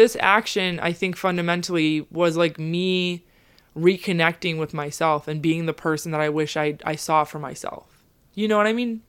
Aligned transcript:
this 0.00 0.16
action, 0.18 0.80
I 0.80 0.94
think 0.94 1.14
fundamentally 1.14 2.06
was 2.10 2.34
like 2.34 2.58
me 2.58 3.26
reconnecting 3.76 4.58
with 4.58 4.72
myself 4.72 5.28
and 5.28 5.42
being 5.42 5.66
the 5.66 5.74
person 5.74 6.10
that 6.12 6.22
I 6.22 6.30
wish 6.30 6.56
I, 6.56 6.78
I 6.86 6.96
saw 6.96 7.24
for 7.24 7.38
myself. 7.38 8.02
You 8.32 8.48
know 8.48 8.56
what 8.56 8.66
I 8.66 8.72
mean? 8.72 9.02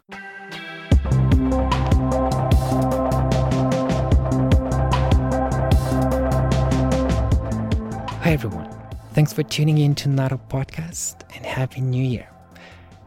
Hi, 8.19 8.31
everyone. 8.33 8.69
Thanks 9.13 9.31
for 9.31 9.43
tuning 9.43 9.77
in 9.77 9.95
to 9.95 10.09
Naro 10.09 10.41
Podcast 10.49 11.21
and 11.33 11.45
Happy 11.45 11.79
New 11.79 12.03
Year. 12.03 12.27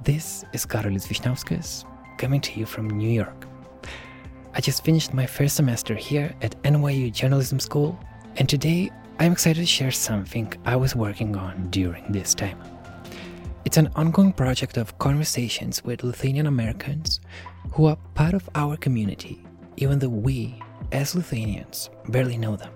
This 0.04 0.42
is 0.54 0.64
Karolis 0.64 1.06
Vyšniauskas 1.06 1.84
coming 2.16 2.40
to 2.40 2.58
you 2.58 2.64
from 2.64 2.88
New 2.88 3.10
York. 3.10 3.46
I 4.56 4.60
just 4.60 4.84
finished 4.84 5.12
my 5.12 5.26
first 5.26 5.56
semester 5.56 5.96
here 5.96 6.32
at 6.40 6.62
NYU 6.62 7.12
Journalism 7.12 7.58
School, 7.58 7.98
and 8.36 8.48
today 8.48 8.88
I'm 9.18 9.32
excited 9.32 9.60
to 9.60 9.66
share 9.66 9.90
something 9.90 10.52
I 10.64 10.76
was 10.76 10.94
working 10.94 11.34
on 11.34 11.70
during 11.70 12.04
this 12.12 12.36
time. 12.36 12.56
It's 13.64 13.78
an 13.78 13.90
ongoing 13.96 14.32
project 14.32 14.76
of 14.76 14.96
conversations 14.98 15.82
with 15.82 16.04
Lithuanian 16.04 16.46
Americans 16.46 17.18
who 17.72 17.86
are 17.86 17.96
part 18.14 18.32
of 18.32 18.48
our 18.54 18.76
community, 18.76 19.44
even 19.78 19.98
though 19.98 20.08
we, 20.08 20.62
as 20.92 21.16
Lithuanians, 21.16 21.90
barely 22.10 22.38
know 22.38 22.54
them. 22.54 22.72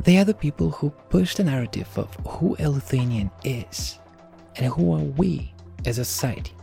They 0.00 0.16
are 0.16 0.24
the 0.24 0.32
people 0.32 0.70
who 0.70 0.88
push 1.10 1.34
the 1.34 1.44
narrative 1.44 1.90
of 1.98 2.14
who 2.26 2.56
a 2.58 2.70
Lithuanian 2.70 3.30
is 3.44 3.98
and 4.56 4.72
who 4.72 4.94
are 4.94 5.04
we 5.04 5.52
as 5.84 5.98
a 5.98 6.06
society. 6.06 6.54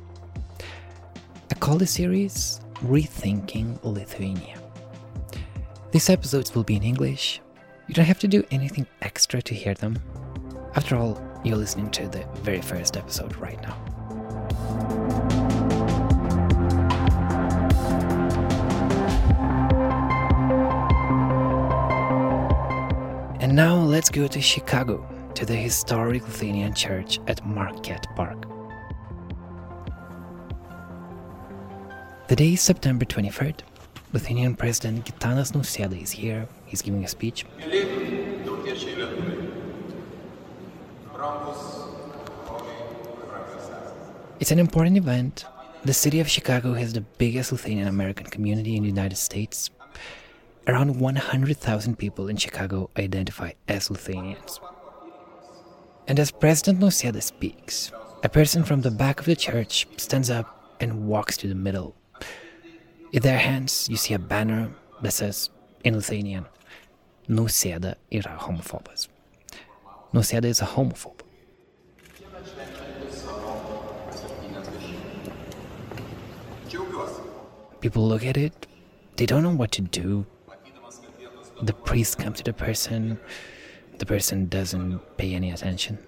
I 1.52 1.54
call 1.60 1.77
the 1.77 1.86
series 1.86 2.62
Rethinking 2.84 3.80
Lithuania. 3.84 4.60
These 5.92 6.10
episodes 6.10 6.54
will 6.54 6.64
be 6.64 6.76
in 6.76 6.84
English. 6.84 7.42
You 7.88 7.94
don't 7.94 8.06
have 8.06 8.20
to 8.20 8.28
do 8.28 8.44
anything 8.52 8.86
extra 9.02 9.42
to 9.44 9.56
hear 9.56 9.74
them. 9.74 9.98
After 10.76 10.96
all, 10.96 11.22
you're 11.44 11.55
listening 11.55 11.90
to 11.91 12.08
the 12.08 12.26
very 12.41 12.62
first 12.62 12.98
episode 12.98 13.36
right 13.38 13.62
now. 13.62 13.77
And 23.40 23.55
now 23.55 23.76
let's 23.76 24.10
go 24.10 24.27
to 24.27 24.42
Chicago, 24.42 25.08
to 25.36 25.46
the 25.46 25.55
historic 25.55 26.24
Lithuanian 26.24 26.74
church 26.74 27.20
at 27.27 27.46
Marquette 27.46 28.08
Park. 28.16 28.55
The 32.27 32.35
day 32.35 32.54
is 32.54 32.62
September 32.62 33.05
23rd. 33.05 33.59
Lithuanian 34.12 34.55
President 34.55 35.05
Gitanas 35.05 35.51
Nausėda 35.51 36.01
is 36.01 36.09
here. 36.09 36.48
He's 36.65 36.81
giving 36.81 37.04
a 37.04 37.07
speech. 37.07 37.45
It's 44.40 44.49
an 44.49 44.57
important 44.57 44.98
event. 44.98 45.46
The 45.84 45.93
city 45.93 46.20
of 46.20 46.27
Chicago 46.27 46.73
has 46.73 46.93
the 46.93 47.01
biggest 47.01 47.51
Lithuanian 47.51 47.87
American 47.87 48.26
community 48.26 48.76
in 48.76 48.81
the 48.81 48.90
United 48.90 49.18
States. 49.18 49.70
Around 50.65 50.99
100,000 50.99 51.96
people 51.96 52.27
in 52.27 52.37
Chicago 52.37 52.90
identify 52.98 53.51
as 53.68 53.91
Lithuanians. 53.91 54.59
And 56.07 56.20
as 56.20 56.31
President 56.31 56.79
Nausėda 56.79 57.21
speaks, 57.21 57.91
a 58.23 58.29
person 58.29 58.63
from 58.63 58.81
the 58.81 58.90
back 58.90 59.20
of 59.20 59.27
the 59.27 59.35
church 59.35 59.85
stands 59.98 60.31
up 60.31 60.76
and 60.79 61.05
walks 61.05 61.37
to 61.37 61.48
the 61.48 61.53
middle. 61.53 61.96
In 63.16 63.21
their 63.21 63.38
hands, 63.38 63.88
you 63.90 63.96
see 63.96 64.13
a 64.13 64.19
banner 64.19 64.74
that 65.02 65.13
says, 65.13 65.50
in 65.85 65.96
Lithuanian, 65.96 66.47
Nausėda 67.30 67.96
yra 68.12 68.38
homofobas. 68.38 69.08
Nausėda 70.13 70.44
is 70.44 70.59
a 70.62 70.66
homophobe. 70.66 71.22
People 77.80 78.06
look 78.06 78.26
at 78.26 78.36
it, 78.36 78.68
they 79.16 79.26
don't 79.26 79.44
know 79.44 79.56
what 79.56 79.72
to 79.72 79.82
do. 79.82 80.26
The 81.62 81.72
priest 81.72 82.18
comes 82.18 82.40
to 82.40 82.44
the 82.44 82.52
person, 82.52 83.18
the 83.97 84.06
person 84.06 84.50
doesn't 84.50 85.00
pay 85.16 85.34
any 85.36 85.52
attention. 85.52 86.00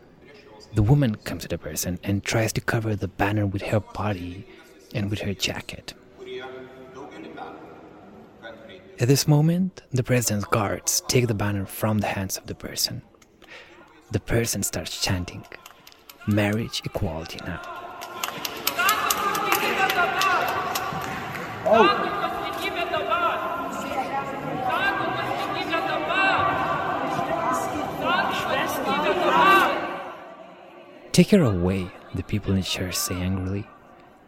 The 0.74 0.84
woman 0.84 1.16
comes 1.16 1.44
to 1.44 1.47
the 1.47 1.57
person 1.57 2.00
and 2.03 2.22
tries 2.22 2.51
to 2.51 2.59
cover 2.59 2.97
the 2.97 3.07
banner 3.07 3.47
with 3.47 3.62
her 3.62 3.79
body 3.79 4.45
and 4.94 5.09
with 5.09 5.22
her 5.22 5.34
jacket. 5.34 5.94
At 9.00 9.08
this 9.08 9.28
moment, 9.28 9.84
the 9.91 10.02
president's 10.02 10.47
guards 10.47 11.03
take 11.08 11.28
the 11.28 11.35
banner 11.35 11.68
from 11.68 12.00
the 12.00 12.08
hands 12.08 12.35
of 12.35 12.47
the 12.47 12.56
person. 12.56 13.03
The 14.12 14.19
person 14.19 14.63
starts 14.63 15.00
chanting, 15.00 15.46
Marriage 16.25 16.81
equality 16.84 17.40
now. 17.46 17.62
Oh. 21.69 22.13
Take 31.12 31.30
her 31.30 31.44
away, 31.44 31.91
the 32.16 32.24
people 32.24 32.52
in 32.53 32.62
the 32.62 32.66
church 32.66 32.96
say 32.96 33.13
angrily. 33.13 33.68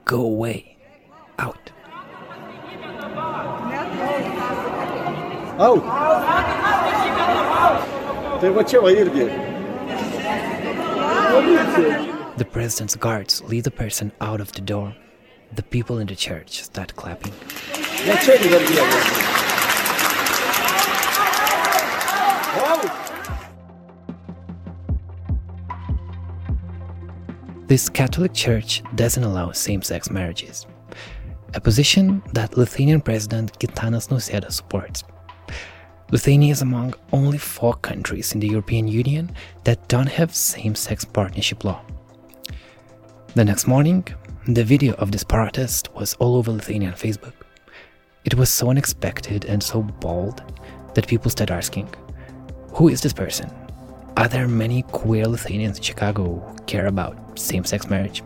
Go 0.06 0.22
away. 0.22 0.78
Out. 1.40 1.72
Au! 5.59 5.80
Tai 8.40 8.50
va 8.56 8.64
čia. 8.64 8.80
The 12.38 12.46
president's 12.46 12.96
guards 12.96 13.44
lead 13.44 13.66
the 13.66 13.72
person 13.72 14.14
out 14.22 14.40
of 14.40 14.53
the 14.53 14.62
door. 14.62 14.96
The 15.53 15.64
people 15.64 15.97
in 16.00 16.08
the 16.08 16.16
church 16.16 16.64
start 16.64 16.96
clapping. 16.96 17.34
Va 18.08 18.16
čia 18.24 18.38
irgi 18.38 18.50
dar 18.50 18.62
viena. 18.70 18.84
Au! 22.64 22.80
This 27.68 27.90
Catholic 27.90 28.34
Church 28.34 28.81
doesn't 28.96 29.26
allow 29.26 29.52
same 29.52 29.81
sex 29.81 30.09
marriages, 30.09 30.66
a 31.53 31.59
position 31.59 32.24
that 32.31 32.58
Lithuanian 32.58 33.02
President 33.02 33.59
Gitanas 33.59 34.08
Nausėda 34.08 34.52
supports. 34.53 35.03
Lithuania 36.12 36.52
is 36.52 36.64
among 36.64 36.96
only 37.14 37.38
four 37.38 37.75
countries 37.75 38.34
in 38.34 38.40
the 38.40 38.47
European 38.47 38.88
Union 38.88 39.30
that 39.64 39.88
don't 39.88 40.09
have 40.09 40.34
same 40.34 40.74
sex 40.74 41.06
partnership 41.06 41.64
law. 41.64 41.81
The 43.36 43.46
next 43.46 43.68
morning, 43.68 44.08
the 44.47 44.64
video 44.64 44.96
of 44.96 45.12
this 45.12 45.24
protest 45.24 45.94
was 45.94 46.16
all 46.16 46.36
over 46.36 46.52
Lithuanian 46.52 46.94
Facebook. 46.94 47.34
It 48.25 48.34
was 48.34 48.50
so 48.50 48.72
unexpected 48.72 49.46
and 49.46 49.62
so 49.62 49.84
bold 49.84 50.42
that 50.96 51.08
people 51.08 51.30
started 51.30 51.53
asking, 51.53 51.94
Who 52.74 52.88
is 52.88 53.02
this 53.02 53.14
person? 53.14 53.52
Are 54.18 54.28
there 54.28 54.47
many 54.47 54.81
queer 54.81 55.28
Lithuanians 55.28 55.78
in 55.78 55.84
Chicago 55.84 56.40
who 56.40 56.64
care 56.64 56.88
about 56.88 57.38
same 57.38 57.64
sex 57.64 57.88
marriage? 57.88 58.24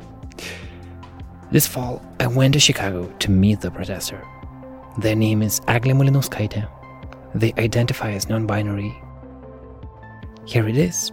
This 1.52 1.68
fall, 1.68 2.02
I 2.22 2.28
went 2.28 2.54
to 2.54 2.62
Chicago 2.62 3.12
to 3.20 3.30
meet 3.30 3.60
the 3.60 3.72
protester. 3.72 4.26
Their 5.00 5.18
name 5.18 5.42
is 5.42 5.60
Agle 5.68 5.92
Mulinauskaite. 5.92 6.66
They 7.36 7.54
identify 7.58 8.12
as 8.12 8.30
non 8.30 8.46
binary. 8.46 8.96
Here 10.46 10.68
it 10.68 10.78
is 10.78 11.12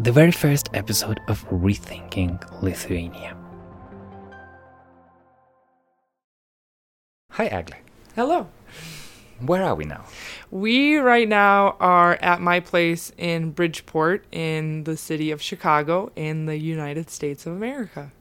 the 0.00 0.10
very 0.10 0.32
first 0.32 0.70
episode 0.74 1.20
of 1.28 1.48
Rethinking 1.50 2.62
Lithuania. 2.62 3.36
Hi, 7.32 7.46
Agle. 7.46 7.76
Hello. 8.16 8.48
Where 9.40 9.62
are 9.62 9.74
we 9.74 9.84
now? 9.84 10.04
We 10.50 10.96
right 10.96 11.28
now 11.28 11.76
are 11.78 12.14
at 12.20 12.40
my 12.40 12.60
place 12.60 13.12
in 13.16 13.50
Bridgeport 13.50 14.24
in 14.32 14.84
the 14.84 14.96
city 14.96 15.30
of 15.30 15.40
Chicago 15.40 16.10
in 16.16 16.46
the 16.46 16.56
United 16.56 17.10
States 17.10 17.46
of 17.46 17.52
America. 17.52 18.12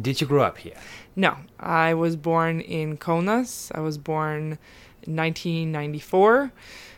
Did 0.00 0.20
you 0.20 0.26
grow 0.26 0.42
up 0.42 0.58
here? 0.58 0.76
No, 1.16 1.38
I 1.58 1.94
was 1.94 2.16
born 2.16 2.60
in 2.60 2.98
Kaunas. 2.98 3.72
I 3.74 3.80
was 3.80 3.98
born 3.98 4.52
in 4.52 4.58
1994 5.08 6.52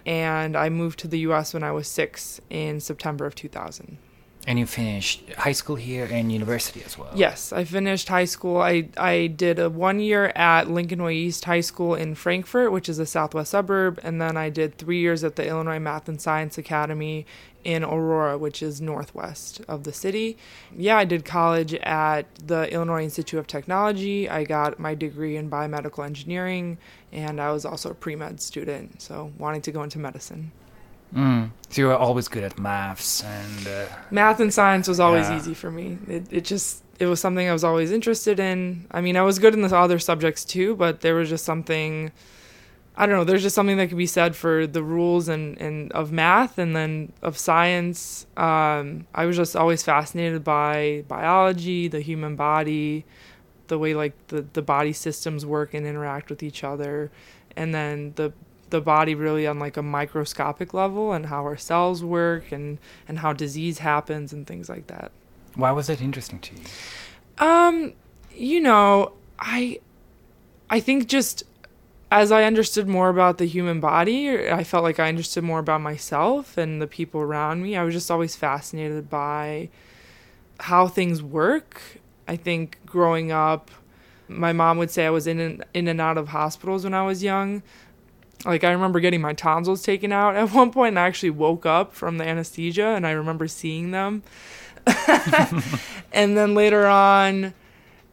and 0.07 0.57
I 0.57 0.69
moved 0.69 0.99
to 1.01 1.09
the 1.09 1.21
US 1.21 1.55
when 1.55 1.62
I 1.62 1.73
was 1.73 1.87
6 1.89 2.41
in 2.51 2.81
September 2.81 3.27
of 3.27 3.35
2000. 3.35 3.99
And 4.47 4.59
you 4.59 4.65
finished 4.65 5.31
high 5.37 5.53
school 5.53 5.77
here 5.77 6.09
and 6.11 6.33
university 6.33 6.83
as 6.83 6.97
well? 6.97 7.11
Yes, 7.15 7.53
I 7.53 7.65
finished 7.65 8.09
high 8.09 8.25
school. 8.25 8.62
I, 8.62 8.89
I 8.97 9.27
did 9.27 9.59
a 9.59 9.69
one 9.69 10.01
year 10.01 10.33
at 10.35 10.71
Lincoln 10.71 11.03
Way 11.03 11.15
East 11.17 11.45
High 11.45 11.61
School 11.61 11.95
in 11.95 12.15
Frankfort, 12.15 12.73
which 12.73 12.89
is 12.89 12.99
a 12.99 13.05
southwest 13.05 13.51
suburb, 13.51 14.01
and 14.03 14.21
then 14.21 14.39
I 14.39 14.49
did 14.49 14.79
three 14.79 14.99
years 14.99 15.25
at 15.25 15.37
the 15.37 15.47
Illinois 15.47 15.79
Math 15.79 16.09
and 16.09 16.21
Science 16.21 16.57
Academy 16.57 17.27
in 17.65 17.85
Aurora, 17.85 18.39
which 18.39 18.62
is 18.62 18.81
northwest 18.81 19.61
of 19.69 19.85
the 19.85 19.93
city. 19.93 20.37
Yeah, 20.77 20.97
I 20.97 21.05
did 21.05 21.25
college 21.25 21.75
at 21.75 22.27
the 22.47 22.73
Illinois 22.73 23.03
Institute 23.05 23.39
of 23.39 23.47
Technology. 23.47 24.29
I 24.29 24.45
got 24.45 24.79
my 24.79 24.95
degree 24.95 25.37
in 25.37 25.51
biomedical 25.51 26.05
engineering, 26.05 26.79
and 27.12 27.41
I 27.41 27.53
was 27.53 27.65
also 27.65 27.91
a 27.91 27.95
pre 27.95 28.17
med 28.17 28.41
student, 28.41 29.03
so 29.03 29.33
wanting 29.39 29.62
to 29.62 29.73
go 29.73 29.83
into 29.83 29.99
medicine. 29.99 30.53
Mm. 31.15 31.51
So 31.71 31.83
you 31.83 31.89
were 31.89 31.97
always 31.97 32.29
good 32.29 32.45
at 32.45 32.59
maths 32.59 33.23
and. 33.25 33.67
Uh, 33.67 33.87
Math 34.11 34.39
and 34.41 34.55
science 34.55 34.87
was 34.89 35.01
always 35.01 35.29
Yeah. 35.29 35.37
easy 35.39 35.55
for 35.55 35.71
me. 35.71 35.99
It, 36.09 36.25
it 36.31 36.45
just 36.45 36.83
it 37.01 37.07
was 37.07 37.19
something 37.19 37.49
I 37.49 37.53
was 37.53 37.65
always 37.65 37.91
interested 37.91 38.39
in. 38.39 38.87
I 38.91 39.01
mean, 39.01 39.17
I 39.17 39.23
was 39.23 39.39
good 39.39 39.55
in 39.55 39.62
the 39.62 39.77
other 39.77 39.99
subjects 39.99 40.45
too, 40.45 40.77
but 40.77 41.01
there 41.01 41.15
was 41.15 41.29
just 41.29 41.45
something 41.45 42.12
I 42.96 43.06
don't 43.06 43.16
know, 43.16 43.25
there's 43.25 43.42
just 43.42 43.54
something 43.54 43.76
that 43.78 43.88
could 43.88 43.96
be 43.96 44.06
said 44.06 44.37
for 44.37 44.66
the 44.66 44.82
rules 44.82 45.28
and, 45.28 45.58
and 45.58 45.90
of 45.92 46.12
math 46.12 46.58
and 46.58 46.76
then 46.76 47.12
of 47.22 47.38
science. 47.38 48.26
Um, 48.37 49.06
I 49.14 49.25
was 49.26 49.37
just 49.37 49.56
always 49.56 49.82
fascinated 49.82 50.44
by 50.44 51.04
biology, 51.08 51.88
the 51.88 52.00
human 52.00 52.37
body, 52.37 53.06
the 53.69 53.78
way 53.78 53.94
like 53.94 54.14
the, 54.28 54.42
the 54.52 54.62
body 54.62 54.92
systems 54.92 55.46
work 55.46 55.72
and 55.72 55.87
interact 55.87 56.28
with 56.28 56.42
each 56.42 56.62
other, 56.64 57.10
and 57.56 57.72
then 57.75 58.12
the 58.16 58.32
the 58.70 58.81
body 58.81 59.14
really 59.14 59.46
on 59.46 59.58
like 59.58 59.76
a 59.76 59.82
microscopic 59.82 60.72
level 60.72 61.12
and 61.12 61.26
how 61.26 61.42
our 61.42 61.56
cells 61.56 62.04
work 62.04 62.52
and, 62.52 62.78
and 63.08 63.19
how 63.19 63.32
disease 63.32 63.78
happens 63.78 64.32
and 64.32 64.46
things 64.46 64.69
like 64.69 64.87
that. 64.87 65.10
why 65.56 65.72
was 65.72 65.88
that 65.88 66.00
interesting 66.00 66.38
to 66.38 66.54
you? 66.54 67.44
Um, 67.44 67.94
you 68.34 68.60
know, 68.60 69.12
I 69.38 69.81
I 70.69 70.81
think 70.81 71.08
just 71.08 71.42
as 72.11 72.33
I 72.33 72.45
understood 72.45 72.89
more 72.89 73.09
about 73.09 73.39
the 73.39 73.47
human 73.47 73.79
body, 73.79 74.49
I 74.51 74.65
felt 74.65 74.83
like 74.83 74.99
I 74.99 75.09
understood 75.09 75.45
more 75.45 75.61
about 75.61 75.81
myself 75.81 76.59
and 76.59 76.83
the 76.83 76.89
people 76.89 77.21
around 77.21 77.62
me. 77.62 77.77
I 77.77 77.85
was 77.85 77.95
just 77.95 78.11
always 78.11 78.35
fascinated 78.35 79.09
by 79.09 79.69
how 80.59 80.89
things 80.89 81.23
work. 81.23 81.81
I 82.27 82.37
think 82.37 82.79
growing 82.85 83.31
up, 83.31 83.71
my 84.27 84.53
mom 84.53 84.79
would 84.79 84.91
say 84.91 85.07
I 85.07 85.11
was 85.11 85.27
in 85.27 85.39
and, 85.39 85.65
in 85.73 85.87
and 85.87 86.01
out 86.01 86.19
of 86.19 86.29
hospitals 86.29 86.83
when 86.85 86.95
I 86.95 87.03
was 87.03 87.23
young. 87.23 87.62
Like 88.45 88.65
I 88.65 88.73
remember 88.73 88.99
getting 88.99 89.21
my 89.21 89.33
tonsils 89.33 89.83
taken 89.83 90.11
out 90.11 90.35
at 90.35 90.51
one 90.53 90.73
point 90.73 90.91
and 90.91 90.99
I 90.99 91.07
actually 91.07 91.31
woke 91.31 91.65
up 91.65 91.95
from 91.95 92.19
the 92.19 92.25
anesthesia 92.25 92.87
and 92.87 93.07
I 93.07 93.12
remember 93.12 93.47
seeing 93.47 93.93
them. 93.93 94.25
and 96.12 96.37
then 96.37 96.55
later 96.55 96.87
on, 96.87 97.55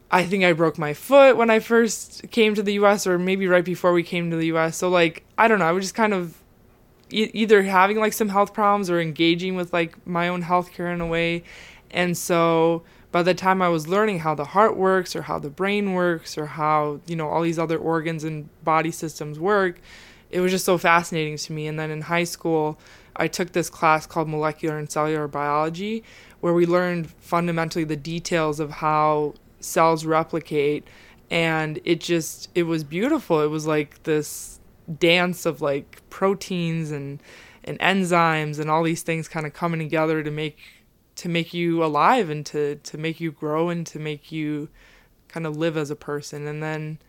I 0.09 0.23
think 0.23 0.43
I 0.43 0.53
broke 0.53 0.77
my 0.77 0.93
foot 0.93 1.35
when 1.35 1.49
I 1.49 1.59
first 1.59 2.29
came 2.31 2.55
to 2.55 2.63
the 2.63 2.73
US, 2.73 3.05
or 3.05 3.19
maybe 3.19 3.47
right 3.47 3.65
before 3.65 3.91
we 3.91 4.03
came 4.03 4.31
to 4.31 4.37
the 4.37 4.47
US. 4.55 4.77
So, 4.77 4.89
like, 4.89 5.23
I 5.37 5.47
don't 5.47 5.59
know, 5.59 5.65
I 5.65 5.71
was 5.71 5.83
just 5.83 5.95
kind 5.95 6.13
of 6.13 6.37
e- 7.09 7.31
either 7.33 7.63
having 7.63 7.99
like 7.99 8.13
some 8.13 8.29
health 8.29 8.53
problems 8.53 8.89
or 8.89 9.01
engaging 9.01 9.55
with 9.55 9.73
like 9.73 10.05
my 10.07 10.29
own 10.29 10.43
healthcare 10.43 10.93
in 10.93 11.01
a 11.01 11.07
way. 11.07 11.43
And 11.91 12.17
so, 12.17 12.83
by 13.11 13.23
the 13.23 13.33
time 13.33 13.61
I 13.61 13.69
was 13.69 13.87
learning 13.87 14.19
how 14.19 14.35
the 14.35 14.45
heart 14.45 14.77
works, 14.77 15.15
or 15.15 15.23
how 15.23 15.39
the 15.39 15.49
brain 15.49 15.93
works, 15.93 16.37
or 16.37 16.45
how, 16.45 16.99
you 17.05 17.15
know, 17.15 17.27
all 17.27 17.41
these 17.41 17.59
other 17.59 17.77
organs 17.77 18.23
and 18.23 18.49
body 18.63 18.91
systems 18.91 19.39
work, 19.39 19.79
it 20.29 20.41
was 20.41 20.51
just 20.51 20.65
so 20.65 20.77
fascinating 20.77 21.37
to 21.37 21.53
me. 21.53 21.67
And 21.67 21.79
then 21.79 21.89
in 21.89 22.01
high 22.01 22.25
school, 22.25 22.77
I 23.15 23.27
took 23.27 23.53
this 23.53 23.69
class 23.69 24.05
called 24.05 24.29
Molecular 24.29 24.77
and 24.77 24.89
Cellular 24.89 25.27
Biology, 25.27 26.03
where 26.41 26.53
we 26.53 26.65
learned 26.65 27.09
fundamentally 27.19 27.85
the 27.85 27.95
details 27.95 28.59
of 28.59 28.71
how 28.71 29.33
cells 29.59 30.05
replicate. 30.05 30.87
And 31.29 31.79
it 31.83 31.99
just, 31.99 32.49
it 32.55 32.63
was 32.63 32.83
beautiful. 32.83 33.41
It 33.41 33.47
was 33.47 33.67
like 33.67 34.03
this 34.03 34.59
dance 34.99 35.45
of 35.45 35.61
like 35.61 36.01
proteins 36.09 36.91
and, 36.91 37.21
and 37.63 37.77
enzymes 37.79 38.59
and 38.59 38.69
all 38.69 38.83
these 38.83 39.01
things 39.01 39.27
kind 39.27 39.45
of 39.45 39.53
coming 39.53 39.79
together 39.79 40.23
to 40.23 40.31
make 40.31 40.57
to 41.15 41.27
make 41.27 41.51
you 41.51 41.83
alive 41.83 42.29
and 42.29 42.45
to 42.45 42.75
to 42.75 42.95
make 42.95 43.19
you 43.19 43.31
grow 43.31 43.69
and 43.69 43.87
to 43.87 43.97
make 43.97 44.31
you 44.31 44.69
kind 45.27 45.47
of 45.47 45.57
live 45.57 45.75
as 45.75 45.89
a 45.89 45.95
person 45.95 46.45
and 46.45 46.61
then 46.61 46.99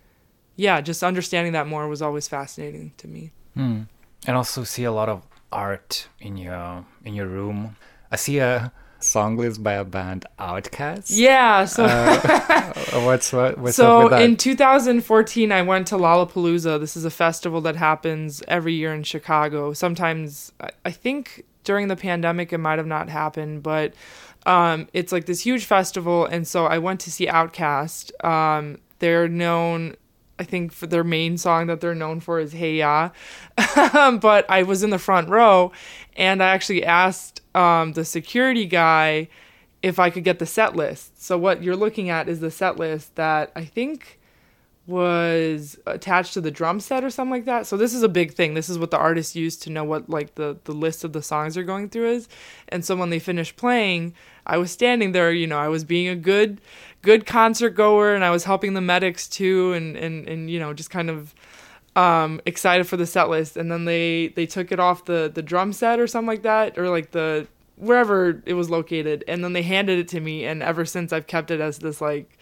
yeah 0.56 0.80
just 0.80 1.02
understanding 1.02 1.52
that 1.52 1.66
more 1.66 1.86
was 1.86 2.00
always 2.00 2.26
fascinating 2.26 2.90
to 2.96 3.06
me 3.06 3.30
Hmm. 3.58 3.82
And 4.24 4.36
also 4.36 4.62
see 4.62 4.84
a 4.84 4.92
lot 4.92 5.08
of 5.08 5.26
art 5.50 6.06
in 6.20 6.36
your 6.36 6.84
in 7.04 7.14
your 7.14 7.26
room. 7.26 7.76
I 8.12 8.16
see 8.16 8.38
a 8.38 8.72
song 9.00 9.36
list 9.36 9.62
by 9.62 9.74
a 9.74 9.84
band 9.84 10.26
OutKast. 10.38 11.06
yeah 11.10 11.64
so 11.64 11.84
Uh, 11.84 13.00
what's 13.04 13.32
what, 13.32 13.56
what's 13.58 13.76
so 13.76 14.02
with 14.04 14.10
that? 14.10 14.22
in 14.22 14.36
2014 14.36 15.52
i 15.52 15.62
went 15.62 15.86
to 15.86 15.94
lollapalooza 15.96 16.80
this 16.80 16.96
is 16.96 17.04
a 17.04 17.10
festival 17.10 17.60
that 17.60 17.76
happens 17.76 18.42
every 18.48 18.72
year 18.74 18.92
in 18.92 19.02
chicago 19.04 19.72
sometimes 19.72 20.52
I- 20.60 20.70
i 20.86 20.90
think 20.90 21.44
during 21.64 21.88
the 21.88 21.96
pandemic 21.96 22.52
it 22.52 22.58
might 22.58 22.78
have 22.78 22.86
not 22.86 23.08
happened 23.08 23.62
but 23.62 23.94
um, 24.46 24.88
it's 24.94 25.12
like 25.12 25.26
this 25.26 25.40
huge 25.40 25.64
festival 25.66 26.24
and 26.24 26.46
so 26.48 26.66
i 26.66 26.78
went 26.78 27.00
to 27.00 27.10
see 27.10 27.26
OutKast 27.26 28.24
um, 28.24 28.78
they're 28.98 29.28
known 29.28 29.94
i 30.38 30.44
think 30.44 30.72
for 30.72 30.86
their 30.86 31.04
main 31.04 31.36
song 31.38 31.66
that 31.66 31.80
they're 31.80 31.94
known 31.94 32.20
for 32.20 32.40
is 32.40 32.52
hey 32.52 32.76
ya 32.78 33.10
but 33.56 34.46
i 34.48 34.62
was 34.62 34.82
in 34.82 34.90
the 34.90 34.98
front 34.98 35.28
row 35.28 35.70
and 36.16 36.42
i 36.42 36.48
actually 36.48 36.84
asked 36.84 37.37
um, 37.58 37.92
the 37.92 38.04
security 38.04 38.66
guy 38.66 39.28
if 39.82 39.98
I 39.98 40.10
could 40.10 40.24
get 40.24 40.38
the 40.38 40.46
set 40.46 40.76
list. 40.76 41.22
So 41.22 41.36
what 41.38 41.62
you're 41.62 41.76
looking 41.76 42.10
at 42.10 42.28
is 42.28 42.40
the 42.40 42.50
set 42.50 42.78
list 42.78 43.14
that 43.16 43.52
I 43.54 43.64
think 43.64 44.18
was 44.86 45.78
attached 45.86 46.32
to 46.32 46.40
the 46.40 46.50
drum 46.50 46.80
set 46.80 47.04
or 47.04 47.10
something 47.10 47.30
like 47.30 47.44
that. 47.44 47.66
So 47.66 47.76
this 47.76 47.92
is 47.92 48.02
a 48.02 48.08
big 48.08 48.32
thing. 48.32 48.54
This 48.54 48.70
is 48.70 48.78
what 48.78 48.90
the 48.90 48.96
artists 48.96 49.36
use 49.36 49.56
to 49.58 49.70
know 49.70 49.84
what 49.84 50.08
like 50.08 50.36
the 50.36 50.56
the 50.64 50.72
list 50.72 51.04
of 51.04 51.12
the 51.12 51.22
songs 51.22 51.54
they're 51.54 51.64
going 51.64 51.90
through 51.90 52.10
is. 52.10 52.28
And 52.68 52.84
so 52.84 52.96
when 52.96 53.10
they 53.10 53.18
finished 53.18 53.56
playing, 53.56 54.14
I 54.46 54.56
was 54.56 54.70
standing 54.70 55.12
there, 55.12 55.30
you 55.30 55.46
know, 55.46 55.58
I 55.58 55.68
was 55.68 55.84
being 55.84 56.08
a 56.08 56.16
good 56.16 56.60
good 57.02 57.26
concert 57.26 57.70
goer 57.70 58.14
and 58.14 58.24
I 58.24 58.30
was 58.30 58.44
helping 58.44 58.74
the 58.74 58.80
medics 58.80 59.28
too 59.28 59.74
and 59.74 59.96
and 59.96 60.26
and 60.26 60.50
you 60.50 60.58
know, 60.58 60.72
just 60.72 60.90
kind 60.90 61.10
of 61.10 61.34
um 61.98 62.40
excited 62.46 62.86
for 62.86 62.96
the 62.96 63.06
set 63.06 63.28
list. 63.28 63.56
And 63.56 63.70
then 63.72 63.84
they 63.84 64.28
they 64.28 64.46
took 64.46 64.70
it 64.70 64.78
off 64.78 65.04
the 65.04 65.30
the 65.32 65.42
drum 65.42 65.72
set 65.72 65.98
or 65.98 66.06
something 66.06 66.28
like 66.28 66.42
that 66.42 66.78
or 66.78 66.88
like 66.88 67.10
the 67.10 67.48
wherever 67.76 68.40
it 68.46 68.54
was 68.54 68.70
located. 68.70 69.24
And 69.26 69.42
then 69.42 69.52
they 69.52 69.62
handed 69.62 69.98
it 69.98 70.08
to 70.08 70.20
me. 70.20 70.44
And 70.44 70.62
ever 70.62 70.84
since 70.84 71.12
I've 71.12 71.26
kept 71.26 71.50
it 71.50 71.60
as 71.60 71.80
this 71.80 72.00
like 72.00 72.38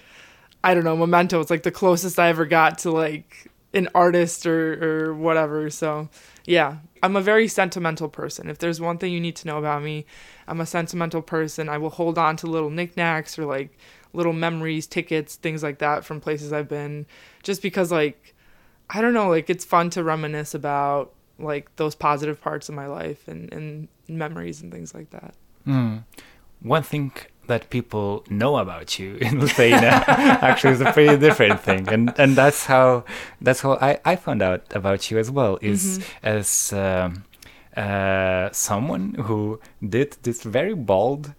I 0.62 0.74
don't 0.74 0.84
know 0.84 0.96
memento. 0.96 1.40
It's 1.40 1.50
like 1.50 1.62
the 1.62 1.70
closest 1.70 2.18
I 2.18 2.28
ever 2.28 2.44
got 2.44 2.78
to 2.80 2.90
like 2.90 3.50
an 3.72 3.88
artist 3.94 4.46
or 4.46 5.08
or 5.08 5.14
whatever. 5.14 5.70
So 5.70 6.10
yeah 6.44 6.76
I'm 7.02 7.16
a 7.16 7.22
very 7.22 7.48
sentimental 7.48 8.10
person. 8.10 8.50
If 8.50 8.58
there's 8.58 8.80
one 8.80 8.98
thing 8.98 9.12
you 9.12 9.20
need 9.20 9.36
to 9.36 9.46
know 9.46 9.56
about 9.56 9.82
me 9.82 10.04
I'm 10.46 10.60
a 10.60 10.66
sentimental 10.66 11.22
person. 11.22 11.70
I 11.70 11.78
will 11.78 11.90
hold 11.90 12.18
on 12.18 12.36
to 12.38 12.46
little 12.46 12.70
knickknacks 12.70 13.38
or 13.38 13.46
like 13.46 13.78
little 14.12 14.34
memories 14.34 14.86
tickets 14.86 15.36
things 15.36 15.62
like 15.62 15.78
that 15.78 16.04
from 16.04 16.20
places 16.20 16.52
I've 16.52 16.68
been 16.68 17.06
just 17.42 17.62
because 17.62 17.90
like 17.90 18.34
I 18.90 19.00
don't 19.00 19.14
know, 19.14 19.28
like 19.28 19.50
it's 19.50 19.64
fun 19.64 19.90
to 19.90 20.04
reminisce 20.04 20.54
about 20.54 21.12
like 21.38 21.74
those 21.76 21.94
positive 21.94 22.40
parts 22.40 22.68
of 22.68 22.74
my 22.74 22.86
life 22.86 23.28
and, 23.28 23.52
and 23.52 23.88
memories 24.08 24.62
and 24.62 24.72
things 24.72 24.94
like 24.94 25.10
that. 25.10 25.34
Hmm. 25.64 25.98
One 26.60 26.82
thing 26.82 27.12
that 27.46 27.70
people 27.70 28.24
know 28.30 28.56
about 28.56 28.98
you 28.98 29.16
in 29.20 29.40
Lithuania 29.40 30.04
actually 30.08 30.74
is 30.74 30.80
a 30.80 30.92
pretty 30.92 31.16
different 31.18 31.60
thing, 31.60 31.88
and 31.88 32.12
and 32.18 32.36
that's 32.36 32.66
how 32.66 33.04
that's 33.40 33.60
how 33.60 33.74
I, 33.74 33.98
I 34.04 34.16
found 34.16 34.42
out 34.42 34.64
about 34.74 35.10
you 35.10 35.18
as 35.18 35.30
well 35.30 35.58
is 35.60 36.04
as 36.22 36.72
um, 36.72 37.24
uh, 37.76 38.50
someone 38.52 39.14
who 39.14 39.60
did 39.86 40.16
this 40.22 40.42
very 40.42 40.74
bold 40.74 41.34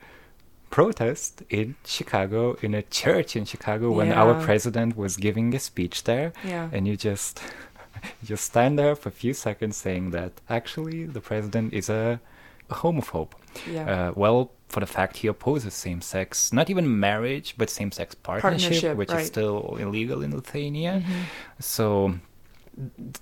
protest 0.69 1.43
in 1.49 1.75
Chicago 1.85 2.57
in 2.61 2.73
a 2.73 2.81
church 2.83 3.35
in 3.35 3.45
Chicago 3.45 3.91
when 3.91 4.11
our 4.11 4.33
president 4.43 4.97
was 4.97 5.17
giving 5.17 5.53
a 5.55 5.59
speech 5.59 6.03
there, 6.03 6.33
Yeah. 6.43 6.69
and 6.71 6.87
you 6.87 6.95
just 6.97 7.41
you 8.21 8.27
just 8.27 8.45
stand 8.45 8.77
there 8.77 8.95
for 8.95 9.09
a 9.09 9.11
few 9.11 9.33
seconds 9.33 9.77
saying 9.77 10.11
that 10.11 10.31
actually 10.49 11.05
the 11.05 11.21
president 11.21 11.73
is 11.73 11.89
a, 11.89 12.19
a 12.69 12.75
homophobe. 12.75 13.31
Yeah. 13.71 14.09
Uh, 14.09 14.13
well, 14.15 14.51
for 14.67 14.81
the 14.81 14.85
fact 14.85 15.17
he 15.17 15.27
opposes 15.27 15.73
same-sex, 15.73 16.51
not 16.53 16.69
even 16.69 16.99
marriage, 16.99 17.55
but 17.57 17.69
same-sex 17.69 18.15
partnership, 18.15 18.71
Partnership, 18.71 18.97
which 18.97 19.09
right. 19.09 19.21
is 19.21 19.27
still 19.27 19.77
illegal 19.79 20.21
in 20.21 20.35
Lithuania. 20.35 21.01
Mm-hmm. 21.01 21.21
So 21.59 22.19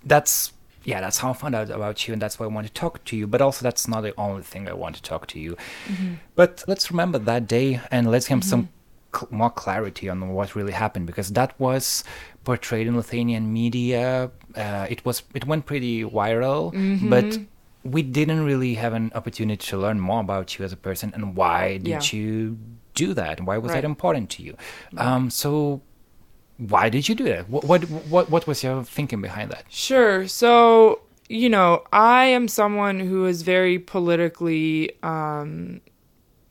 that's 0.03 0.51
yeah, 0.85 1.01
that's 1.01 1.17
how 1.17 1.31
I 1.31 1.33
found 1.33 1.55
out 1.55 1.69
about 1.69 2.07
you, 2.07 2.13
and 2.13 2.21
that's 2.21 2.39
why 2.39 2.45
I 2.45 2.49
want 2.49 2.67
to 2.67 2.73
talk 2.73 3.03
to 3.05 3.17
you. 3.17 3.25
But 3.27 3.41
also, 3.41 3.63
that's 3.67 3.87
not 3.87 4.01
the 4.01 4.13
only 4.17 4.43
thing 4.43 4.67
I 4.69 4.73
want 4.73 4.95
to 4.95 5.01
talk 5.01 5.27
to 5.33 5.39
you. 5.39 5.57
Mm-hmm. 5.87 6.13
But 6.35 6.63
let's 6.67 6.89
remember 6.91 7.17
that 7.19 7.47
day, 7.47 7.81
and 7.91 8.09
let's 8.11 8.27
have 8.27 8.43
some 8.43 8.69
cl- 9.15 9.27
more 9.31 9.49
clarity 9.49 10.07
on 10.09 10.29
what 10.29 10.55
really 10.55 10.73
happened, 10.73 11.05
because 11.07 11.29
that 11.33 11.51
was 11.59 12.03
portrayed 12.43 12.85
in 12.87 12.95
Lithuanian 12.95 13.51
media. 13.51 14.31
Uh, 14.55 14.85
it 14.89 15.03
was 15.05 15.23
it 15.33 15.45
went 15.45 15.65
pretty 15.65 16.03
viral, 16.03 16.71
Mm-hmm. 16.73 17.09
but 17.09 17.39
we 17.83 18.01
didn't 18.01 18.43
really 18.45 18.73
have 18.75 18.93
an 18.93 19.11
opportunity 19.13 19.63
to 19.71 19.77
learn 19.77 19.99
more 19.99 20.19
about 20.21 20.57
you 20.57 20.65
as 20.65 20.73
a 20.73 20.77
person 20.77 21.11
and 21.13 21.35
why 21.35 21.77
did 21.77 21.87
Yeah. 21.87 22.01
you 22.17 22.57
do 22.95 23.13
that 23.13 23.37
and 23.37 23.45
why 23.47 23.57
was 23.59 23.73
that 23.73 23.83
important 23.85 24.31
to 24.35 24.41
you 24.41 24.55
um, 24.97 25.29
so 25.29 25.81
why 26.57 26.89
did 26.89 27.09
you 27.09 27.15
do 27.15 27.25
that 27.25 27.49
what, 27.49 27.65
what 27.65 27.83
what 27.83 28.29
what 28.29 28.47
was 28.47 28.63
your 28.63 28.83
thinking 28.83 29.21
behind 29.21 29.51
that 29.51 29.65
Sure. 29.69 30.27
So, 30.27 31.01
you 31.27 31.49
know, 31.49 31.83
I 31.91 32.25
am 32.25 32.47
someone 32.47 32.99
who 32.99 33.25
is 33.25 33.41
very 33.41 33.79
politically 33.79 34.91
um, 35.03 35.81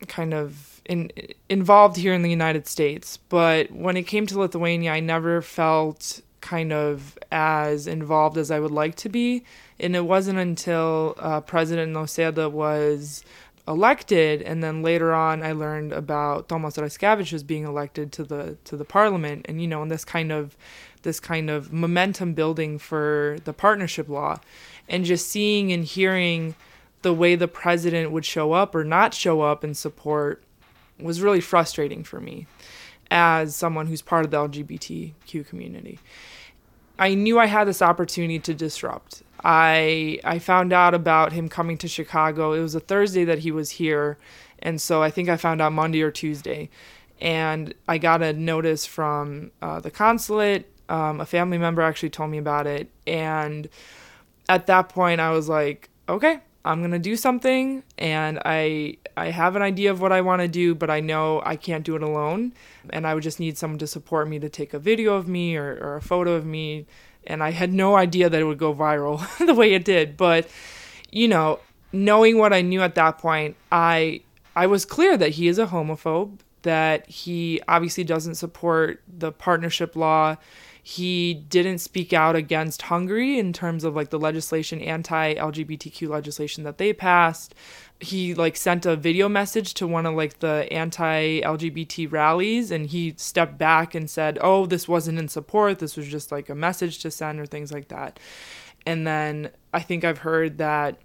kind 0.07 0.33
of 0.33 0.81
in, 0.85 1.11
involved 1.49 1.97
here 1.97 2.13
in 2.13 2.21
the 2.21 2.29
United 2.29 2.67
States. 2.67 3.17
But 3.17 3.71
when 3.71 3.97
it 3.97 4.03
came 4.03 4.27
to 4.27 4.39
Lithuania, 4.39 4.91
I 4.91 4.99
never 4.99 5.41
felt 5.41 6.21
kind 6.41 6.71
of 6.71 7.17
as 7.31 7.87
involved 7.87 8.37
as 8.37 8.51
I 8.51 8.59
would 8.59 8.71
like 8.71 8.95
to 8.97 9.09
be. 9.09 9.43
And 9.79 9.95
it 9.95 10.05
wasn't 10.05 10.39
until 10.39 11.15
uh, 11.17 11.41
President 11.41 11.93
Nausėda 11.93 12.51
was 12.51 13.23
elected, 13.67 14.41
and 14.41 14.63
then 14.63 14.81
later 14.83 15.13
on, 15.13 15.41
I 15.41 15.51
learned 15.51 15.91
about 15.91 16.47
Raskevich 16.49 17.33
was 17.33 17.43
being 17.43 17.63
elected 17.63 18.11
to 18.13 18.23
the 18.23 18.57
to 18.65 18.77
the 18.77 18.85
parliament, 18.85 19.45
and 19.47 19.61
you 19.61 19.67
know, 19.67 19.81
and 19.81 19.91
this 19.91 20.05
kind 20.05 20.31
of 20.31 20.55
this 21.01 21.19
kind 21.19 21.49
of 21.49 21.71
momentum 21.71 22.33
building 22.33 22.77
for 22.77 23.37
the 23.45 23.53
partnership 23.53 24.09
law, 24.09 24.39
and 24.87 25.05
just 25.05 25.29
seeing 25.29 25.71
and 25.71 25.85
hearing 25.85 26.55
the 27.01 27.13
way 27.13 27.35
the 27.35 27.47
president 27.47 28.11
would 28.11 28.25
show 28.25 28.53
up 28.53 28.73
or 28.73 28.83
not 28.83 29.13
show 29.13 29.41
up 29.41 29.63
and 29.63 29.77
support 29.77 30.43
was 30.99 31.21
really 31.21 31.41
frustrating 31.41 32.03
for 32.03 32.19
me 32.19 32.47
as 33.11 33.55
someone 33.55 33.87
who's 33.87 34.01
part 34.01 34.25
of 34.25 34.31
the 34.31 34.37
LGBTQ 34.37 35.47
community. 35.47 35.99
I 36.97 37.13
knew 37.13 37.37
I 37.37 37.45
had 37.45 37.65
this 37.65 37.81
opportunity 37.81 38.39
to 38.39 38.53
disrupt. 38.53 39.21
I 39.43 40.19
I 40.23 40.39
found 40.39 40.73
out 40.73 40.93
about 40.93 41.33
him 41.33 41.49
coming 41.49 41.77
to 41.79 41.87
Chicago. 41.87 42.53
It 42.53 42.61
was 42.61 42.75
a 42.75 42.79
Thursday 42.79 43.25
that 43.25 43.39
he 43.39 43.51
was 43.51 43.71
here, 43.71 44.17
and 44.59 44.81
so 44.81 45.03
I 45.03 45.09
think 45.11 45.29
I 45.29 45.37
found 45.37 45.61
out 45.61 45.73
Monday 45.73 46.01
or 46.01 46.11
Tuesday, 46.11 46.69
and 47.21 47.73
I 47.87 47.97
got 47.97 48.21
a 48.21 48.33
notice 48.33 48.85
from 48.85 49.51
uh, 49.61 49.79
the 49.79 49.91
consulate. 49.91 50.71
Um, 50.87 51.19
a 51.19 51.25
family 51.25 51.57
member 51.57 51.81
actually 51.81 52.11
told 52.11 52.29
me 52.29 52.37
about 52.37 52.67
it, 52.67 52.89
and 53.07 53.67
at 54.47 54.67
that 54.67 54.89
point, 54.89 55.19
I 55.19 55.31
was 55.31 55.49
like, 55.49 55.89
okay, 56.07 56.39
I'm 56.63 56.81
gonna 56.81 56.99
do 56.99 57.15
something, 57.15 57.83
and 57.97 58.39
I 58.45 58.97
I 59.17 59.31
have 59.31 59.55
an 59.55 59.61
idea 59.61 59.91
of 59.91 60.01
what 60.01 60.11
I 60.11 60.21
want 60.21 60.41
to 60.41 60.47
do, 60.47 60.75
but 60.75 60.89
I 60.89 60.99
know 60.99 61.41
I 61.45 61.55
can't 61.55 61.83
do 61.83 61.95
it 61.95 62.03
alone, 62.03 62.53
and 62.89 63.07
I 63.07 63.13
would 63.13 63.23
just 63.23 63.39
need 63.39 63.57
someone 63.57 63.79
to 63.79 63.87
support 63.87 64.27
me 64.27 64.39
to 64.39 64.49
take 64.49 64.73
a 64.73 64.79
video 64.79 65.15
of 65.15 65.27
me 65.27 65.55
or, 65.55 65.77
or 65.81 65.95
a 65.95 66.01
photo 66.01 66.33
of 66.33 66.45
me, 66.45 66.85
and 67.27 67.43
I 67.43 67.51
had 67.51 67.73
no 67.73 67.95
idea 67.95 68.29
that 68.29 68.39
it 68.39 68.43
would 68.43 68.57
go 68.57 68.73
viral 68.73 69.25
the 69.45 69.53
way 69.53 69.73
it 69.73 69.85
did, 69.85 70.17
but 70.17 70.47
you 71.11 71.27
know, 71.27 71.59
knowing 71.91 72.37
what 72.37 72.53
I 72.53 72.61
knew 72.61 72.81
at 72.81 72.95
that 72.95 73.17
point, 73.17 73.55
I 73.71 74.21
I 74.55 74.67
was 74.67 74.85
clear 74.85 75.17
that 75.17 75.31
he 75.31 75.47
is 75.47 75.59
a 75.59 75.67
homophobe, 75.67 76.39
that 76.61 77.07
he 77.09 77.61
obviously 77.67 78.03
doesn't 78.03 78.35
support 78.35 79.01
the 79.07 79.31
partnership 79.31 79.95
law 79.95 80.37
he 80.87 81.33
didn't 81.33 81.79
speak 81.79 82.13
out 82.13 82.35
against 82.35 82.83
Hungary 82.83 83.39
in 83.39 83.53
terms 83.53 83.83
of 83.83 83.95
like 83.95 84.11
the 84.11 84.19
legislation, 84.19 84.79
anti 84.81 85.33
LGBTQ 85.33 86.07
legislation 86.07 86.63
that 86.63 86.77
they 86.77 86.93
passed. 86.93 87.55
He 87.99 88.35
like 88.35 88.55
sent 88.55 88.85
a 88.85 88.95
video 88.95 89.27
message 89.27 89.73
to 89.75 89.87
one 89.87 90.05
of 90.05 90.13
like 90.13 90.41
the 90.41 90.71
anti 90.71 91.41
LGBT 91.41 92.11
rallies 92.11 92.69
and 92.69 92.85
he 92.85 93.15
stepped 93.17 93.57
back 93.57 93.95
and 93.95 94.07
said, 94.07 94.37
Oh, 94.41 94.67
this 94.67 94.87
wasn't 94.87 95.17
in 95.17 95.27
support. 95.27 95.79
This 95.79 95.97
was 95.97 96.07
just 96.07 96.31
like 96.31 96.49
a 96.49 96.55
message 96.55 96.99
to 96.99 97.09
send 97.09 97.39
or 97.39 97.47
things 97.47 97.71
like 97.71 97.87
that. 97.87 98.19
And 98.85 99.07
then 99.07 99.49
I 99.73 99.79
think 99.79 100.03
I've 100.03 100.19
heard 100.19 100.59
that 100.59 100.99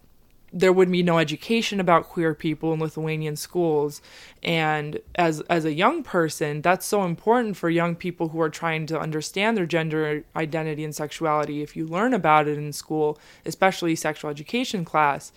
there 0.53 0.73
would 0.73 0.91
be 0.91 1.03
no 1.03 1.19
education 1.19 1.79
about 1.79 2.09
queer 2.09 2.35
people 2.35 2.73
in 2.73 2.81
Lithuanian 2.81 3.37
schools. 3.37 4.03
And 4.43 5.01
as 5.15 5.41
as 5.43 5.65
a 5.65 5.73
young 5.73 6.03
person, 6.03 6.61
that's 6.61 6.87
so 6.87 7.05
important 7.05 7.57
for 7.57 7.71
young 7.71 7.95
people 7.95 8.29
who 8.31 8.41
are 8.41 8.51
trying 8.51 8.87
to 8.87 8.99
understand 8.99 9.57
their 9.57 9.67
gender 9.67 10.25
identity 10.35 10.83
and 10.83 10.95
sexuality. 10.95 11.63
If 11.63 11.77
you 11.77 11.87
learn 11.87 12.15
about 12.15 12.49
it 12.49 12.59
in 12.59 12.73
school, 12.73 13.19
especially 13.47 13.95
sexual 13.95 14.31
education 14.31 14.85
class, 14.85 15.33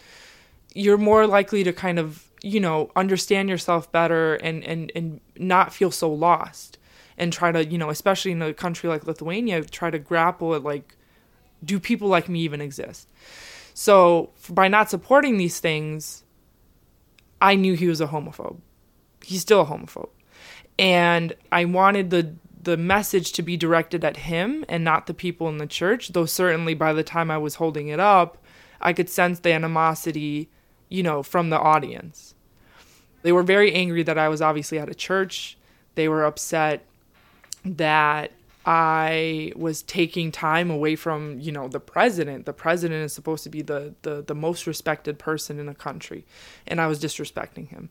you're 0.73 0.97
more 0.97 1.27
likely 1.27 1.63
to 1.63 1.73
kind 1.73 1.99
of, 1.99 2.31
you 2.41 2.59
know, 2.59 2.89
understand 2.95 3.49
yourself 3.49 3.91
better 3.91 4.35
and 4.35 4.63
and, 4.63 4.91
and 4.95 5.19
not 5.37 5.73
feel 5.73 5.91
so 5.91 6.11
lost. 6.11 6.79
And 7.15 7.31
try 7.31 7.51
to, 7.51 7.63
you 7.63 7.77
know, 7.77 7.91
especially 7.91 8.31
in 8.31 8.41
a 8.41 8.55
country 8.55 8.89
like 8.89 9.05
Lithuania, 9.05 9.63
try 9.65 9.91
to 9.91 9.99
grapple 9.99 10.49
with 10.49 10.63
like, 10.63 10.95
do 11.63 11.79
people 11.79 12.07
like 12.07 12.27
me 12.27 12.39
even 12.39 12.59
exist? 12.59 13.07
So 13.73 14.31
by 14.49 14.67
not 14.67 14.89
supporting 14.89 15.37
these 15.37 15.59
things, 15.59 16.23
I 17.41 17.55
knew 17.55 17.73
he 17.73 17.87
was 17.87 18.01
a 18.01 18.07
homophobe. 18.07 18.59
He's 19.23 19.41
still 19.41 19.61
a 19.61 19.65
homophobe. 19.65 20.09
And 20.77 21.33
I 21.51 21.65
wanted 21.65 22.09
the 22.09 22.35
the 22.63 22.77
message 22.77 23.33
to 23.33 23.41
be 23.41 23.57
directed 23.57 24.05
at 24.05 24.15
him 24.15 24.63
and 24.69 24.85
not 24.85 25.05
the 25.05 25.13
people 25.13 25.49
in 25.49 25.57
the 25.57 25.67
church, 25.67 26.09
though 26.09 26.25
certainly 26.25 26.73
by 26.73 26.93
the 26.93 27.03
time 27.03 27.29
I 27.29 27.37
was 27.37 27.55
holding 27.55 27.89
it 27.89 27.99
up, 27.99 28.37
I 28.79 28.93
could 28.93 29.09
sense 29.09 29.39
the 29.39 29.51
animosity, 29.51 30.49
you 30.87 31.03
know, 31.03 31.23
from 31.23 31.49
the 31.49 31.59
audience. 31.59 32.35
They 33.21 33.33
were 33.33 33.43
very 33.43 33.73
angry 33.73 34.03
that 34.03 34.17
I 34.17 34.29
was 34.29 34.41
obviously 34.41 34.79
at 34.79 34.89
a 34.89 34.95
church. 34.95 35.57
They 35.95 36.07
were 36.07 36.23
upset 36.23 36.85
that 37.65 38.31
I 38.65 39.51
was 39.55 39.81
taking 39.81 40.31
time 40.31 40.71
away 40.71 40.95
from, 40.95 41.39
you 41.39 41.51
know, 41.51 41.67
the 41.67 41.79
president. 41.79 42.45
The 42.45 42.53
president 42.53 43.03
is 43.03 43.13
supposed 43.13 43.43
to 43.43 43.49
be 43.49 43.61
the, 43.61 43.93
the, 44.03 44.21
the 44.21 44.35
most 44.35 44.65
respected 44.67 45.19
person 45.19 45.59
in 45.59 45.67
a 45.67 45.75
country, 45.75 46.25
and 46.65 46.79
I 46.79 46.87
was 46.87 47.01
disrespecting 47.01 47.67
him. 47.67 47.89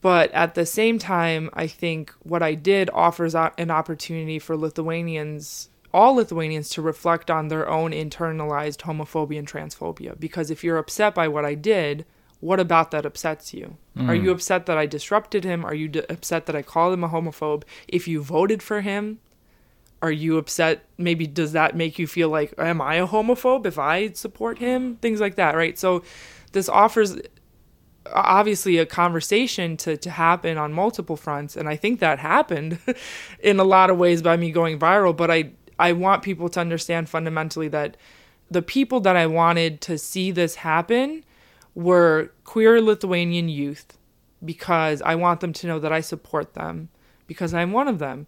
But 0.00 0.32
at 0.32 0.54
the 0.54 0.66
same 0.66 0.98
time, 0.98 1.50
I 1.52 1.66
think 1.66 2.12
what 2.22 2.42
I 2.42 2.54
did 2.54 2.90
offers 2.90 3.34
an 3.34 3.70
opportunity 3.70 4.38
for 4.38 4.56
Lithuanians, 4.56 5.68
all 5.92 6.14
Lithuanians, 6.14 6.70
to 6.70 6.82
reflect 6.82 7.30
on 7.30 7.48
their 7.48 7.68
own 7.68 7.92
internalized 7.92 8.78
homophobia 8.78 9.38
and 9.38 9.48
transphobia. 9.48 10.18
Because 10.18 10.50
if 10.50 10.64
you're 10.64 10.78
upset 10.78 11.14
by 11.14 11.28
what 11.28 11.44
I 11.44 11.54
did, 11.54 12.06
what 12.40 12.58
about 12.58 12.90
that 12.92 13.04
upsets 13.04 13.52
you? 13.52 13.76
Mm. 13.96 14.08
Are 14.08 14.14
you 14.14 14.30
upset 14.30 14.64
that 14.66 14.78
I 14.78 14.86
disrupted 14.86 15.44
him? 15.44 15.64
Are 15.64 15.74
you 15.74 15.88
d- 15.88 16.02
upset 16.08 16.46
that 16.46 16.56
I 16.56 16.62
called 16.62 16.94
him 16.94 17.04
a 17.04 17.08
homophobe? 17.08 17.64
If 17.86 18.08
you 18.08 18.22
voted 18.22 18.62
for 18.62 18.80
him, 18.80 19.18
are 20.02 20.10
you 20.10 20.38
upset? 20.38 20.86
Maybe 20.96 21.26
does 21.26 21.52
that 21.52 21.76
make 21.76 21.98
you 21.98 22.06
feel 22.06 22.28
like 22.28 22.54
am 22.58 22.80
i 22.80 22.96
a 22.96 23.06
homophobe 23.06 23.66
if 23.66 23.78
i 23.78 24.10
support 24.12 24.58
him? 24.58 24.96
Things 24.96 25.20
like 25.20 25.36
that 25.36 25.54
right? 25.54 25.78
So 25.78 26.02
this 26.52 26.68
offers 26.68 27.18
obviously 28.06 28.78
a 28.78 28.86
conversation 28.86 29.76
to, 29.76 29.96
to 29.96 30.10
happen 30.10 30.56
on 30.56 30.72
multiple 30.72 31.16
fronts 31.16 31.56
and 31.56 31.68
i 31.68 31.76
think 31.76 32.00
that 32.00 32.18
happened 32.18 32.78
in 33.40 33.60
a 33.60 33.64
lot 33.64 33.90
of 33.90 33.98
ways 33.98 34.22
by 34.22 34.36
me 34.36 34.50
going 34.50 34.78
viral 34.78 35.16
but 35.16 35.30
i 35.30 35.50
i 35.78 35.92
want 35.92 36.22
people 36.22 36.48
to 36.48 36.60
understand 36.60 37.08
fundamentally 37.08 37.68
that 37.68 37.96
the 38.50 38.62
people 38.62 39.00
that 39.00 39.16
i 39.16 39.26
wanted 39.26 39.80
to 39.80 39.98
see 39.98 40.30
this 40.30 40.56
happen 40.56 41.22
were 41.74 42.32
queer 42.44 42.80
lithuanian 42.80 43.48
youth 43.48 43.98
because 44.44 45.02
i 45.02 45.14
want 45.14 45.40
them 45.40 45.52
to 45.52 45.66
know 45.66 45.78
that 45.78 45.92
i 45.92 46.00
support 46.00 46.54
them 46.54 46.88
because 47.26 47.52
i'm 47.52 47.70
one 47.70 47.86
of 47.86 47.98
them 47.98 48.26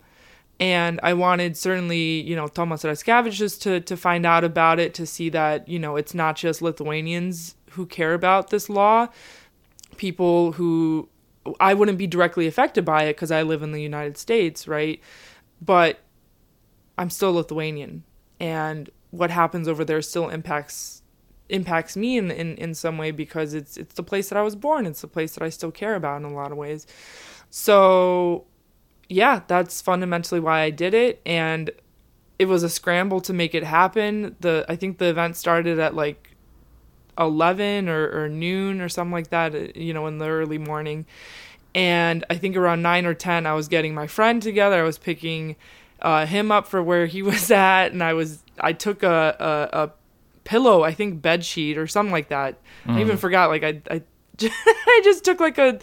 and 0.62 1.00
I 1.02 1.12
wanted 1.12 1.56
certainly, 1.56 2.20
you 2.20 2.36
know, 2.36 2.46
Thomas 2.46 2.84
Raskevich 2.84 3.60
to 3.62 3.80
to 3.80 3.96
find 3.96 4.24
out 4.24 4.44
about 4.44 4.78
it 4.78 4.94
to 4.94 5.06
see 5.06 5.28
that, 5.30 5.68
you 5.68 5.80
know, 5.80 5.96
it's 5.96 6.14
not 6.14 6.36
just 6.36 6.62
Lithuanians 6.62 7.56
who 7.70 7.84
care 7.84 8.14
about 8.14 8.50
this 8.50 8.70
law. 8.70 9.08
People 9.96 10.52
who 10.52 11.08
I 11.58 11.74
wouldn't 11.74 11.98
be 11.98 12.06
directly 12.06 12.46
affected 12.46 12.84
by 12.84 13.02
it 13.04 13.16
because 13.16 13.32
I 13.32 13.42
live 13.42 13.64
in 13.64 13.72
the 13.72 13.82
United 13.82 14.16
States, 14.16 14.68
right? 14.68 15.00
But 15.60 15.98
I'm 16.96 17.10
still 17.10 17.32
Lithuanian, 17.32 18.04
and 18.38 18.88
what 19.10 19.32
happens 19.32 19.66
over 19.66 19.84
there 19.84 20.00
still 20.00 20.28
impacts 20.28 21.02
impacts 21.48 21.96
me 21.96 22.16
in, 22.16 22.30
in 22.30 22.54
in 22.56 22.74
some 22.74 22.98
way 22.98 23.10
because 23.10 23.52
it's 23.52 23.76
it's 23.76 23.94
the 23.94 24.04
place 24.04 24.28
that 24.28 24.38
I 24.38 24.42
was 24.42 24.54
born. 24.54 24.86
It's 24.86 25.00
the 25.00 25.08
place 25.08 25.34
that 25.34 25.42
I 25.42 25.48
still 25.48 25.72
care 25.72 25.96
about 25.96 26.18
in 26.18 26.24
a 26.24 26.32
lot 26.32 26.52
of 26.52 26.56
ways. 26.56 26.86
So 27.50 28.46
yeah, 29.08 29.42
that's 29.46 29.80
fundamentally 29.80 30.40
why 30.40 30.60
I 30.60 30.70
did 30.70 30.94
it. 30.94 31.20
And 31.26 31.70
it 32.38 32.46
was 32.46 32.62
a 32.62 32.68
scramble 32.68 33.20
to 33.22 33.32
make 33.32 33.54
it 33.54 33.64
happen. 33.64 34.36
The 34.40 34.64
I 34.68 34.76
think 34.76 34.98
the 34.98 35.06
event 35.06 35.36
started 35.36 35.78
at 35.78 35.94
like 35.94 36.32
11 37.18 37.88
or, 37.88 38.24
or 38.24 38.28
noon 38.28 38.80
or 38.80 38.88
something 38.88 39.12
like 39.12 39.28
that, 39.30 39.76
you 39.76 39.92
know, 39.92 40.06
in 40.06 40.18
the 40.18 40.28
early 40.28 40.58
morning. 40.58 41.06
And 41.74 42.24
I 42.28 42.36
think 42.36 42.56
around 42.56 42.82
9 42.82 43.06
or 43.06 43.14
10, 43.14 43.46
I 43.46 43.54
was 43.54 43.68
getting 43.68 43.94
my 43.94 44.06
friend 44.06 44.42
together. 44.42 44.80
I 44.80 44.82
was 44.82 44.98
picking 44.98 45.56
uh, 46.00 46.26
him 46.26 46.50
up 46.50 46.66
for 46.66 46.82
where 46.82 47.06
he 47.06 47.22
was 47.22 47.50
at. 47.50 47.92
And 47.92 48.02
I 48.02 48.14
was, 48.14 48.42
I 48.58 48.72
took 48.72 49.02
a, 49.02 49.36
a, 49.72 49.84
a 49.84 49.90
pillow, 50.44 50.82
I 50.82 50.92
think 50.92 51.22
bed 51.22 51.44
sheet 51.44 51.78
or 51.78 51.86
something 51.86 52.12
like 52.12 52.28
that. 52.28 52.58
Mm. 52.86 52.96
I 52.96 53.00
even 53.00 53.16
mm. 53.16 53.20
forgot, 53.20 53.50
like, 53.50 53.62
I, 53.62 53.80
I, 53.90 54.02
I 54.40 55.00
just 55.04 55.24
took 55.24 55.40
like 55.40 55.58
a, 55.58 55.78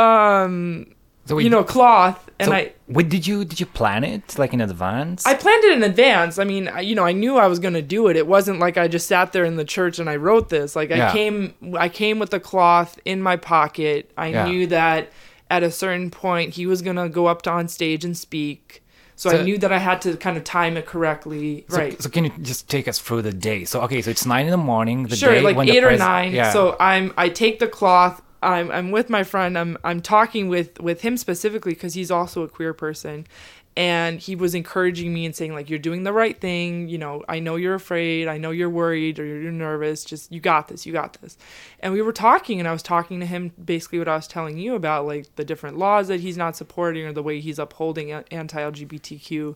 um, 0.00 0.94
so 1.26 1.36
we, 1.36 1.44
you 1.44 1.50
know, 1.50 1.62
cloth. 1.62 2.28
And 2.38 2.48
so 2.48 2.54
I, 2.54 2.72
wait, 2.88 3.08
did 3.08 3.26
you 3.26 3.44
did 3.44 3.60
you 3.60 3.66
plan 3.66 4.02
it 4.04 4.38
like 4.38 4.52
in 4.52 4.60
advance? 4.60 5.26
I 5.26 5.34
planned 5.34 5.64
it 5.64 5.72
in 5.72 5.82
advance. 5.82 6.38
I 6.38 6.44
mean, 6.44 6.68
I, 6.68 6.80
you 6.80 6.94
know, 6.94 7.04
I 7.04 7.12
knew 7.12 7.36
I 7.36 7.46
was 7.46 7.58
going 7.58 7.74
to 7.74 7.82
do 7.82 8.08
it. 8.08 8.16
It 8.16 8.26
wasn't 8.26 8.58
like 8.58 8.76
I 8.76 8.88
just 8.88 9.06
sat 9.06 9.32
there 9.32 9.44
in 9.44 9.56
the 9.56 9.64
church 9.64 9.98
and 9.98 10.08
I 10.08 10.16
wrote 10.16 10.48
this. 10.48 10.74
Like 10.74 10.90
I 10.90 10.96
yeah. 10.96 11.12
came, 11.12 11.54
I 11.78 11.88
came 11.88 12.18
with 12.18 12.30
the 12.30 12.40
cloth 12.40 12.98
in 13.04 13.22
my 13.22 13.36
pocket. 13.36 14.10
I 14.16 14.28
yeah. 14.28 14.46
knew 14.46 14.66
that 14.68 15.10
at 15.50 15.62
a 15.62 15.70
certain 15.70 16.10
point 16.10 16.54
he 16.54 16.66
was 16.66 16.80
going 16.80 16.96
to 16.96 17.08
go 17.08 17.26
up 17.26 17.42
to 17.42 17.50
on 17.50 17.68
stage 17.68 18.04
and 18.04 18.16
speak. 18.16 18.82
So, 19.16 19.28
so, 19.28 19.38
I 19.38 19.42
knew 19.42 19.58
that 19.58 19.70
I 19.70 19.76
had 19.76 20.00
to 20.02 20.16
kind 20.16 20.38
of 20.38 20.44
time 20.44 20.78
it 20.78 20.86
correctly, 20.86 21.66
so, 21.68 21.76
right? 21.76 22.02
So 22.02 22.08
can 22.08 22.24
you 22.24 22.32
just 22.40 22.70
take 22.70 22.88
us 22.88 22.98
through 22.98 23.20
the 23.20 23.34
day? 23.34 23.66
So 23.66 23.82
okay, 23.82 24.00
so 24.00 24.10
it's 24.10 24.24
nine 24.24 24.46
in 24.46 24.50
the 24.50 24.56
morning. 24.56 25.02
The 25.02 25.16
sure, 25.16 25.42
like 25.42 25.68
eight 25.68 25.84
or 25.84 25.94
nine. 25.94 26.32
Yeah. 26.32 26.52
So 26.52 26.74
I'm 26.80 27.12
I 27.18 27.28
take 27.28 27.58
the 27.58 27.68
cloth, 27.68 28.22
I'm 28.42 28.70
I'm 28.70 28.90
with 28.90 29.10
my 29.10 29.22
friend. 29.22 29.58
I'm 29.58 29.76
I'm 29.84 30.00
talking 30.00 30.48
with 30.48 30.80
with 30.80 31.02
him 31.02 31.16
specifically 31.16 31.74
because 31.74 31.94
he's 31.94 32.10
also 32.10 32.42
a 32.42 32.48
queer 32.48 32.72
person, 32.72 33.26
and 33.76 34.18
he 34.18 34.34
was 34.34 34.54
encouraging 34.54 35.14
me 35.14 35.24
and 35.24 35.34
saying 35.34 35.52
like 35.54 35.70
you're 35.70 35.78
doing 35.78 36.02
the 36.02 36.12
right 36.12 36.38
thing. 36.38 36.88
You 36.88 36.98
know 36.98 37.24
i 37.28 37.38
know 37.38 37.56
you're 37.56 37.74
afraid. 37.74 38.28
I 38.28 38.38
know 38.38 38.50
you're 38.50 38.70
worried 38.70 39.18
or 39.18 39.24
you're 39.24 39.52
nervous. 39.52 40.04
Just 40.04 40.32
you 40.32 40.40
got 40.40 40.68
this. 40.68 40.86
You 40.86 40.92
got 40.92 41.20
this. 41.20 41.38
And 41.80 41.92
we 41.92 42.02
were 42.02 42.12
talking 42.12 42.58
and 42.58 42.68
i 42.68 42.72
was 42.72 42.82
talking 42.82 43.20
to 43.20 43.26
him 43.26 43.52
basically 43.62 43.98
what 43.98 44.08
i 44.08 44.16
was 44.16 44.26
telling 44.26 44.58
you 44.58 44.74
about 44.74 45.06
like 45.06 45.34
the 45.36 45.44
different 45.44 45.78
laws 45.78 46.08
that 46.08 46.20
he's 46.20 46.36
not 46.36 46.56
supporting 46.56 47.04
or 47.06 47.12
the 47.12 47.22
way 47.22 47.40
he's 47.40 47.58
upholding 47.58 48.10
anti-lgbtq 48.12 49.54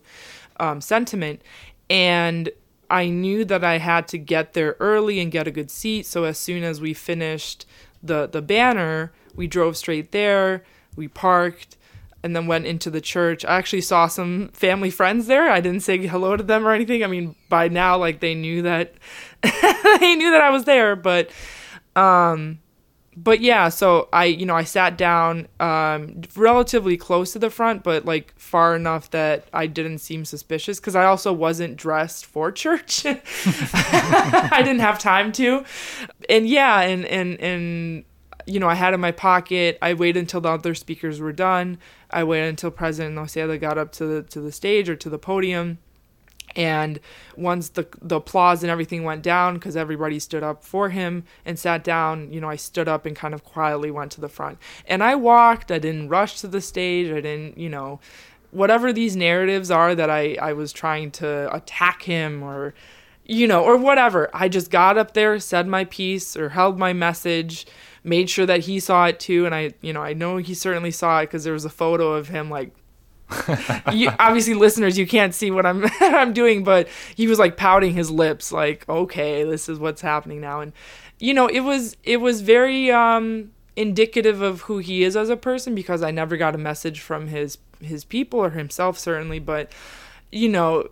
um, 0.60 0.80
sentiment. 0.80 1.42
And 1.90 2.50
i 2.90 3.08
knew 3.08 3.44
that 3.46 3.64
i 3.64 3.78
had 3.78 4.06
to 4.08 4.18
get 4.18 4.52
there 4.52 4.76
early 4.78 5.18
and 5.20 5.32
get 5.32 5.48
a 5.48 5.50
good 5.50 5.70
seat. 5.70 6.06
So 6.06 6.24
as 6.24 6.38
soon 6.38 6.62
as 6.62 6.80
we 6.80 6.94
finished 6.94 7.66
the 8.04 8.28
the 8.28 8.42
banner 8.42 9.12
we 9.34 9.46
drove 9.46 9.76
straight 9.76 10.12
there 10.12 10.64
we 10.96 11.08
parked 11.08 11.76
and 12.25 12.34
then 12.34 12.46
went 12.46 12.64
into 12.64 12.88
the 12.90 13.02
church. 13.02 13.44
I 13.44 13.58
actually 13.58 13.82
saw 13.82 14.06
some 14.06 14.49
family 14.54 14.88
friends 14.90 15.26
there. 15.26 15.50
I 15.50 15.61
didn't 15.61 15.80
say 15.80 16.06
hello 16.06 16.38
to 16.38 16.42
them 16.42 16.66
or 16.66 16.73
anything. 16.73 17.04
I 17.04 17.06
mean, 17.06 17.37
by 17.50 17.68
now, 17.68 17.99
like 17.99 18.20
they 18.20 18.34
knew 18.34 18.62
that 18.62 18.94
they 19.42 20.14
knew 20.14 20.30
that 20.30 20.40
I 20.40 20.49
was 20.49 20.64
there, 20.64 20.96
but 20.96 21.30
um, 21.94 22.61
but 23.16 23.40
yeah. 23.40 23.68
So 23.68 24.09
I, 24.12 24.26
you 24.26 24.47
know, 24.47 24.54
I 24.54 24.64
sat 24.64 24.99
down 24.99 25.49
um, 25.61 26.23
relatively 26.37 26.97
close 26.97 27.33
to 27.33 27.38
the 27.38 27.50
front, 27.50 27.83
but 27.83 28.04
like 28.04 28.33
far 28.38 28.75
enough 28.75 29.11
that 29.11 29.47
I 29.52 29.66
didn't 29.66 29.99
seem 29.99 30.25
suspicious 30.25 30.80
because 30.80 30.97
I 30.97 31.04
also 31.04 31.33
wasn't 31.33 31.76
dressed 31.76 32.26
for 32.26 32.50
church. 32.52 33.04
I 33.06 34.61
didn't 34.64 34.80
have 34.80 34.99
time 34.99 35.33
to, 35.33 35.64
and 36.28 36.49
yeah, 36.49 36.80
and 36.80 37.04
and 37.06 37.40
and 37.40 38.04
you 38.47 38.61
know, 38.61 38.68
I 38.68 38.75
had 38.75 38.94
in 38.94 39.00
my 39.00 39.12
pocket. 39.12 39.78
I 39.80 39.94
waited 39.94 40.21
until 40.21 40.40
the 40.40 40.50
other 40.50 40.75
speakers 40.75 41.21
were 41.21 41.33
done. 41.33 41.78
I 42.11 42.25
waited 42.25 42.49
until 42.49 42.71
President 42.71 43.16
Nausėda 43.16 43.61
got 43.61 43.78
up 43.78 43.92
to 43.92 44.06
the 44.06 44.23
to 44.23 44.40
the 44.40 44.52
stage 44.52 44.88
or 44.88 44.97
to 44.97 45.09
the 45.09 45.18
podium. 45.18 45.78
And 46.56 47.00
once 47.37 47.70
the 47.70 47.87
the 48.00 48.16
applause 48.16 48.62
and 48.62 48.70
everything 48.70 49.02
went 49.04 49.23
down, 49.23 49.54
because 49.54 49.76
everybody 49.76 50.18
stood 50.18 50.42
up 50.42 50.62
for 50.62 50.90
him 50.90 51.25
and 51.44 51.58
sat 51.58 51.82
down, 51.82 52.32
you 52.32 52.40
know, 52.40 52.49
I 52.49 52.56
stood 52.56 52.88
up 52.88 53.06
and 53.06 53.16
kind 53.16 53.34
of 53.34 53.44
quietly 53.44 53.90
went 53.90 54.12
to 54.12 54.20
the 54.20 54.28
front. 54.28 54.58
And 54.87 55.02
I 55.02 55.14
walked. 55.16 55.70
I 55.70 55.78
didn't 55.78 56.08
rush 56.08 56.40
to 56.40 56.49
the 56.49 56.61
stage. 56.61 57.11
I 57.11 57.20
didn't, 57.20 57.58
you 57.58 57.68
know, 57.68 58.00
whatever 58.50 58.92
these 58.92 59.16
narratives 59.16 59.70
are 59.70 59.94
that 59.94 60.11
I 60.11 60.37
I 60.40 60.52
was 60.52 60.73
trying 60.73 61.11
to 61.12 61.52
attack 61.54 62.02
him 62.02 62.42
or, 62.42 62.75
you 63.25 63.46
know, 63.46 63.64
or 63.64 63.76
whatever. 63.76 64.30
I 64.32 64.49
just 64.49 64.70
got 64.70 64.96
up 64.96 65.14
there, 65.14 65.38
said 65.40 65.66
my 65.66 65.84
piece, 65.84 66.37
or 66.37 66.50
held 66.50 66.78
my 66.78 66.92
message 66.92 67.66
made 68.04 68.28
sure 68.28 68.44
that 68.44 68.61
he 68.61 68.78
saw 68.78 69.06
it 69.06 69.18
too 69.18 69.46
and 69.46 69.54
i 69.54 69.73
you 69.80 69.90
know 69.90 70.02
i 70.02 70.12
know 70.12 70.37
he 70.37 70.52
certainly 70.52 70.90
saw 70.90 71.20
it 71.20 71.25
because 71.26 71.42
there 71.42 71.54
was 71.54 71.64
a 71.64 71.70
photo 71.70 72.12
of 72.12 72.28
him 72.28 72.50
like 72.50 72.70
you, 73.93 74.11
obviously 74.19 74.54
listeners 74.54 74.99
you 74.99 75.07
can't 75.07 75.35
see 75.35 75.50
what 75.50 75.64
i'm 75.64 75.85
i'm 76.00 76.33
doing 76.33 76.62
but 76.62 76.88
he 77.14 77.26
was 77.26 77.38
like 77.38 77.57
pouting 77.57 77.95
his 77.95 78.11
lips 78.11 78.52
like 78.52 78.87
okay 78.88 79.45
this 79.45 79.69
is 79.69 79.78
what's 79.78 80.02
happening 80.02 80.40
now. 80.40 80.61
And 80.61 80.73
you 81.19 81.33
know 81.35 81.47
it 81.47 81.61
was 81.61 81.97
it 82.02 82.19
was 82.19 82.43
very 82.43 82.90
um 82.90 83.52
indicative 83.76 84.40
of 84.40 84.62
who 84.62 84.78
he 84.78 85.02
is 85.02 85.16
as 85.16 85.28
a 85.28 85.37
person 85.37 85.75
because 85.75 86.02
i 86.02 86.11
never 86.11 86.37
got 86.37 86.54
a 86.54 86.59
message 86.59 87.00
from 87.00 87.28
his 87.28 87.59
his 87.81 88.04
people 88.04 88.40
or 88.40 88.50
himself 88.50 88.99
certainly. 88.99 89.38
But 89.38 89.73
you 90.31 90.49
know 90.49 90.88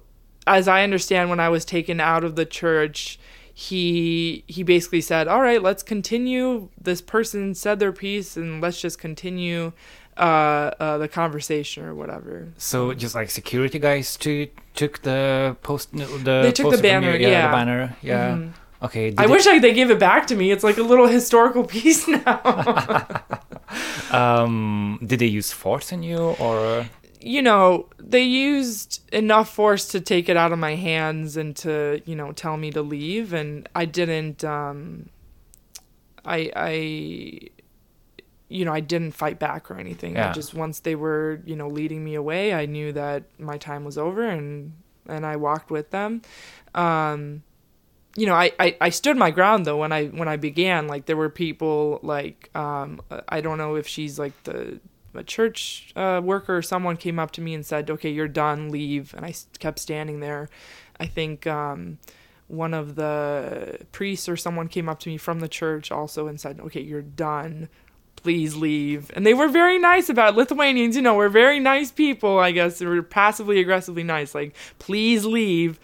as 0.46 0.66
i 0.66 0.82
understand 0.82 1.30
when 1.30 1.38
i 1.38 1.48
was 1.48 1.64
taken 1.64 2.00
out 2.00 2.24
of 2.24 2.34
the 2.34 2.44
church 2.44 3.18
he 3.54 4.44
he 4.46 4.62
basically 4.62 5.02
said, 5.02 5.28
"All 5.28 5.42
right, 5.42 5.62
let's 5.62 5.82
continue. 5.82 6.70
This 6.80 7.02
person 7.02 7.54
said 7.54 7.80
their 7.80 7.92
piece, 7.92 8.36
and 8.36 8.62
let's 8.62 8.80
just 8.80 8.98
continue 8.98 9.72
uh, 10.16 10.20
uh, 10.80 10.98
the 10.98 11.08
conversation 11.08 11.84
or 11.84 11.94
whatever." 11.94 12.48
So 12.58 12.92
just 12.94 13.14
like 13.14 13.30
security 13.30 13.78
guys 13.78 14.16
to 14.18 14.48
took 14.74 15.02
the 15.02 15.56
post 15.62 15.92
the 15.92 16.42
They 16.42 16.52
took 16.52 16.74
the 16.74 16.82
banner, 16.82 17.16
you? 17.16 17.28
yeah. 17.28 17.46
the 17.48 17.56
banner, 17.56 17.96
yeah. 18.02 18.30
Mhm. 18.36 18.52
Okay. 18.82 19.14
I 19.16 19.24
it- 19.24 19.30
wish 19.30 19.46
I, 19.46 19.58
they 19.60 19.72
gave 19.72 19.90
it 19.90 19.98
back 20.00 20.26
to 20.28 20.34
me. 20.34 20.50
It's 20.50 20.64
like 20.64 20.76
a 20.78 20.82
little 20.82 21.06
historical 21.06 21.64
piece 21.74 22.08
now. 22.08 23.06
um, 24.10 24.98
did 25.04 25.18
they 25.20 25.26
use 25.26 25.52
force 25.52 25.92
on 25.92 26.02
you 26.02 26.18
or? 26.18 26.86
you 27.24 27.40
know, 27.40 27.86
they 28.00 28.22
used 28.24 29.00
enough 29.12 29.48
force 29.54 29.86
to 29.86 30.00
take 30.00 30.28
it 30.28 30.36
out 30.36 30.50
of 30.52 30.58
my 30.58 30.74
hands 30.74 31.36
and 31.36 31.54
to, 31.54 32.02
you 32.04 32.16
know, 32.16 32.32
tell 32.32 32.56
me 32.56 32.68
to 32.72 32.82
leave 32.82 33.32
and 33.32 33.68
I 33.76 33.84
didn't 33.84 34.42
um 34.42 35.08
I 36.24 36.50
I 36.56 37.40
you 38.52 38.64
know, 38.64 38.72
I 38.72 38.80
didn't 38.80 39.12
fight 39.12 39.38
back 39.38 39.70
or 39.70 39.78
anything. 39.78 40.14
Yeah. 40.14 40.30
I 40.30 40.32
just 40.32 40.54
once 40.54 40.80
they 40.80 40.94
were, 40.94 41.40
you 41.44 41.56
know, 41.56 41.68
leading 41.68 42.04
me 42.04 42.14
away, 42.14 42.54
I 42.54 42.66
knew 42.66 42.92
that 42.92 43.24
my 43.38 43.58
time 43.58 43.84
was 43.84 43.98
over 43.98 44.24
and 44.24 44.72
and 45.06 45.26
I 45.26 45.36
walked 45.36 45.70
with 45.70 45.90
them. 45.90 46.22
Um 46.74 47.42
you 48.14 48.26
know, 48.26 48.34
I, 48.34 48.52
I, 48.60 48.76
I 48.80 48.90
stood 48.90 49.16
my 49.16 49.30
ground 49.30 49.64
though 49.64 49.78
when 49.78 49.92
I 49.92 50.06
when 50.06 50.28
I 50.28 50.36
began. 50.36 50.86
Like 50.86 51.06
there 51.06 51.16
were 51.16 51.30
people 51.30 51.98
like 52.02 52.54
um, 52.54 53.00
I 53.28 53.40
don't 53.40 53.58
know 53.58 53.76
if 53.76 53.88
she's 53.88 54.18
like 54.18 54.42
the 54.44 54.80
a 55.14 55.22
church 55.22 55.92
uh, 55.96 56.20
worker 56.22 56.58
or 56.58 56.62
someone 56.62 56.96
came 56.96 57.18
up 57.18 57.30
to 57.32 57.40
me 57.40 57.54
and 57.54 57.64
said, 57.64 57.90
"Okay, 57.90 58.10
you're 58.10 58.28
done, 58.28 58.70
leave." 58.70 59.14
And 59.14 59.24
I 59.24 59.34
kept 59.58 59.78
standing 59.78 60.20
there. 60.20 60.48
I 60.98 61.06
think 61.06 61.46
um, 61.46 61.98
one 62.48 62.74
of 62.74 62.94
the 62.96 63.78
priests 63.92 64.28
or 64.28 64.36
someone 64.36 64.68
came 64.68 64.88
up 64.88 65.00
to 65.00 65.08
me 65.08 65.16
from 65.16 65.40
the 65.40 65.48
church 65.48 65.90
also 65.90 66.26
and 66.26 66.40
said, 66.40 66.60
"Okay, 66.60 66.82
you're 66.82 67.02
done." 67.02 67.68
Please 68.22 68.54
leave. 68.54 69.10
And 69.14 69.26
they 69.26 69.34
were 69.34 69.48
very 69.48 69.78
nice 69.78 70.08
about 70.08 70.34
it. 70.34 70.36
Lithuanians, 70.36 70.94
you 70.96 71.02
know, 71.02 71.14
we're 71.14 71.28
very 71.28 71.58
nice 71.58 71.90
people, 71.90 72.38
I 72.38 72.52
guess. 72.52 72.78
They 72.78 72.86
were 72.86 73.02
passively 73.02 73.58
aggressively 73.58 74.02
nice. 74.04 74.34
Like, 74.34 74.54
please 74.78 75.24
leave. 75.24 75.80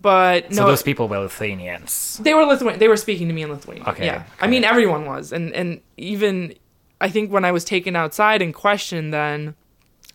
But 0.00 0.50
no, 0.50 0.56
So 0.56 0.66
those 0.66 0.82
people 0.82 1.08
were 1.08 1.18
Lithuanians. 1.18 2.18
they 2.22 2.34
were 2.34 2.44
Lithuanian. 2.44 2.78
They 2.80 2.88
were 2.88 2.96
speaking 2.96 3.28
to 3.28 3.34
me 3.34 3.42
in 3.42 3.50
Lithuanian. 3.50 3.86
Okay, 3.88 4.06
Yeah. 4.06 4.24
I 4.40 4.46
mean, 4.46 4.62
everyone 4.64 5.06
was, 5.06 5.32
and 5.32 5.52
and 5.54 5.80
even 5.96 6.54
I 7.00 7.08
think 7.08 7.30
when 7.32 7.44
I 7.44 7.52
was 7.52 7.64
taken 7.64 7.96
outside 7.96 8.42
and 8.42 8.52
questioned, 8.54 9.12
then 9.14 9.54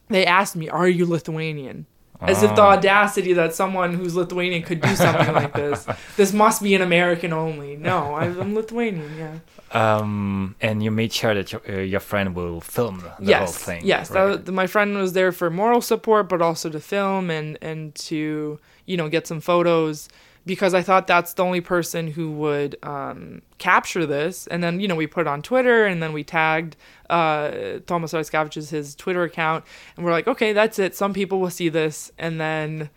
they 0.10 0.25
asked 0.25 0.55
me, 0.55 0.69
"Are 0.69 0.88
you 0.88 1.05
Lithuanian?" 1.05 1.88
As 2.21 2.43
if 2.43 2.55
the 2.55 2.62
Ah. 2.62 2.73
audacity 2.73 3.34
that 3.34 3.55
someone 3.55 3.93
who's 3.93 4.15
Lithuanian 4.15 4.62
could 4.63 4.81
do 4.81 4.95
something 4.95 5.34
like 5.34 5.53
this. 5.53 5.88
This 6.17 6.34
must 6.34 6.62
be 6.62 6.75
an 6.75 6.81
American 6.81 7.34
only. 7.34 7.75
No, 7.77 8.15
I'm 8.15 8.53
Lithuanian. 8.55 9.12
Yeah. 9.17 9.36
Um, 9.73 10.55
and 10.62 10.84
you 10.84 10.91
made 10.91 11.12
sure 11.13 11.34
that 11.34 11.51
your, 11.51 11.62
uh, 11.67 11.79
your 11.93 11.99
friend 12.01 12.36
will 12.36 12.62
film 12.62 12.99
the 13.19 13.25
yes. 13.25 13.39
whole 13.39 13.53
thing. 13.53 13.81
Yes. 13.86 14.12
Right? 14.12 14.47
my 14.49 14.67
friend 14.67 14.97
was 14.97 15.13
there 15.13 15.31
for 15.31 15.49
moral 15.49 15.81
support, 15.81 16.29
but 16.29 16.41
also 16.41 16.69
to 16.69 16.79
film 16.79 17.29
and 17.31 17.57
and 17.62 17.95
to 17.95 18.60
you 18.86 18.97
know 18.97 19.10
get 19.10 19.27
some 19.27 19.41
photos 19.41 20.10
because 20.45 20.73
I 20.73 20.82
thought 20.82 21.08
that's 21.08 21.34
the 21.34 21.43
only 21.43 21.62
person 21.62 22.08
who 22.08 22.32
would 22.32 22.75
um, 22.84 23.41
capture 23.58 24.06
this. 24.06 24.47
And 24.47 24.63
then 24.63 24.80
you 24.80 24.88
know 24.88 24.95
we 24.95 25.08
put 25.08 25.21
it 25.21 25.27
on 25.27 25.41
Twitter, 25.41 25.86
and 25.86 26.01
then 26.01 26.13
we 26.13 26.23
tagged 26.23 26.75
uh, 27.10 27.80
Thomas 27.86 28.13
Raskevičius 28.13 28.69
his 28.69 28.95
Twitter 28.95 29.23
account, 29.23 29.65
and 29.95 30.06
we're 30.06 30.12
like, 30.12 30.27
okay, 30.27 30.54
that's 30.54 30.80
it. 30.80 30.95
Some 30.95 31.13
people 31.13 31.39
will 31.39 31.49
see 31.49 31.69
this, 31.69 32.12
and 32.17 32.39
then 32.39 32.89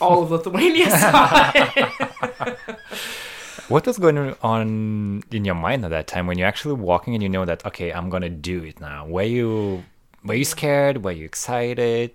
all 0.00 0.22
of 0.22 0.30
Lithuania 0.30 0.90
saw 0.98 1.52
it. 1.54 2.58
What 3.68 3.84
was 3.84 3.98
going 3.98 4.36
on 4.42 5.24
in 5.32 5.44
your 5.44 5.56
mind 5.56 5.84
at 5.84 5.90
that 5.90 6.06
time 6.06 6.28
when 6.28 6.38
you're 6.38 6.46
actually 6.46 6.74
walking 6.74 7.14
and 7.14 7.22
you 7.22 7.28
know 7.28 7.44
that 7.44 7.66
okay, 7.66 7.92
I'm 7.92 8.10
gonna 8.10 8.28
do 8.28 8.62
it 8.62 8.80
now? 8.80 9.06
Were 9.06 9.22
you 9.22 9.84
were 10.24 10.34
you 10.34 10.44
scared? 10.44 11.02
Were 11.04 11.12
you 11.12 11.24
excited? 11.24 12.14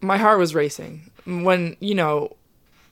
my 0.00 0.16
heart 0.16 0.38
was 0.38 0.54
racing 0.54 1.10
when 1.26 1.76
you 1.80 1.94
know 1.94 2.36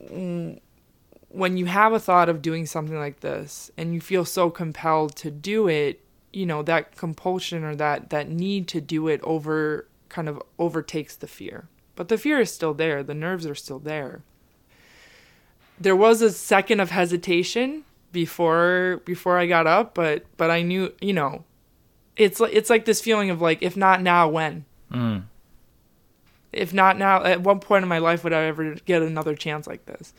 when 0.00 1.56
you 1.56 1.66
have 1.66 1.92
a 1.92 2.00
thought 2.00 2.28
of 2.28 2.42
doing 2.42 2.66
something 2.66 2.96
like 2.96 3.20
this 3.20 3.70
and 3.76 3.94
you 3.94 4.00
feel 4.00 4.24
so 4.24 4.50
compelled 4.50 5.14
to 5.16 5.30
do 5.30 5.68
it 5.68 6.02
you 6.32 6.46
know 6.46 6.62
that 6.62 6.96
compulsion 6.96 7.64
or 7.64 7.74
that 7.74 8.10
that 8.10 8.28
need 8.28 8.68
to 8.68 8.80
do 8.80 9.08
it 9.08 9.20
over 9.22 9.86
kind 10.08 10.28
of 10.28 10.42
overtakes 10.58 11.16
the 11.16 11.26
fear. 11.26 11.68
But 11.94 12.08
the 12.08 12.18
fear 12.18 12.40
is 12.40 12.52
still 12.52 12.74
there. 12.74 13.02
The 13.02 13.14
nerves 13.14 13.46
are 13.46 13.54
still 13.54 13.78
there. 13.78 14.22
There 15.80 15.96
was 15.96 16.22
a 16.22 16.30
second 16.30 16.80
of 16.80 16.90
hesitation 16.90 17.84
before 18.12 19.02
before 19.04 19.36
I 19.38 19.46
got 19.46 19.66
up 19.66 19.94
but 19.94 20.24
but 20.38 20.50
I 20.50 20.62
knew 20.62 20.94
you 21.00 21.12
know 21.12 21.44
it's 22.16 22.40
like 22.40 22.54
it's 22.54 22.70
like 22.70 22.86
this 22.86 23.02
feeling 23.02 23.30
of 23.30 23.40
like 23.40 23.62
if 23.62 23.76
not 23.76 24.02
now 24.02 24.28
when? 24.28 24.64
Mm. 24.92 25.24
If 26.52 26.72
not 26.72 26.98
now 26.98 27.22
at 27.24 27.42
one 27.42 27.60
point 27.60 27.82
in 27.82 27.88
my 27.88 27.98
life 27.98 28.24
would 28.24 28.32
i 28.32 28.44
ever 28.44 28.74
get 28.86 29.02
another 29.02 29.34
chance 29.34 29.66
like 29.66 29.84
this. 29.86 30.12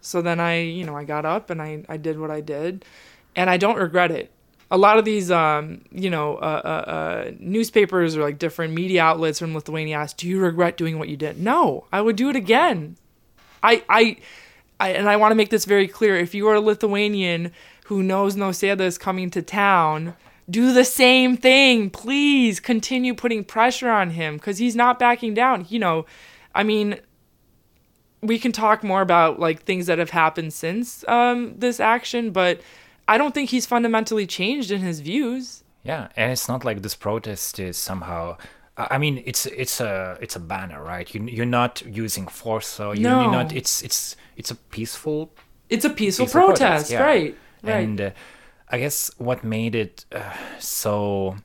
So 0.00 0.22
then 0.22 0.40
i 0.40 0.60
you 0.60 0.84
know 0.84 0.96
i 0.96 1.04
got 1.04 1.24
up 1.24 1.50
and 1.50 1.60
i, 1.62 1.84
I 1.88 1.96
did 1.96 2.18
what 2.18 2.30
i 2.30 2.40
did. 2.40 2.84
And 3.36 3.48
i 3.48 3.56
don't 3.56 3.78
regret 3.78 4.10
it. 4.10 4.30
A 4.70 4.78
lot 4.78 4.98
of 4.98 5.04
these 5.04 5.30
um, 5.30 5.82
you 5.90 6.10
know 6.10 6.36
uh, 6.36 6.62
uh, 6.64 6.90
uh, 6.90 7.30
newspapers 7.38 8.16
or 8.16 8.22
like 8.22 8.38
different 8.38 8.74
media 8.74 9.02
outlets 9.02 9.38
from 9.38 9.54
lithuania 9.54 9.96
ask 9.96 10.16
do 10.16 10.28
you 10.28 10.40
regret 10.40 10.76
doing 10.76 10.98
what 10.98 11.08
you 11.08 11.16
did? 11.16 11.40
No 11.40 11.86
i 11.92 12.00
would 12.00 12.16
do 12.16 12.28
it 12.28 12.36
again. 12.36 12.96
I 13.62 13.84
i, 13.88 14.16
I 14.80 14.90
and 14.90 15.08
i 15.08 15.16
want 15.16 15.32
to 15.32 15.36
make 15.36 15.50
this 15.50 15.64
very 15.64 15.88
clear. 15.88 16.16
If 16.16 16.34
you 16.34 16.48
are 16.48 16.54
a 16.54 16.60
lithuanian 16.60 17.52
who 17.84 18.02
knows 18.02 18.34
Nausėda 18.34 18.80
is 18.80 18.98
coming 18.98 19.30
to 19.30 19.42
town 19.42 20.14
do 20.48 20.72
the 20.72 20.84
same 20.84 21.36
thing. 21.36 21.90
Please 21.90 22.60
continue 22.60 23.14
putting 23.14 23.44
pressure 23.44 23.90
on 23.90 24.10
him 24.10 24.36
because 24.36 24.58
he's 24.58 24.76
not 24.76 24.98
backing 24.98 25.34
down. 25.34 25.66
You 25.68 25.78
know, 25.78 26.06
I 26.54 26.62
mean, 26.62 27.00
we 28.20 28.38
can 28.38 28.52
talk 28.52 28.82
more 28.84 29.02
about 29.02 29.38
like 29.38 29.62
things 29.62 29.86
that 29.86 29.98
have 29.98 30.10
happened 30.10 30.52
since 30.52 31.06
um, 31.08 31.54
this 31.58 31.80
action, 31.80 32.30
but 32.30 32.60
I 33.08 33.18
don't 33.18 33.34
think 33.34 33.50
he's 33.50 33.66
fundamentally 33.66 34.26
changed 34.26 34.70
in 34.70 34.80
his 34.80 35.00
views. 35.00 35.62
Yeah, 35.82 36.08
and 36.16 36.32
it's 36.32 36.48
not 36.48 36.64
like 36.64 36.82
this 36.82 36.94
protest 36.94 37.58
is 37.58 37.76
somehow. 37.76 38.38
I 38.76 38.98
mean, 38.98 39.22
it's 39.26 39.46
it's 39.46 39.80
a 39.80 40.18
it's 40.20 40.34
a 40.36 40.40
banner, 40.40 40.82
right? 40.82 41.12
You 41.14 41.22
you're 41.24 41.46
not 41.46 41.82
using 41.86 42.26
force, 42.26 42.66
so 42.66 42.92
you're, 42.92 43.10
No. 43.10 43.22
you're 43.22 43.30
not. 43.30 43.52
It's 43.52 43.82
it's 43.82 44.16
it's 44.36 44.50
a 44.50 44.54
peaceful 44.56 45.32
It's 45.68 45.84
a 45.84 45.90
peaceful, 45.90 46.24
peaceful 46.26 46.46
protest, 46.46 46.90
yeah. 46.90 47.02
right? 47.02 47.36
Right. 47.62 47.74
And 47.84 48.00
uh, 48.00 48.10
I 48.74 48.78
guess 48.84 48.98
what 49.18 49.44
made 49.44 49.74
it 49.84 50.04
uh, 50.10 50.34
so 50.58 51.36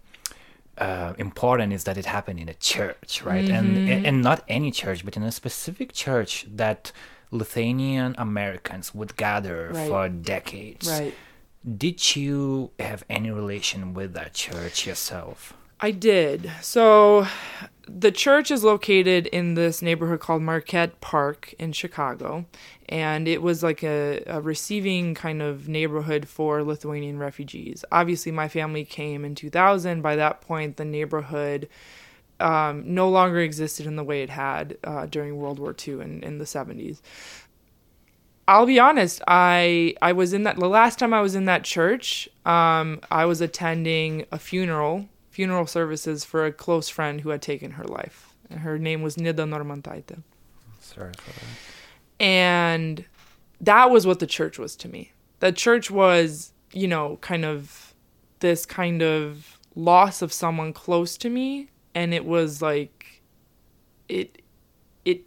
uh, 0.80 1.13
important 1.18 1.74
is 1.74 1.84
that 1.84 1.96
it 2.02 2.06
happened 2.06 2.39
in 2.39 2.50
a 2.50 2.58
church, 2.74 3.22
right? 3.32 3.46
Mm-hmm. 3.46 3.89
And 3.92 4.06
and 4.08 4.15
not 4.30 4.39
any 4.48 4.72
church, 4.82 5.00
but 5.06 5.13
in 5.20 5.24
a 5.24 5.32
specific 5.32 5.89
church 5.94 6.32
that 6.62 6.92
Lithuanian 7.32 8.15
Americans 8.18 8.86
would 8.98 9.12
gather 9.15 9.60
Right. 9.74 9.88
for 9.89 10.10
decades. 10.10 10.88
right. 10.89 11.13
Did 11.86 12.00
you 12.15 12.72
have 12.80 13.02
any 13.18 13.30
relation 13.42 13.94
with 13.98 14.13
that 14.13 14.32
church 14.34 14.88
yourself? 14.88 15.54
I 15.82 15.92
did. 15.92 16.52
So 16.62 17.26
the 17.88 18.12
church 18.12 18.52
is 18.52 18.63
located 18.63 19.28
in 19.28 19.54
this 19.54 19.82
neighborhood 19.82 20.20
called 20.20 20.42
Marquette 20.42 21.00
Park 21.02 21.54
in 21.58 21.72
Chicago. 21.72 22.46
And 22.88 23.28
it 23.28 23.42
was 23.42 23.63
like 23.63 23.84
a, 23.84 24.24
a 24.28 24.42
receiving 24.42 25.15
kind 25.15 25.42
of 25.42 25.68
neighborhood 25.68 26.28
for 26.28 26.63
Lithuanian 26.63 27.18
refugees. 27.18 27.86
Obviously, 27.92 28.32
my 28.32 28.48
family 28.48 28.84
came 28.84 29.24
in 29.24 29.36
2000. 29.36 30.02
By 30.02 30.15
that 30.18 30.42
point, 30.42 30.78
the 30.78 30.86
neighborhood 30.86 31.70
um, 32.39 32.84
no 32.86 33.10
longer 33.10 33.39
existed 33.39 33.86
in 33.86 33.96
the 33.96 34.04
way 34.04 34.22
it 34.24 34.30
had 34.30 34.78
uh, 34.84 35.06
during 35.06 35.38
World 35.38 35.60
War 35.60 35.76
II 35.88 36.02
and 36.02 36.24
in 36.24 36.38
the 36.38 36.46
70s. 36.46 37.02
I'll 38.48 38.65
be 38.65 38.80
honest. 38.80 39.22
I 39.28 39.94
I 40.02 40.13
was 40.13 40.34
in 40.34 40.44
that 40.44 40.56
the 40.56 40.68
last 40.68 40.98
time 40.98 41.13
I 41.13 41.22
was 41.22 41.36
in 41.36 41.46
that 41.46 41.63
church. 41.63 42.28
Um, 42.48 43.00
I 43.12 43.26
was 43.26 43.42
attending 43.42 44.26
a 44.32 44.39
funeral, 44.39 45.08
funeral 45.39 45.65
services 45.65 46.25
for 46.25 46.45
a 46.45 46.52
close 46.52 46.89
friend 46.89 47.21
who 47.21 47.30
had 47.30 47.41
taken 47.41 47.71
her 47.71 47.86
life. 47.86 48.36
Her 48.52 48.78
name 48.78 49.02
was 49.02 49.15
Nida 49.15 49.47
Normantaite, 49.47 50.21
Sorry 50.82 51.13
for 51.17 51.32
that. 51.32 52.25
and 52.25 53.06
that 53.62 53.89
was 53.89 54.06
what 54.06 54.19
the 54.19 54.28
church 54.28 54.60
was 54.60 54.75
to 54.75 54.89
me. 54.89 55.13
The 55.39 55.54
church 55.54 55.89
was, 55.89 56.52
you 56.73 56.89
know, 56.89 57.19
kind 57.21 57.45
of 57.45 57.93
this 58.39 58.65
kind 58.65 59.02
of 59.02 59.58
loss 59.75 60.21
of 60.21 60.34
someone 60.34 60.73
close 60.73 61.15
to 61.19 61.30
me, 61.30 61.69
and 61.95 62.13
it 62.13 62.25
was 62.25 62.62
like, 62.62 63.21
it, 64.10 64.41
it 65.06 65.21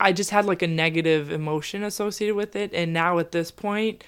I 0.00 0.14
just 0.14 0.30
had 0.30 0.46
like 0.46 0.62
a 0.62 0.66
negative 0.66 1.30
emotion 1.30 1.82
associated 1.82 2.34
with 2.34 2.56
it. 2.56 2.72
And 2.72 2.94
now 2.94 3.18
at 3.18 3.32
this 3.32 3.50
point, 3.50 4.04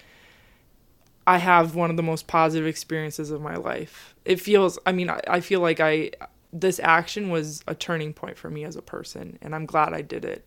I 1.26 1.36
have 1.36 1.74
one 1.74 1.90
of 1.90 1.98
the 1.98 2.02
most 2.02 2.26
positive 2.26 2.66
experiences 2.66 3.30
of 3.30 3.42
my 3.42 3.56
life. 3.56 4.09
It 4.24 4.40
feels, 4.40 4.78
I 4.86 4.92
mean, 4.92 5.10
I, 5.10 5.20
I 5.26 5.40
feel 5.40 5.60
like 5.60 5.80
I, 5.80 6.10
this 6.52 6.80
action 6.80 7.30
was 7.30 7.62
a 7.66 7.74
turning 7.74 8.12
point 8.12 8.36
for 8.36 8.50
me 8.50 8.64
as 8.64 8.76
a 8.76 8.82
person. 8.82 9.38
And 9.40 9.54
I'm 9.54 9.66
glad 9.66 9.92
I 9.92 10.02
did 10.02 10.24
it. 10.24 10.46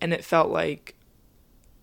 And 0.00 0.12
it 0.12 0.24
felt 0.24 0.50
like, 0.50 0.94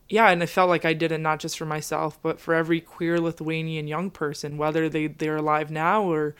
yeah, 0.09 0.29
and 0.29 0.43
it 0.43 0.47
felt 0.47 0.69
like 0.69 0.85
I 0.85 0.93
did 0.93 1.11
it 1.11 1.19
not 1.19 1.39
just 1.39 1.57
for 1.57 1.65
myself, 1.65 2.21
but 2.21 2.39
for 2.39 2.53
every 2.53 2.81
queer 2.81 3.19
Lithuanian 3.19 3.87
young 3.87 4.11
person, 4.11 4.57
whether 4.57 4.89
they, 4.89 5.07
they're 5.07 5.37
alive 5.37 5.71
now 5.71 6.03
or, 6.03 6.35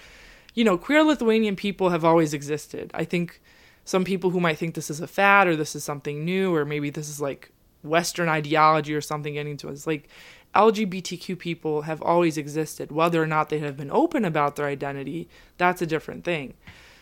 you 0.54 0.64
know, 0.64 0.78
queer 0.78 1.04
Lithuanian 1.04 1.56
people 1.56 1.90
have 1.90 2.06
always 2.06 2.34
existed. 2.34 2.92
I 2.94 3.06
think 3.06 3.42
some 3.86 4.04
people 4.04 4.30
who 4.30 4.40
might 4.40 4.58
think 4.58 4.76
this 4.76 4.90
is 4.90 5.02
a 5.02 5.08
fad 5.08 5.48
or 5.48 5.56
this 5.56 5.76
is 5.76 5.84
something 5.84 6.24
new 6.24 6.54
or 6.54 6.66
maybe 6.66 6.90
this 6.90 7.10
is 7.10 7.20
like 7.20 7.52
Western 7.82 8.30
ideology 8.30 8.94
or 8.94 9.02
something 9.02 9.34
getting 9.34 9.58
to 9.58 9.70
us. 9.70 9.88
Like 9.88 10.08
LGBTQ 10.56 11.38
people 11.38 11.84
have 11.84 12.02
always 12.02 12.38
existed. 12.38 12.92
Whether 12.92 13.22
or 13.22 13.28
not 13.28 13.50
they 13.50 13.60
have 13.60 13.78
been 13.78 13.92
open 13.92 14.26
about 14.26 14.56
their 14.56 14.68
identity, 14.68 15.28
that's 15.58 15.82
a 15.82 15.88
different 15.88 16.24
thing. 16.24 16.54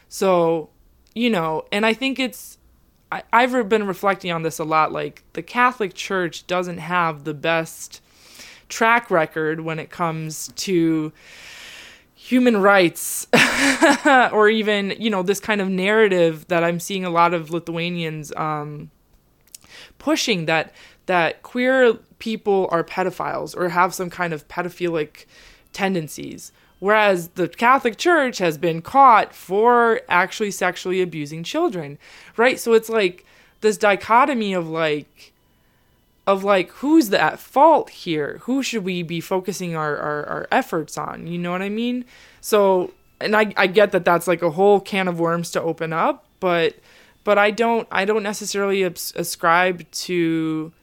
So, 0.07 0.69
you 1.13 1.29
know, 1.29 1.65
and 1.71 1.85
I 1.85 1.93
think 1.93 2.19
it's, 2.19 2.57
I, 3.11 3.23
I've 3.33 3.69
been 3.69 3.87
reflecting 3.87 4.31
on 4.31 4.43
this 4.43 4.59
a 4.59 4.63
lot. 4.63 4.91
Like, 4.91 5.23
the 5.33 5.41
Catholic 5.41 5.93
Church 5.93 6.47
doesn't 6.47 6.77
have 6.77 7.23
the 7.23 7.33
best 7.33 8.01
track 8.69 9.11
record 9.11 9.61
when 9.61 9.79
it 9.79 9.89
comes 9.89 10.51
to 10.55 11.11
human 12.15 12.57
rights 12.57 13.27
or 14.31 14.47
even 14.47 14.93
you 14.99 15.09
know 15.09 15.23
this 15.23 15.39
kind 15.39 15.59
of 15.59 15.67
narrative 15.67 16.47
that 16.49 16.63
i'm 16.63 16.79
seeing 16.79 17.03
a 17.03 17.09
lot 17.09 17.33
of 17.33 17.49
lithuanians 17.49 18.31
um, 18.37 18.91
pushing 19.97 20.45
that 20.45 20.71
that 21.11 21.43
queer 21.43 21.93
people 22.19 22.67
are 22.71 22.83
pedophiles 22.83 23.55
or 23.55 23.69
have 23.69 23.93
some 23.93 24.09
kind 24.09 24.33
of 24.33 24.47
pedophilic 24.47 25.25
tendencies 25.73 26.51
whereas 26.79 27.29
the 27.29 27.47
catholic 27.47 27.97
church 27.97 28.37
has 28.37 28.57
been 28.57 28.81
caught 28.81 29.33
for 29.33 30.01
actually 30.09 30.51
sexually 30.51 31.01
abusing 31.01 31.43
children 31.43 31.97
right? 32.37 32.59
So 32.59 32.73
it's 32.73 32.89
like 32.89 33.25
this 33.61 33.77
dichotomy 33.77 34.53
of 34.53 34.67
like 34.67 35.33
of 36.27 36.43
like 36.43 36.69
who's 36.71 37.09
the 37.09 37.19
at 37.21 37.39
fault 37.39 37.89
here? 37.89 38.39
Who 38.43 38.61
should 38.61 38.83
we 38.83 39.03
be 39.03 39.19
focusing 39.19 39.75
our, 39.75 39.97
our, 39.97 40.25
our 40.25 40.47
efforts 40.51 40.97
on? 40.97 41.27
You 41.27 41.37
know 41.37 41.51
what 41.51 41.61
i 41.61 41.69
mean? 41.69 42.05
So 42.41 42.91
and 43.19 43.35
I, 43.35 43.53
I 43.55 43.67
get 43.67 43.91
that 43.91 44.05
that's 44.05 44.27
like 44.27 44.41
a 44.41 44.51
whole 44.51 44.79
can 44.79 45.07
of 45.07 45.19
worms 45.19 45.51
to 45.51 45.61
open 45.61 45.93
up 45.93 46.25
but 46.39 46.75
but 47.23 47.37
i 47.37 47.51
don't 47.51 47.87
i 47.91 48.03
don't 48.03 48.23
necessarily 48.23 48.81
ascribe 48.81 49.89
to 49.91 50.73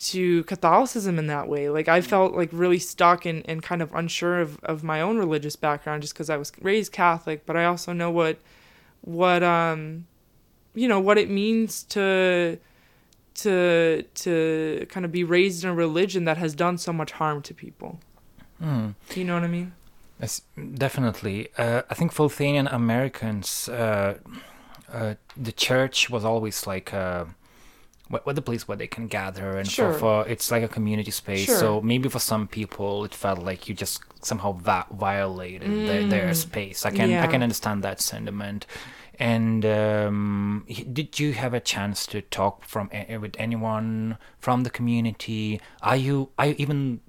to 0.00 0.42
catholicism 0.44 1.18
in 1.18 1.26
that 1.26 1.46
way 1.46 1.68
like 1.68 1.88
i 1.88 2.00
felt 2.00 2.34
like 2.34 2.48
really 2.52 2.78
stuck 2.78 3.26
and, 3.26 3.48
and 3.48 3.62
kind 3.62 3.82
of 3.82 3.94
unsure 3.94 4.40
of, 4.40 4.58
of 4.62 4.82
my 4.82 5.00
own 5.00 5.18
religious 5.18 5.56
background 5.56 6.02
just 6.02 6.14
because 6.14 6.30
i 6.30 6.36
was 6.36 6.50
raised 6.60 6.90
catholic 6.90 7.44
but 7.44 7.56
i 7.56 7.64
also 7.64 7.92
know 7.92 8.10
what 8.10 8.38
what 9.02 9.42
um 9.42 10.06
you 10.74 10.88
know 10.88 11.00
what 11.00 11.18
it 11.18 11.28
means 11.28 11.82
to 11.82 12.58
to 13.34 14.02
to 14.14 14.86
kind 14.88 15.04
of 15.06 15.12
be 15.12 15.24
raised 15.24 15.64
in 15.64 15.70
a 15.70 15.74
religion 15.74 16.24
that 16.24 16.36
has 16.36 16.54
done 16.54 16.78
so 16.78 16.92
much 16.92 17.12
harm 17.12 17.42
to 17.42 17.54
people. 17.54 18.00
Hmm. 18.58 18.90
You 19.14 19.24
know 19.24 19.34
what 19.34 19.44
I 19.44 19.48
mean? 19.48 19.72
Yes, 20.20 20.42
definitely. 20.74 21.48
Uh, 21.56 21.82
I 21.88 21.94
think 21.94 22.12
for 22.12 22.24
Lithuanian 22.24 22.66
Americans, 22.66 23.68
uh, 23.70 24.18
uh, 24.92 25.14
the 25.36 25.52
church 25.52 26.10
was 26.10 26.24
always 26.24 26.66
like 26.66 26.92
uh, 26.92 27.24
what, 28.10 28.26
what 28.26 28.34
the 28.36 28.42
place 28.42 28.66
where 28.68 28.76
they 28.76 28.86
can 28.96 29.06
gather, 29.06 29.56
and 29.58 29.66
Sure. 29.70 29.92
for, 29.94 29.98
for 30.24 30.28
it's 30.28 30.50
like 30.50 30.62
a 30.62 30.68
community 30.68 31.10
space. 31.12 31.46
Sure. 31.46 31.56
So 31.58 31.80
maybe 31.80 32.08
for 32.08 32.18
some 32.18 32.46
people, 32.48 33.04
it 33.04 33.14
felt 33.14 33.38
like 33.38 33.68
you 33.68 33.74
just 33.74 34.02
somehow 34.22 34.52
va- 34.52 34.86
violated 34.92 35.70
their, 35.88 36.04
their 36.06 36.34
space. 36.34 36.84
I 36.84 36.90
can 36.90 37.08
I 37.12 37.26
Mm. 37.26 37.30
Can 37.30 37.42
understand 37.42 37.82
that 37.84 38.00
sentiment. 38.00 38.66
And 39.18 39.64
um, 39.66 40.64
did 40.92 41.20
you 41.20 41.34
have 41.34 41.52
a 41.52 41.60
chance 41.60 42.06
to 42.06 42.22
talk 42.22 42.64
from 42.64 42.88
with 43.20 43.34
anyone 43.38 44.16
from 44.38 44.62
the 44.64 44.70
community? 44.70 45.60
Are 45.82 45.96
you 46.06 46.30
are 46.38 46.46
you 46.48 46.54
even 46.58 47.00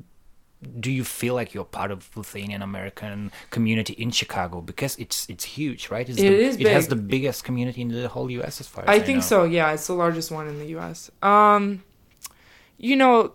do 0.80 0.92
you 0.92 1.04
feel 1.04 1.34
like 1.34 1.54
you're 1.54 1.66
part 1.66 1.92
of 1.92 2.16
Lithuanian 2.16 2.62
American 2.62 3.32
community 3.50 3.94
in 3.94 4.12
Chicago 4.12 4.62
because 4.62 4.96
it's 4.98 5.28
it's 5.30 5.44
huge, 5.44 5.90
right? 5.90 6.08
It's 6.08 6.20
It 6.20 6.30
the, 6.30 6.36
is 6.36 6.58
It 6.58 6.68
has 6.68 6.88
the 6.88 6.96
biggest 6.96 7.44
community 7.44 7.82
in 7.82 7.90
the 7.90 8.08
whole 8.08 8.30
U.S. 8.32 8.62
as 8.62 8.68
far 8.68 8.84
as 8.84 8.90
I, 8.90 8.96
I 8.96 9.00
think 9.00 9.18
know. 9.18 9.22
so. 9.22 9.44
Yeah, 9.44 9.72
it's 9.72 9.88
the 9.88 9.94
largest 9.96 10.30
one 10.32 10.48
in 10.48 10.60
the 10.60 10.68
U.S. 10.68 11.10
Um, 11.24 11.84
you 12.78 12.96
know, 12.96 13.34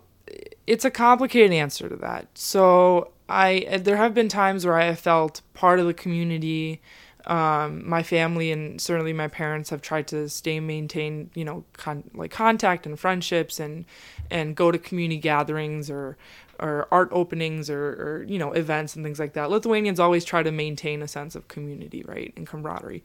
it's 0.67 0.85
a 0.85 0.91
complicated 0.91 1.53
answer 1.53 1.89
to 1.89 1.97
that. 1.97 2.29
So 2.35 3.11
I 3.29 3.81
there 3.83 3.97
have 3.97 4.15
been 4.15 4.29
times 4.29 4.65
where 4.65 4.79
I 4.79 4.85
have 4.85 5.01
felt 5.01 5.43
part 5.55 5.81
of 5.81 5.87
the 5.87 5.95
community. 5.95 6.81
Um, 7.27 7.89
my 7.89 8.05
family 8.05 8.53
and 8.53 8.81
certainly 8.81 9.13
my 9.13 9.27
parents 9.27 9.71
have 9.71 9.83
tried 9.83 10.07
to 10.09 10.29
stay 10.29 10.61
maintain 10.61 11.31
you 11.35 11.45
know 11.45 11.65
con- 11.73 12.09
like 12.15 12.31
contact 12.31 12.87
and 12.87 12.97
friendships 12.97 13.59
and 13.59 13.85
and 14.31 14.55
go 14.55 14.71
to 14.71 14.79
community 14.79 15.19
gatherings 15.19 15.91
or 15.91 16.17
or 16.59 16.89
art 16.91 17.09
openings 17.13 17.71
or, 17.71 17.89
or 17.89 18.25
you 18.29 18.39
know 18.39 18.53
events 18.53 18.97
and 18.97 19.05
things 19.05 19.19
like 19.19 19.35
that. 19.35 19.51
Lithuanians 19.51 20.01
always 20.01 20.25
try 20.25 20.43
to 20.43 20.53
maintain 20.53 21.03
a 21.03 21.09
sense 21.09 21.35
of 21.35 21.49
community, 21.49 22.03
right, 22.07 22.33
and 22.37 22.47
camaraderie. 22.47 23.05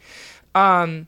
Um, 0.56 1.08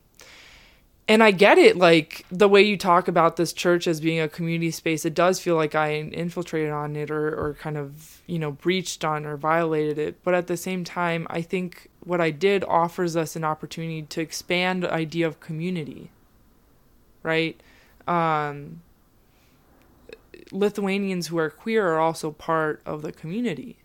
and 1.06 1.22
I 1.22 1.32
get 1.32 1.58
it, 1.58 1.76
like 1.76 2.24
the 2.30 2.48
way 2.48 2.62
you 2.62 2.78
talk 2.78 3.08
about 3.08 3.36
this 3.36 3.52
church 3.52 3.86
as 3.86 4.00
being 4.00 4.20
a 4.20 4.28
community 4.28 4.70
space, 4.70 5.04
it 5.04 5.12
does 5.12 5.38
feel 5.38 5.54
like 5.54 5.74
I 5.74 5.96
infiltrated 5.96 6.70
on 6.70 6.96
it 6.96 7.10
or, 7.10 7.28
or 7.28 7.54
kind 7.60 7.76
of, 7.76 8.22
you 8.26 8.38
know, 8.38 8.52
breached 8.52 9.04
on 9.04 9.26
or 9.26 9.36
violated 9.36 9.98
it. 9.98 10.24
But 10.24 10.32
at 10.32 10.46
the 10.46 10.56
same 10.56 10.82
time, 10.82 11.26
I 11.28 11.42
think 11.42 11.90
what 12.00 12.22
I 12.22 12.30
did 12.30 12.64
offers 12.64 13.16
us 13.16 13.36
an 13.36 13.44
opportunity 13.44 14.02
to 14.02 14.20
expand 14.22 14.86
idea 14.86 15.26
of 15.26 15.40
community, 15.40 16.10
right? 17.22 17.60
Um, 18.08 18.80
Lithuanians 20.52 21.28
who 21.28 21.38
are 21.38 21.50
queer 21.50 21.88
are 21.88 22.00
also 22.00 22.30
part 22.30 22.82
of 22.84 23.02
the 23.02 23.12
community. 23.12 23.78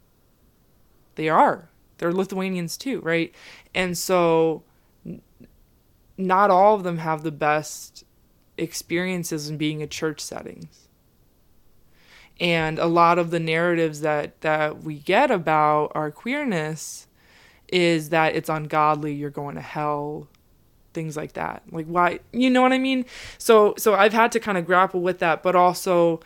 They 1.15 1.29
are. 1.29 1.69
They're 1.97 2.13
Lithuanians 2.13 2.77
too, 2.77 3.01
right? 3.01 3.33
And 3.75 3.97
so 3.97 4.63
not 6.17 6.51
all 6.51 6.75
of 6.75 6.83
them 6.83 6.97
have 6.97 7.23
the 7.23 7.31
best 7.31 8.03
experiences 8.57 9.49
in 9.49 9.57
being 9.57 9.81
in 9.81 9.89
church 9.89 10.19
settings. 10.19 10.87
And 12.39 12.79
a 12.79 12.85
lot 12.85 13.19
of 13.19 13.31
the 13.31 13.39
narratives 13.39 14.01
that 14.01 14.39
that 14.41 14.83
we 14.83 14.95
get 14.95 15.29
about 15.29 15.91
our 15.95 16.11
queerness 16.11 17.07
is 17.67 18.09
that 18.09 18.35
it's 18.35 18.49
ungodly, 18.49 19.13
you're 19.13 19.29
going 19.29 19.55
to 19.55 19.61
hell, 19.61 20.27
things 20.93 21.17
like 21.17 21.33
that. 21.33 21.63
Like 21.71 21.85
why, 21.85 22.19
you 22.31 22.49
know 22.49 22.61
what 22.61 22.73
I 22.73 22.77
mean? 22.77 23.05
So 23.37 23.73
so 23.77 23.93
I've 23.93 24.13
had 24.13 24.31
to 24.33 24.39
kind 24.39 24.57
of 24.57 24.65
grapple 24.65 25.01
with 25.01 25.19
that, 25.19 25.43
but 25.43 25.55
also 25.55 26.21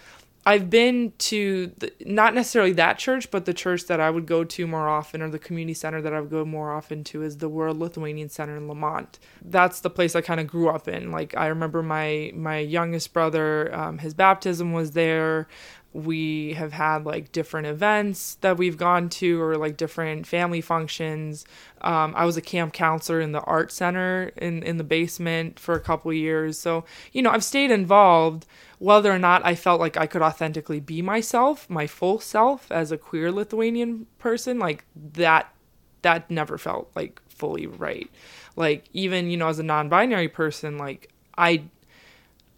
I've 0.45 0.69
been 0.69 1.13
to 1.19 1.71
the, 1.77 1.93
not 2.01 2.33
necessarily 2.33 2.73
that 2.73 2.97
church, 2.97 3.31
but 3.31 3.45
the 3.45 3.53
church 3.53 3.85
that 3.85 4.01
I 4.01 4.09
would 4.09 4.25
go 4.25 4.43
to 4.43 4.67
more 4.67 4.89
often, 4.89 5.21
or 5.21 5.29
the 5.29 5.39
community 5.39 5.73
center 5.73 6.01
that 6.01 6.13
I 6.13 6.19
would 6.19 6.29
go 6.29 6.43
more 6.43 6.73
often 6.73 7.03
to, 7.05 7.23
is 7.23 7.37
the 7.37 7.47
World 7.47 7.77
Lithuanian 7.79 8.29
Center 8.29 8.57
in 8.57 8.67
Lemont. 8.67 9.19
That's 9.41 9.79
the 9.79 9.89
place 9.89 10.15
I 10.15 10.21
kind 10.21 10.41
of 10.41 10.47
grew 10.47 10.69
up 10.69 10.87
in. 10.87 11.11
Like 11.11 11.35
I 11.37 11.47
remember 11.47 11.81
my 11.81 12.31
my 12.35 12.59
youngest 12.59 13.13
brother, 13.13 13.73
um, 13.73 13.99
his 13.99 14.13
baptism 14.13 14.73
was 14.73 14.91
there. 14.91 15.47
We 15.93 16.53
have 16.53 16.73
had 16.73 17.05
like 17.05 17.31
different 17.31 17.67
events 17.67 18.35
that 18.41 18.57
we've 18.57 18.77
gone 18.77 19.09
to, 19.09 19.41
or 19.41 19.57
like 19.57 19.77
different 19.77 20.27
family 20.27 20.61
functions. 20.61 21.45
Um, 21.81 22.13
I 22.15 22.25
was 22.25 22.35
a 22.35 22.41
camp 22.41 22.73
counselor 22.73 23.21
in 23.21 23.31
the 23.31 23.41
art 23.41 23.71
center 23.71 24.31
in 24.37 24.63
in 24.63 24.77
the 24.77 24.83
basement 24.83 25.59
for 25.59 25.75
a 25.75 25.79
couple 25.79 26.11
years, 26.11 26.57
so 26.57 26.85
you 27.11 27.21
know 27.21 27.29
I've 27.29 27.43
stayed 27.43 27.71
involved 27.71 28.45
whether 28.79 29.13
or 29.13 29.19
not 29.19 29.45
I 29.45 29.55
felt 29.55 29.79
like 29.79 29.95
I 29.95 30.07
could 30.07 30.21
authentically 30.21 30.81
be 30.81 31.01
myself, 31.01 31.69
my 31.69 31.87
full 31.87 32.19
self 32.19 32.69
as 32.69 32.91
a 32.91 32.97
queer 32.97 33.31
Lithuanian 33.31 34.07
person, 34.19 34.59
like 34.59 34.83
that 34.95 35.53
that 36.01 36.29
never 36.29 36.57
felt 36.57 36.91
like 36.95 37.21
fully 37.29 37.65
right. 37.65 38.09
Like 38.55 38.85
even, 38.93 39.29
you 39.29 39.37
know, 39.37 39.47
as 39.47 39.59
a 39.59 39.63
non-binary 39.63 40.27
person, 40.27 40.77
like 40.77 41.11
I 41.37 41.63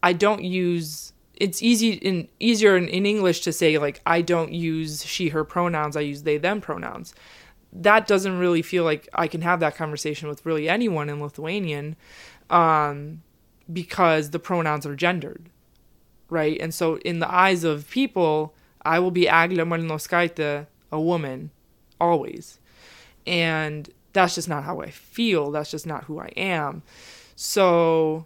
I 0.03 0.13
don't 0.13 0.43
use 0.43 1.13
it's 1.37 1.61
easy 1.61 1.93
in 1.93 2.27
easier 2.39 2.77
in, 2.77 2.87
in 2.87 3.05
English 3.05 3.41
to 3.41 3.53
say 3.53 3.77
like 3.77 4.01
I 4.05 4.21
don't 4.21 4.51
use 4.51 5.05
she 5.05 5.29
her 5.29 5.43
pronouns, 5.43 5.95
I 5.95 6.01
use 6.01 6.23
they 6.23 6.37
them 6.37 6.61
pronouns. 6.61 7.13
That 7.73 8.07
doesn't 8.07 8.37
really 8.37 8.61
feel 8.61 8.85
like 8.85 9.09
I 9.13 9.27
can 9.27 9.41
have 9.41 9.59
that 9.59 9.75
conversation 9.75 10.29
with 10.29 10.45
really 10.45 10.69
anyone 10.69 11.09
in 11.09 11.21
Lithuanian 11.21 11.95
um 12.49 13.21
because 13.71 14.29
the 14.29 14.39
pronouns 14.39 14.85
are 14.85 14.95
gendered 14.95 15.49
right? 16.29 16.59
And 16.59 16.73
so 16.73 16.97
in 16.97 17.19
the 17.19 17.31
eyes 17.31 17.63
of 17.63 17.89
people, 17.89 18.53
I 18.83 18.99
will 18.99 19.11
be 19.11 19.27
Agle 19.27 19.65
Mulinauskaite, 19.65 20.67
a 20.91 20.99
woman, 20.99 21.51
always. 21.99 22.59
And 23.25 23.89
that's 24.13 24.35
just 24.35 24.49
not 24.49 24.63
how 24.63 24.81
I 24.81 24.89
feel. 24.89 25.51
That's 25.51 25.71
just 25.71 25.85
not 25.85 26.05
who 26.05 26.19
I 26.19 26.31
am. 26.37 26.83
So 27.35 28.25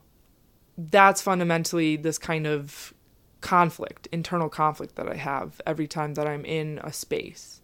that's 0.78 1.22
fundamentally 1.22 1.96
this 1.96 2.18
kind 2.18 2.48
of 2.48 2.94
conflict, 3.42 4.08
internal 4.12 4.50
conflict 4.50 4.96
that 4.96 5.08
I 5.08 5.16
have 5.16 5.62
every 5.66 5.88
time 5.88 6.16
that 6.16 6.28
I'm 6.28 6.46
in 6.46 6.80
a 6.84 6.92
space. 6.92 7.62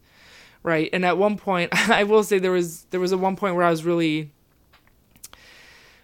Right? 0.64 0.90
And 0.94 1.06
at 1.06 1.18
one 1.18 1.38
point, 1.38 1.72
I 1.90 2.04
will 2.04 2.24
say 2.24 2.40
there 2.40 2.52
was 2.52 2.86
there 2.86 3.00
was 3.00 3.12
a 3.12 3.18
one 3.18 3.36
point 3.36 3.56
where 3.56 3.66
I 3.66 3.70
was 3.70 3.86
really 3.86 4.32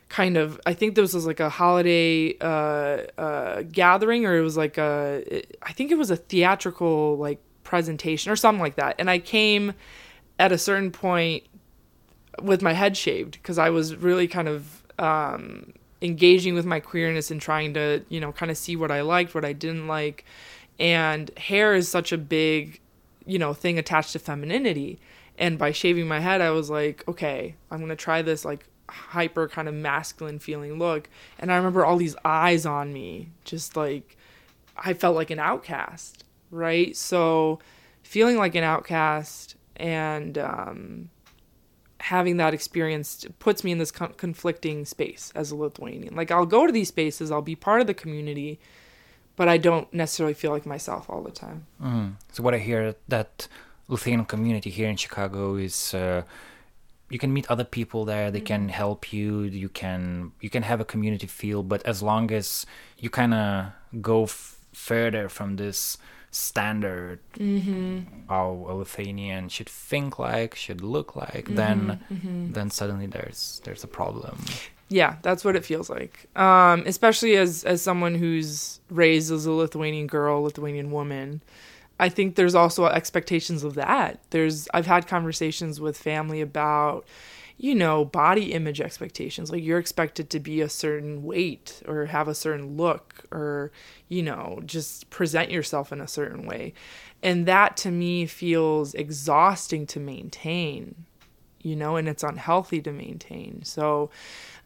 kind 0.10 0.36
of 0.36 0.60
I 0.66 0.74
think 0.74 0.96
this 0.96 1.14
was 1.14 1.26
like 1.26 1.40
a 1.40 1.50
holiday 1.50 2.38
uh, 2.40 3.04
uh, 3.18 3.64
gathering 3.72 4.26
or 4.26 4.38
it 4.38 4.42
was 4.42 4.58
like 4.58 4.78
a 4.78 5.44
I 5.64 5.72
think 5.72 5.90
it 5.90 5.98
was 5.98 6.12
a 6.12 6.18
theatrical 6.18 7.18
like 7.18 7.40
presentation 7.64 8.32
or 8.32 8.36
something 8.36 8.62
like 8.62 8.76
that. 8.76 8.96
And 9.00 9.10
I 9.10 9.20
came 9.20 9.74
at 10.38 10.52
a 10.52 10.58
certain 10.58 10.92
point 10.92 11.44
with 12.42 12.62
my 12.62 12.74
head 12.74 12.98
shaved 12.98 13.34
because 13.34 13.58
I 13.58 13.70
was 13.70 13.96
really 13.96 14.28
kind 14.28 14.48
of 14.48 14.84
um, 15.00 15.74
engaging 16.02 16.54
with 16.54 16.66
my 16.66 16.80
queerness 16.80 17.32
and 17.32 17.42
trying 17.42 17.74
to 17.76 18.04
you 18.10 18.20
know 18.20 18.32
kind 18.32 18.52
of 18.52 18.58
see 18.58 18.76
what 18.76 18.92
I 18.92 19.02
liked, 19.02 19.36
what 19.36 19.46
I 19.46 19.54
didn't 19.54 19.88
like. 19.88 20.26
And 20.80 21.30
hair 21.38 21.74
is 21.74 21.88
such 21.88 22.12
a 22.12 22.18
big 22.18 22.80
you 23.26 23.40
know 23.40 23.54
thing 23.54 23.78
attached 23.78 24.14
to 24.14 24.20
femininity. 24.20 25.00
And 25.38 25.58
by 25.58 25.72
shaving 25.72 26.08
my 26.08 26.20
head, 26.20 26.42
I 26.42 26.52
was 26.52 26.70
like, 26.70 27.04
okay, 27.08 27.56
I'm 27.70 27.80
gonna 27.80 27.96
try 27.96 28.22
this 28.22 28.46
like 28.46 28.66
hyper 28.90 29.48
kind 29.48 29.68
of 29.70 29.74
masculine 29.74 30.38
feeling 30.38 30.78
look 30.78 31.10
and 31.40 31.50
i 31.50 31.56
remember 31.56 31.86
all 31.86 31.96
these 31.96 32.16
eyes 32.26 32.66
on 32.66 32.92
me 32.92 33.30
just 33.46 33.78
like 33.78 34.18
i 34.76 34.94
felt 34.94 35.16
like 35.16 35.30
an 35.30 35.40
outcast 35.40 36.26
right 36.50 36.98
so 36.98 37.58
feeling 38.04 38.36
like 38.36 38.56
an 38.56 38.64
outcast 38.66 39.56
and 39.78 40.38
um, 40.38 41.10
having 42.02 42.38
that 42.38 42.54
experience 42.54 43.26
puts 43.40 43.64
me 43.64 43.72
in 43.72 43.78
this 43.78 43.92
con- 43.92 44.14
conflicting 44.18 44.86
space 44.86 45.32
as 45.36 45.52
a 45.52 45.56
lithuanian. 45.56 46.16
Like 46.16 46.32
i'll 46.32 46.46
go 46.46 46.66
to 46.66 46.74
these 46.74 46.90
spaces 46.90 47.32
i'll 47.32 47.42
be 47.42 47.56
part 47.56 47.82
of 47.82 47.88
the 47.88 47.94
community 47.94 48.60
but 49.36 49.48
i 49.48 49.58
don't 49.58 49.92
necessarily 49.94 50.34
feel 50.34 50.52
like 50.52 50.66
myself 50.66 51.10
all 51.10 51.22
the 51.22 51.32
time. 51.32 51.66
Mm. 51.82 52.14
so 52.32 52.44
what 52.44 52.54
i 52.54 52.58
hear 52.58 52.96
that 53.08 53.48
lithuanian 53.88 54.26
community 54.26 54.70
here 54.70 54.90
in 54.90 54.96
chicago 54.98 55.56
is 55.56 55.94
uh, 55.94 56.24
you 57.10 57.20
can 57.20 57.32
meet 57.34 57.50
other 57.52 57.64
people 57.64 58.06
there 58.06 58.32
they 58.32 58.42
can 58.42 58.70
help 58.70 59.12
you 59.14 59.42
you 59.42 59.70
can 59.70 60.32
you 60.42 60.50
can 60.50 60.64
have 60.64 60.80
a 60.82 60.86
community 60.86 61.28
feel 61.28 61.62
but 61.64 61.86
as 61.86 62.02
long 62.02 62.32
as 62.32 62.66
you 62.98 63.10
kind 63.10 63.34
of 63.34 63.72
go 64.02 64.24
f- 64.24 64.58
further 64.74 65.28
from 65.30 65.58
this 65.58 65.98
standard 66.32 67.20
mm-hmm. 67.34 68.00
how 68.30 68.66
a 68.70 68.74
Lithuanian 68.74 69.50
should 69.50 69.70
think 69.70 70.18
like 70.18 70.56
should 70.56 70.82
look 70.82 71.16
like 71.16 71.46
mm-hmm, 71.46 71.56
then 71.56 72.00
mm-hmm. 72.12 72.52
then 72.54 72.70
suddenly 72.70 73.06
there's 73.06 73.62
there's 73.66 73.84
a 73.84 73.88
problem 73.88 74.40
yeah 74.88 75.18
that's 75.22 75.44
what 75.44 75.56
it 75.56 75.66
feels 75.66 75.90
like 75.90 76.28
um, 76.38 76.84
especially 76.86 77.36
as 77.36 77.64
as 77.66 77.82
someone 77.82 78.16
who's 78.16 78.80
raised 78.90 79.32
as 79.32 79.46
a 79.46 79.52
Lithuanian 79.52 80.08
girl 80.08 80.42
Lithuanian 80.44 80.92
woman 80.92 81.42
I 82.02 82.10
think 82.10 82.34
there's 82.34 82.56
also 82.56 82.86
expectations 82.88 83.64
of 83.64 83.76
that. 83.76 84.20
There's 84.32 84.68
I've 84.74 84.88
had 84.88 85.08
conversations 85.08 85.80
with 85.80 85.96
family 85.96 86.42
about 86.42 87.06
you 87.62 87.76
know, 87.76 88.04
body 88.04 88.54
image 88.54 88.82
expectations. 88.82 89.52
Like 89.52 89.64
you're 89.64 89.78
expected 89.78 90.32
to 90.32 90.40
be 90.40 90.62
a 90.62 90.68
certain 90.68 91.22
weight 91.22 91.84
or 91.88 92.08
have 92.08 92.28
a 92.28 92.34
certain 92.34 92.76
look 92.76 93.24
or, 93.32 93.72
you 94.10 94.24
know, 94.24 94.64
just 94.66 95.12
present 95.12 95.52
yourself 95.52 95.94
in 95.94 96.02
a 96.02 96.08
certain 96.08 96.48
way. 96.48 96.74
And 97.22 97.46
that 97.46 97.78
to 97.78 97.92
me 97.92 98.26
feels 98.26 98.96
exhausting 98.96 99.86
to 99.88 100.00
maintain, 100.00 101.06
you 101.62 101.76
know, 101.76 101.98
and 101.98 102.10
it's 102.10 102.24
unhealthy 102.24 102.82
to 102.82 102.92
maintain. 102.92 103.62
So 103.64 104.10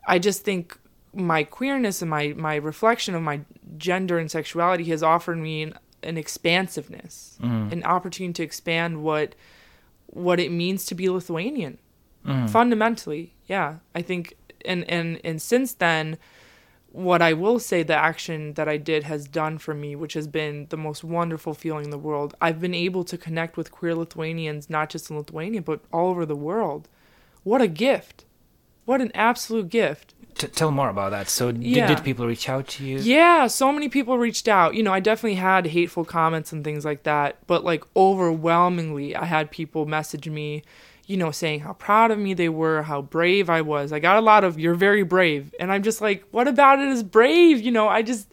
I 0.08 0.18
just 0.18 0.46
think 0.46 0.80
my 1.14 1.44
queerness 1.44 2.02
and 2.02 2.10
my 2.10 2.30
my 2.38 2.56
reflection 2.56 3.14
of 3.14 3.22
my 3.22 3.42
gender 3.78 4.18
and 4.18 4.32
sexuality 4.32 4.86
has 4.86 5.04
offered 5.04 5.38
me 5.38 5.64
an 5.64 5.78
an 6.02 6.18
expansiveness, 6.18 7.38
mm. 7.42 7.74
an 7.74 7.84
opportunity 7.84 8.32
to 8.36 8.44
expand 8.44 9.04
what 9.04 9.36
what 10.06 10.40
it 10.40 10.50
means 10.50 10.86
to 10.86 10.96
be 10.96 11.10
Lithuanian. 11.10 11.78
Mm. 12.26 12.50
Fundamentally, 12.50 13.34
yeah, 13.48 13.76
I 13.94 14.02
think, 14.02 14.36
and 14.66 14.84
and 14.90 15.20
and 15.24 15.42
since 15.42 15.74
then, 15.74 16.18
what 16.92 17.22
I 17.22 17.34
will 17.34 17.60
say, 17.60 17.84
the 17.84 17.96
action 17.96 18.54
that 18.54 18.68
I 18.68 18.78
did 18.78 19.04
has 19.04 19.28
done 19.28 19.58
for 19.58 19.74
me, 19.74 19.96
which 19.96 20.14
has 20.14 20.28
been 20.28 20.68
the 20.70 20.78
most 20.78 21.04
wonderful 21.04 21.54
feeling 21.54 21.86
in 21.86 21.92
the 21.92 21.98
world. 21.98 22.34
I've 22.42 22.60
been 22.60 22.74
able 22.74 23.04
to 23.06 23.18
connect 23.18 23.58
with 23.58 23.72
queer 23.72 23.94
Lithuanians, 23.96 24.70
not 24.70 24.90
just 24.90 25.10
in 25.10 25.18
Lithuania, 25.18 25.62
but 25.62 25.82
all 25.94 26.10
over 26.10 26.26
the 26.26 26.36
world. 26.36 26.88
What 27.44 27.62
a 27.62 27.68
gift! 27.68 28.26
What 28.86 29.02
an 29.02 29.12
absolute 29.16 29.70
gift. 29.70 30.14
T- 30.36 30.48
tell 30.48 30.70
more 30.70 30.90
about 30.90 31.12
that. 31.12 31.28
So, 31.30 31.52
did, 31.52 31.64
Yeah. 31.64 31.88
did 31.88 32.04
people 32.04 32.28
reach 32.28 32.48
out 32.50 32.68
to 32.70 32.84
you? 32.86 32.98
Yeah, 33.00 33.48
so 33.48 33.72
many 33.72 33.90
people 33.90 34.18
reached 34.18 34.48
out. 34.48 34.76
You 34.76 34.84
know, 34.84 34.94
I 34.94 35.00
definitely 35.00 35.36
had 35.36 35.68
hateful 35.68 36.06
comments 36.06 36.52
and 36.54 36.64
things 36.64 36.86
like 36.86 37.04
that, 37.04 37.38
but 37.48 37.64
like 37.64 37.84
overwhelmingly, 37.96 39.16
I 39.16 39.26
had 39.26 39.50
people 39.52 39.86
message 39.86 40.28
me, 40.30 40.64
you 41.08 41.18
know, 41.18 41.32
saying 41.32 41.60
how 41.62 41.74
proud 41.74 42.12
of 42.12 42.18
me 42.20 42.34
they 42.34 42.50
were, 42.50 42.82
how 42.84 43.02
brave 43.02 43.50
I 43.50 43.62
was. 43.62 43.92
I 43.94 44.00
got 44.00 44.18
a 44.18 44.22
lot 44.22 44.44
of 44.44 44.60
"you're 44.60 44.76
very 44.76 45.04
brave," 45.04 45.54
and 45.60 45.72
I'm 45.72 45.84
just 45.84 46.02
like, 46.02 46.24
what 46.32 46.48
about 46.48 46.80
it 46.80 46.88
is 46.88 47.04
brave? 47.04 47.62
You 47.62 47.72
know, 47.72 47.88
I 47.88 48.02
just 48.02 48.32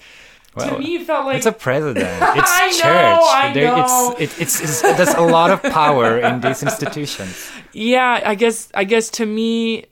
Well, 0.57 0.71
to 0.71 0.79
me 0.79 0.97
it 0.97 1.07
felt 1.07 1.27
like 1.27 1.37
it's 1.37 1.47
a 1.47 1.53
president. 1.53 2.07
It's 2.39 2.51
I 2.51 2.67
know, 2.71 2.77
church. 2.77 3.35
I 3.35 3.51
There- 3.55 3.77
know. 3.77 4.17
It's, 4.19 4.39
it, 4.39 4.43
it's, 4.43 4.61
it's, 4.63 4.83
there's 4.83 5.15
a 5.15 5.21
lot 5.23 5.51
of 5.51 5.63
power 5.63 6.19
in 6.19 6.41
these 6.41 6.63
institutions. 6.63 7.51
yeah 7.73 8.21
i 8.25 8.35
guess 8.35 8.69
i 8.75 8.85
guess 8.85 9.09
to 9.11 9.25
me 9.27 9.87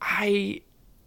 i 0.00 0.60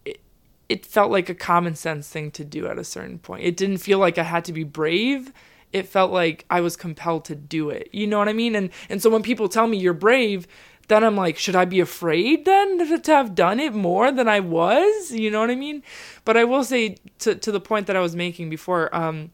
it, 0.04 0.20
it 0.68 0.86
felt 0.86 1.10
like 1.10 1.28
a 1.28 1.34
common 1.34 1.74
sense 1.74 2.08
thing 2.08 2.30
to 2.32 2.44
do 2.44 2.66
at 2.66 2.78
a 2.78 2.84
certain 2.84 3.18
point 3.18 3.42
it 3.44 3.56
didn't 3.56 3.78
feel 3.78 3.98
like 3.98 4.16
i 4.18 4.22
had 4.22 4.44
to 4.44 4.52
be 4.52 4.64
brave 4.64 5.32
it 5.72 5.86
felt 5.86 6.10
like 6.10 6.44
i 6.50 6.60
was 6.60 6.76
compelled 6.76 7.24
to 7.26 7.34
do 7.34 7.68
it 7.70 7.88
you 7.92 8.06
know 8.06 8.18
what 8.18 8.28
i 8.28 8.32
mean 8.32 8.54
and 8.56 8.70
and 8.88 9.02
so 9.02 9.10
when 9.10 9.22
people 9.22 9.48
tell 9.48 9.66
me 9.66 9.76
you're 9.76 9.92
brave 10.08 10.46
then 10.88 11.02
i'm 11.04 11.16
like 11.16 11.36
should 11.36 11.56
i 11.56 11.64
be 11.64 11.80
afraid 11.80 12.44
then 12.44 13.00
to, 13.02 13.12
have 13.12 13.34
done 13.34 13.58
it 13.60 13.74
more 13.74 14.10
than 14.12 14.28
i 14.28 14.40
was? 14.40 15.10
You 15.10 15.30
know 15.30 15.40
what 15.40 15.50
i 15.50 15.56
mean? 15.56 15.82
But 16.24 16.36
i 16.36 16.44
will 16.44 16.64
say 16.64 16.96
to 17.20 17.34
to 17.34 17.52
the 17.52 17.60
point 17.60 17.86
that 17.86 17.96
i 17.96 18.00
was 18.00 18.14
making 18.16 18.50
before 18.50 18.94
um 18.94 19.30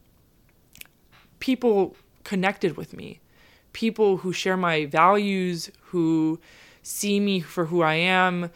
people 1.43 1.93
connected 2.23 2.77
with 2.77 2.93
me. 2.93 3.19
People 3.73 4.17
who 4.17 4.31
share 4.31 4.55
my 4.55 4.85
values, 4.85 5.69
who 5.87 6.39
see 6.81 7.19
me 7.19 7.41
for 7.41 7.65
who 7.65 7.81
I 7.81 7.95
am, 7.95 8.49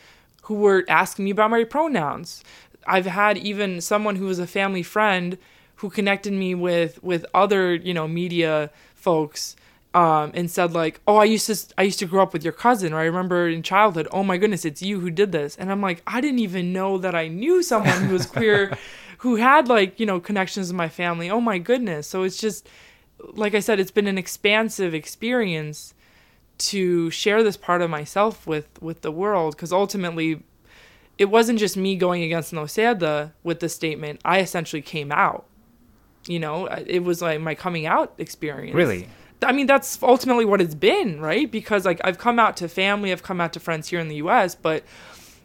who 0.44 0.56
were 0.56 0.86
asking 0.88 1.26
me 1.26 1.32
about 1.32 1.52
my 1.52 1.66
pronouns. 1.66 2.44
I've 2.86 3.06
had 3.06 3.38
even 3.38 3.82
someone 3.82 4.16
who 4.16 4.26
was 4.26 4.40
a 4.40 4.48
family 4.48 4.84
friend 4.84 5.38
who 5.76 5.90
connected 5.90 6.32
me 6.32 6.56
with 6.56 7.04
with 7.04 7.26
other 7.34 7.76
you 7.76 7.94
know 7.94 8.08
media 8.08 8.72
folks 8.96 9.58
um, 9.98 10.32
and 10.36 10.52
said 10.52 10.74
like, 10.74 11.00
"Oh, 11.08 11.16
I 11.16 11.24
used 11.24 11.48
to 11.48 11.74
I 11.76 11.82
used 11.82 11.98
to 12.00 12.06
grow 12.06 12.22
up 12.22 12.32
with 12.32 12.44
your 12.44 12.54
cousin, 12.54 12.94
or 12.94 13.00
I 13.00 13.06
remember 13.06 13.50
in 13.50 13.64
childhood. 13.64 14.08
Oh 14.12 14.22
my 14.22 14.38
goodness, 14.38 14.64
it's 14.64 14.84
you 14.84 15.00
who 15.00 15.10
did 15.10 15.32
this." 15.32 15.58
And 15.58 15.72
I'm 15.72 15.82
like, 15.82 16.04
I 16.06 16.22
didn't 16.22 16.38
even 16.38 16.72
know 16.72 17.00
that 17.00 17.16
I 17.16 17.28
knew 17.28 17.64
someone 17.64 18.04
who 18.04 18.14
was 18.14 18.26
queer, 18.38 18.78
who 19.20 19.38
had 19.38 19.68
like 19.68 20.00
you 20.00 20.06
know 20.06 20.20
connections 20.20 20.68
with 20.68 20.76
my 20.76 20.88
family. 20.88 21.32
Oh 21.32 21.42
my 21.42 21.58
goodness. 21.58 22.06
So 22.06 22.22
it's 22.22 22.38
just 22.38 22.70
like 23.20 23.56
I 23.56 23.60
said, 23.60 23.80
it's 23.80 23.90
been 23.90 24.06
an 24.06 24.20
expansive 24.20 24.94
experience 24.94 25.96
to 26.60 27.10
share 27.10 27.42
this 27.42 27.58
part 27.58 27.82
of 27.82 27.90
myself 27.90 28.46
with 28.46 28.68
with 28.80 29.02
the 29.02 29.12
world 29.12 29.56
because 29.56 29.74
ultimately 29.74 30.44
it 31.18 31.26
wasn't 31.26 31.58
just 31.58 31.76
me 31.76 31.96
going 31.96 32.22
against 32.22 32.54
Nausėda 32.54 33.32
with 33.42 33.62
the 33.62 33.70
statement. 33.70 34.22
I 34.24 34.42
essentially 34.42 34.84
came 34.84 35.12
out. 35.12 35.46
You 36.28 36.38
know, 36.40 36.68
it 36.68 37.00
was 37.00 37.24
like 37.24 37.42
my 37.42 37.56
coming 37.56 37.88
out 37.88 38.14
experience. 38.20 38.76
Really? 38.76 39.08
I 39.44 39.52
mean, 39.52 39.68
that's 39.68 40.02
ultimately 40.02 40.46
what 40.46 40.62
it's 40.62 40.76
been, 40.76 41.22
right? 41.22 41.50
Because 41.50 41.86
like 41.86 42.02
I've 42.04 42.18
come 42.18 42.40
out 42.40 42.58
to 42.58 42.68
family, 42.68 43.12
I've 43.12 43.24
come 43.24 43.40
out 43.40 43.54
to 43.54 43.60
friends 43.60 43.88
here 43.88 44.00
in 44.00 44.08
the 44.08 44.16
U.S., 44.16 44.56
but 44.56 44.84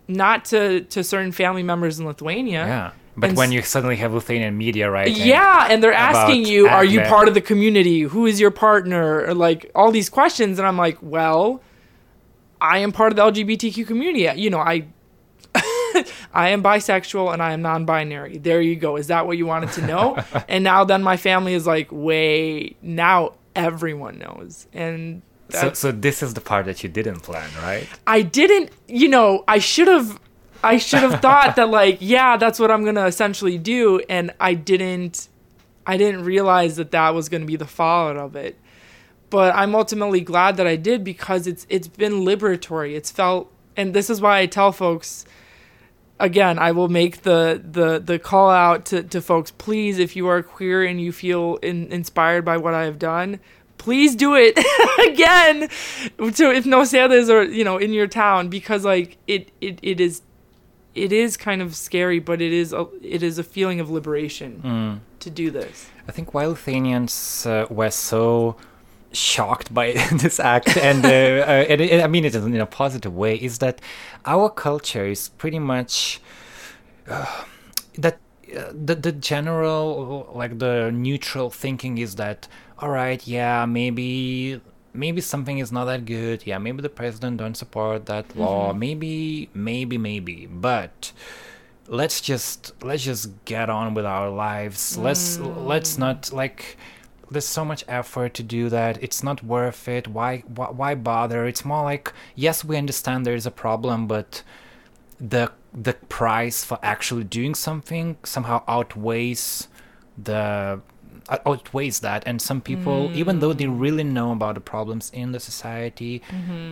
not 0.08 0.44
to 0.46 0.82
to 0.82 1.04
certain 1.04 1.32
family 1.32 1.62
members 1.62 1.98
in 1.98 2.06
Lithuania. 2.06 2.66
Yeah. 2.66 2.90
But 3.14 3.30
And 3.30 3.36
when 3.36 3.52
you 3.52 3.60
suddenly 3.60 3.96
have 3.96 4.14
Lithuanian 4.14 4.56
media 4.56 4.90
right? 4.90 5.10
Yeah, 5.10 5.66
and 5.68 5.84
they're 5.84 5.92
asking 5.92 6.46
you, 6.46 6.66
"Are 6.66 6.84
you 6.84 7.02
part 7.02 7.28
of 7.28 7.34
the 7.34 7.42
community? 7.42 8.00
Who 8.00 8.24
is 8.24 8.40
your 8.40 8.50
partner?" 8.50 9.26
Or 9.26 9.34
like 9.34 9.70
all 9.74 9.90
these 9.90 10.08
questions, 10.08 10.58
and 10.58 10.66
I'm 10.66 10.78
like, 10.78 10.96
"Well, 11.02 11.60
I 12.58 12.78
am 12.78 12.90
part 12.90 13.12
of 13.12 13.16
the 13.16 13.22
LGBTQ 13.22 13.86
community. 13.86 14.40
You 14.40 14.50
know, 14.50 14.60
I." 14.60 14.86
I 16.32 16.48
am 16.48 16.62
bisexual 16.62 17.34
and 17.34 17.42
I 17.42 17.52
am 17.52 17.60
non-binary. 17.60 18.38
There 18.38 18.62
you 18.62 18.76
go. 18.76 18.96
Is 18.96 19.08
that 19.08 19.26
what 19.26 19.36
you 19.36 19.44
wanted 19.44 19.72
to 19.72 19.86
know? 19.86 20.16
and 20.48 20.64
now 20.64 20.84
then 20.84 21.02
my 21.02 21.18
family 21.18 21.52
is 21.52 21.66
like, 21.66 21.88
"Wait, 21.90 22.78
now 22.80 23.34
everyone 23.54 24.18
knows." 24.18 24.66
And 24.72 25.22
So, 25.50 25.72
so 25.74 25.92
this 25.92 26.22
is 26.22 26.34
the 26.34 26.40
part 26.40 26.66
that 26.66 26.82
you 26.82 26.88
didn't 26.88 27.20
plan, 27.20 27.48
right? 27.62 27.86
I 28.06 28.22
didn't, 28.22 28.70
you 28.88 29.08
know, 29.08 29.44
I 29.46 29.58
should 29.58 29.88
have 29.88 30.18
I 30.64 30.78
should 30.78 31.00
have 31.00 31.20
thought 31.20 31.56
that 31.56 31.68
like, 31.80 31.98
yeah, 32.00 32.36
that's 32.36 32.58
what 32.58 32.70
I'm 32.70 32.84
going 32.84 32.94
to 32.94 33.06
essentially 33.06 33.58
do 33.58 34.00
and 34.08 34.32
I 34.40 34.54
didn't 34.54 35.28
I 35.86 35.96
didn't 35.96 36.24
realize 36.24 36.76
that 36.76 36.92
that 36.92 37.10
was 37.14 37.28
going 37.28 37.40
to 37.40 37.46
be 37.46 37.56
the 37.56 37.66
fallout 37.66 38.16
of 38.16 38.36
it. 38.36 38.56
But 39.30 39.54
I'm 39.54 39.74
ultimately 39.74 40.20
glad 40.20 40.56
that 40.58 40.66
I 40.66 40.76
did 40.76 41.04
because 41.04 41.46
it's 41.46 41.66
it's 41.68 41.88
been 41.88 42.24
liberatory. 42.24 42.94
It's 42.94 43.10
felt 43.10 43.50
and 43.76 43.94
this 43.94 44.08
is 44.10 44.20
why 44.20 44.38
I 44.40 44.46
tell 44.46 44.72
folks 44.72 45.24
again, 46.22 46.58
I 46.58 46.72
will 46.72 46.88
make 46.88 47.22
the 47.22 47.60
the 47.62 47.98
the 47.98 48.18
call 48.18 48.48
out 48.48 48.86
to, 48.86 49.02
to 49.02 49.20
folks. 49.20 49.50
Please, 49.50 49.98
if 49.98 50.16
you 50.16 50.28
are 50.28 50.42
queer 50.42 50.84
and 50.84 51.00
you 51.00 51.12
feel 51.12 51.56
in, 51.56 51.92
inspired 51.92 52.44
by 52.44 52.56
what 52.56 52.72
I 52.72 52.84
have 52.84 52.98
done, 52.98 53.40
please 53.76 54.14
do 54.14 54.34
it 54.34 54.56
again. 55.10 55.68
To 56.18 56.50
if 56.50 56.64
no 56.64 56.82
is 56.82 57.28
are 57.28 57.44
you 57.44 57.64
know 57.64 57.76
in 57.76 57.92
your 57.92 58.06
town 58.06 58.48
because 58.48 58.84
like 58.84 59.18
it 59.26 59.50
it, 59.60 59.78
it 59.82 60.00
is 60.00 60.22
it 60.94 61.12
is 61.12 61.36
kind 61.36 61.60
of 61.60 61.74
scary, 61.74 62.20
but 62.20 62.40
it 62.40 62.52
is 62.52 62.72
a 62.72 62.86
it 63.02 63.22
is 63.22 63.38
a 63.38 63.44
feeling 63.44 63.80
of 63.80 63.90
liberation 63.90 65.00
to 65.20 65.30
do 65.30 65.50
this. 65.50 65.88
I 66.08 66.12
think 66.12 66.34
while 66.34 66.50
Lithuanians 66.50 67.46
uh, 67.46 67.66
were 67.70 67.90
so 67.90 68.56
shocked 69.12 69.72
by 69.72 69.92
this 70.12 70.40
act, 70.40 70.76
and, 70.76 71.04
uh, 71.04 71.08
uh, 71.48 71.64
it, 71.68 72.02
I 72.02 72.06
mean 72.06 72.24
it 72.24 72.34
in 72.34 72.60
a 72.60 72.66
positive 72.66 73.14
way, 73.14 73.36
is 73.36 73.58
that 73.58 73.80
our 74.24 74.48
culture 74.48 75.06
is 75.06 75.28
pretty 75.30 75.58
much 75.58 76.20
uh, 77.08 77.44
that 77.98 78.18
uh, 78.56 78.72
the 78.72 78.94
the 78.94 79.12
general 79.12 80.30
like 80.34 80.58
the 80.58 80.90
neutral 80.92 81.50
thinking 81.50 81.98
is 81.98 82.16
that 82.16 82.48
all 82.78 82.90
right, 82.90 83.24
yeah, 83.26 83.64
maybe 83.64 84.60
maybe 84.92 85.20
something 85.20 85.58
is 85.58 85.72
not 85.72 85.84
that 85.86 86.04
good. 86.04 86.46
Yeah, 86.46 86.58
maybe 86.58 86.82
the 86.82 86.88
president 86.88 87.36
don't 87.36 87.56
support 87.56 88.06
that 88.06 88.36
law. 88.36 88.72
Maybe 88.72 89.48
maybe 89.54 89.98
maybe, 89.98 90.46
but 90.46 91.12
let's 91.86 92.20
just 92.20 92.72
let's 92.82 93.04
just 93.04 93.30
get 93.44 93.70
on 93.70 93.94
with 93.94 94.04
our 94.04 94.30
lives. 94.30 94.98
Let's 94.98 95.38
let's 95.38 95.98
not 95.98 96.32
like 96.32 96.76
there's 97.32 97.46
so 97.46 97.64
much 97.64 97.84
effort 97.88 98.34
to 98.34 98.42
do 98.42 98.68
that. 98.68 99.02
It's 99.02 99.22
not 99.22 99.42
worth 99.42 99.88
it. 99.88 100.08
Why, 100.08 100.44
why 100.46 100.66
why 100.66 100.94
bother? 100.94 101.46
It's 101.46 101.64
more 101.64 101.82
like 101.82 102.12
yes 102.34 102.64
we 102.64 102.76
understand 102.76 103.26
there's 103.26 103.46
a 103.46 103.50
problem 103.50 104.06
but 104.06 104.42
the 105.18 105.50
the 105.72 105.94
price 106.08 106.64
for 106.64 106.78
actually 106.82 107.24
doing 107.24 107.54
something 107.54 108.16
somehow 108.24 108.62
outweighs 108.68 109.68
the 110.22 110.80
uh, 111.28 111.38
outweighs 111.46 112.00
that. 112.00 112.22
And 112.26 112.40
some 112.42 112.60
people 112.60 113.10
even 113.14 113.40
though 113.40 113.52
they 113.52 113.66
really 113.66 114.04
know 114.04 114.32
about 114.32 114.54
the 114.54 114.60
problems 114.60 115.10
in 115.14 115.32
the 115.32 115.40
society 115.40 116.22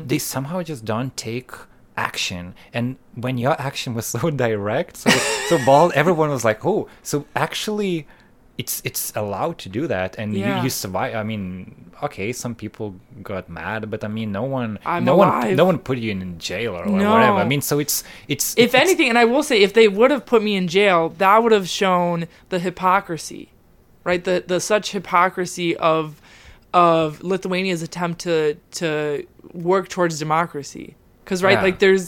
they 0.07 0.18
somehow 0.18 0.62
just 0.62 0.85
don't 0.85 1.16
take 1.16 1.53
action. 1.96 2.55
And 2.73 2.96
when 3.14 3.38
your 3.38 3.61
action 3.61 3.94
was 3.94 4.07
so 4.07 4.31
direct 4.46 4.96
so 4.96 5.11
so 5.49 5.64
bold 5.64 5.92
everyone 5.94 6.31
was 6.31 6.44
like 6.44 6.64
oh 6.64 6.88
so 7.03 7.27
actually 7.35 8.07
it's 8.61 8.75
it's 8.88 9.05
allowed 9.23 9.57
to 9.64 9.68
do 9.79 9.83
that 9.94 10.11
and 10.20 10.29
Yeah. 10.35 10.42
you, 10.49 10.64
you 10.64 10.70
survive 10.85 11.12
i 11.23 11.25
mean 11.31 11.46
okay 12.07 12.29
some 12.42 12.55
people 12.62 12.87
got 13.31 13.44
mad 13.61 13.81
but 13.92 14.01
i 14.09 14.09
mean 14.18 14.29
no 14.40 14.44
one 14.59 14.70
I'm 14.92 15.05
no 15.11 15.14
one 15.23 15.31
no 15.62 15.66
one 15.70 15.79
put 15.88 15.96
you 16.05 16.11
in 16.16 16.23
jail 16.51 16.73
or 16.81 16.85
No. 16.87 17.12
whatever 17.14 17.38
i 17.44 17.46
mean 17.53 17.62
so 17.70 17.75
it's 17.85 17.96
it's 18.35 18.46
If 18.64 18.68
it's- 18.68 18.83
anything, 18.85 19.09
and 19.12 19.18
I 19.25 19.27
will 19.33 19.44
say, 19.51 19.57
if 19.68 19.73
they 19.79 19.88
would 19.99 20.11
have 20.14 20.25
put 20.33 20.40
me 20.49 20.53
in 20.61 20.66
jail, 20.79 21.01
that 21.23 21.37
would 21.42 21.55
have 21.59 21.68
shown 21.81 22.16
the 22.53 22.59
hypocrisy, 22.68 23.44
right? 24.09 24.23
The 24.29 24.37
the 24.53 24.59
such 24.73 24.87
hypocrisy 24.99 25.70
of 25.94 26.05
of 26.73 27.07
Lithuania's 27.33 27.83
attempt 27.88 28.16
to 28.27 28.37
to 28.81 28.88
work 29.70 29.87
towards 29.94 30.14
democracy. 30.27 30.87
Because 31.25 31.40
right, 31.46 31.59
Yeah. 31.59 31.66
like 31.68 31.79
there's 31.85 32.05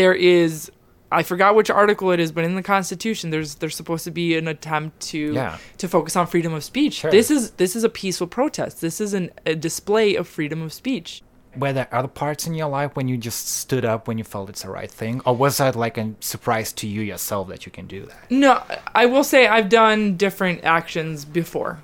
there 0.00 0.14
is 0.38 0.70
I 1.12 1.22
forgot 1.24 1.54
which 1.56 1.70
article 1.70 2.12
it 2.12 2.20
is, 2.20 2.30
but 2.32 2.44
in 2.44 2.54
the 2.54 2.62
Constitution, 2.62 3.30
there's 3.30 3.56
there's 3.56 3.74
supposed 3.76 4.04
to 4.04 4.10
be 4.10 4.36
an 4.36 4.46
attempt 4.48 5.00
to 5.10 5.32
Yeah. 5.34 5.58
to 5.78 5.88
focus 5.88 6.14
on 6.16 6.26
freedom 6.26 6.54
of 6.54 6.62
speech. 6.64 6.94
Sure. 6.94 7.10
This 7.10 7.30
is 7.30 7.52
this 7.52 7.74
is 7.74 7.82
a 7.84 7.88
peaceful 7.88 8.26
protest. 8.28 8.80
This 8.80 9.00
is 9.00 9.12
an, 9.14 9.30
a 9.46 9.54
display 9.54 10.14
of 10.14 10.28
freedom 10.28 10.62
of 10.62 10.72
speech. 10.72 11.22
were 11.56 11.72
there 11.72 11.88
other 11.92 12.06
parts 12.06 12.46
in 12.46 12.54
your 12.54 12.68
life 12.68 12.94
when 12.94 13.08
you 13.08 13.16
just 13.16 13.48
stood 13.48 13.84
up 13.84 14.06
when 14.06 14.18
you 14.18 14.22
felt 14.24 14.48
it's 14.48 14.62
the 14.62 14.70
right 14.70 14.90
thing 14.90 15.20
or 15.26 15.34
was 15.34 15.56
that 15.58 15.74
like 15.74 15.98
a 15.98 16.14
surprise 16.20 16.72
to 16.72 16.86
you 16.86 17.00
yourself 17.02 17.48
that 17.48 17.66
you 17.66 17.72
can 17.72 17.86
do 17.88 18.06
that 18.06 18.30
No, 18.30 18.62
I 18.94 19.06
will 19.06 19.24
say 19.24 19.48
I've 19.48 19.68
done 19.68 20.16
different 20.16 20.62
actions 20.62 21.24
before. 21.24 21.80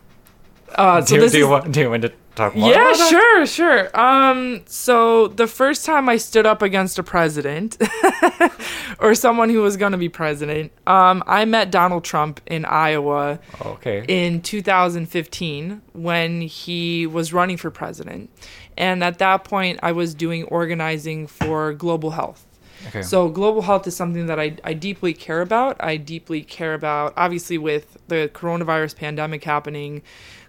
Uh, 0.76 1.00
so 1.00 1.16
do, 1.16 1.20
this 1.22 1.32
do, 1.32 1.38
you 1.38 1.44
is, 1.46 1.50
want, 1.50 1.72
do 1.72 1.80
you 1.80 1.90
want 1.90 2.02
to 2.02 2.12
talk 2.37 2.55
more 2.55 2.70
yeah, 2.70 2.92
that? 2.92 3.09
sure, 3.09 3.46
sure. 3.46 4.01
Um, 4.01 4.62
so 4.66 5.29
the 5.29 5.46
first 5.46 5.85
time 5.85 6.09
I 6.09 6.16
stood 6.18 6.46
up 6.46 6.62
against 6.62 6.99
a 6.99 7.03
president 7.03 7.77
or 8.99 9.14
someone 9.14 9.51
who 9.51 9.62
was 9.62 9.77
going 9.77 9.92
to 9.92 9.99
be 9.99 10.09
president, 10.09 10.72
um, 10.87 11.25
I 11.27 11.44
met 11.44 11.70
Donald 11.70 12.05
Trump 12.05 12.40
in 12.46 12.64
Iowa 12.64 13.40
okay 13.64 14.05
in 14.07 14.42
2015 14.42 15.83
when 15.92 16.42
he 16.42 17.07
was 17.07 17.33
running 17.33 17.57
for 17.57 17.70
president. 17.70 18.31
And 18.77 19.03
at 19.03 19.18
that 19.18 19.44
point, 19.44 19.81
I 19.83 19.92
was 19.92 20.14
doing 20.14 20.44
organizing 20.44 21.27
for 21.27 21.72
global 21.72 22.11
health. 22.11 22.46
okay 22.88 23.03
So 23.03 23.29
global 23.29 23.62
health 23.62 23.87
is 23.87 23.96
something 23.96 24.27
that 24.27 24.38
I, 24.38 24.57
I 24.62 24.75
deeply 24.75 25.14
care 25.14 25.40
about. 25.40 25.83
I 25.83 25.96
deeply 25.96 26.42
care 26.42 26.75
about, 26.75 27.14
obviously, 27.16 27.57
with 27.57 27.96
the 28.09 28.31
coronavirus 28.35 28.96
pandemic 28.96 29.44
happening 29.44 30.03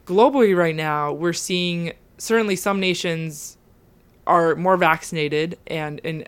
globally 0.07 0.57
right 0.57 0.75
now, 0.75 1.13
we're 1.13 1.33
seeing 1.33 1.93
certainly 2.17 2.55
some 2.55 2.79
nations 2.79 3.57
are 4.25 4.55
more 4.55 4.75
vaccinated 4.75 5.57
and, 5.67 6.01
and 6.03 6.27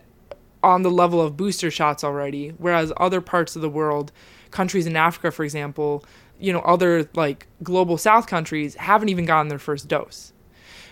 on 0.62 0.82
the 0.82 0.90
level 0.90 1.20
of 1.20 1.36
booster 1.36 1.70
shots 1.70 2.04
already, 2.04 2.50
whereas 2.58 2.92
other 2.98 3.20
parts 3.20 3.56
of 3.56 3.62
the 3.62 3.68
world, 3.68 4.12
countries 4.52 4.86
in 4.86 4.94
Africa, 4.94 5.32
for 5.32 5.44
example, 5.44 6.04
you 6.38 6.52
know, 6.52 6.60
other 6.60 7.08
like 7.14 7.48
global 7.62 7.98
south 7.98 8.26
countries 8.28 8.76
haven't 8.76 9.08
even 9.08 9.24
gotten 9.24 9.48
their 9.48 9.58
first 9.58 9.88
dose 9.88 10.32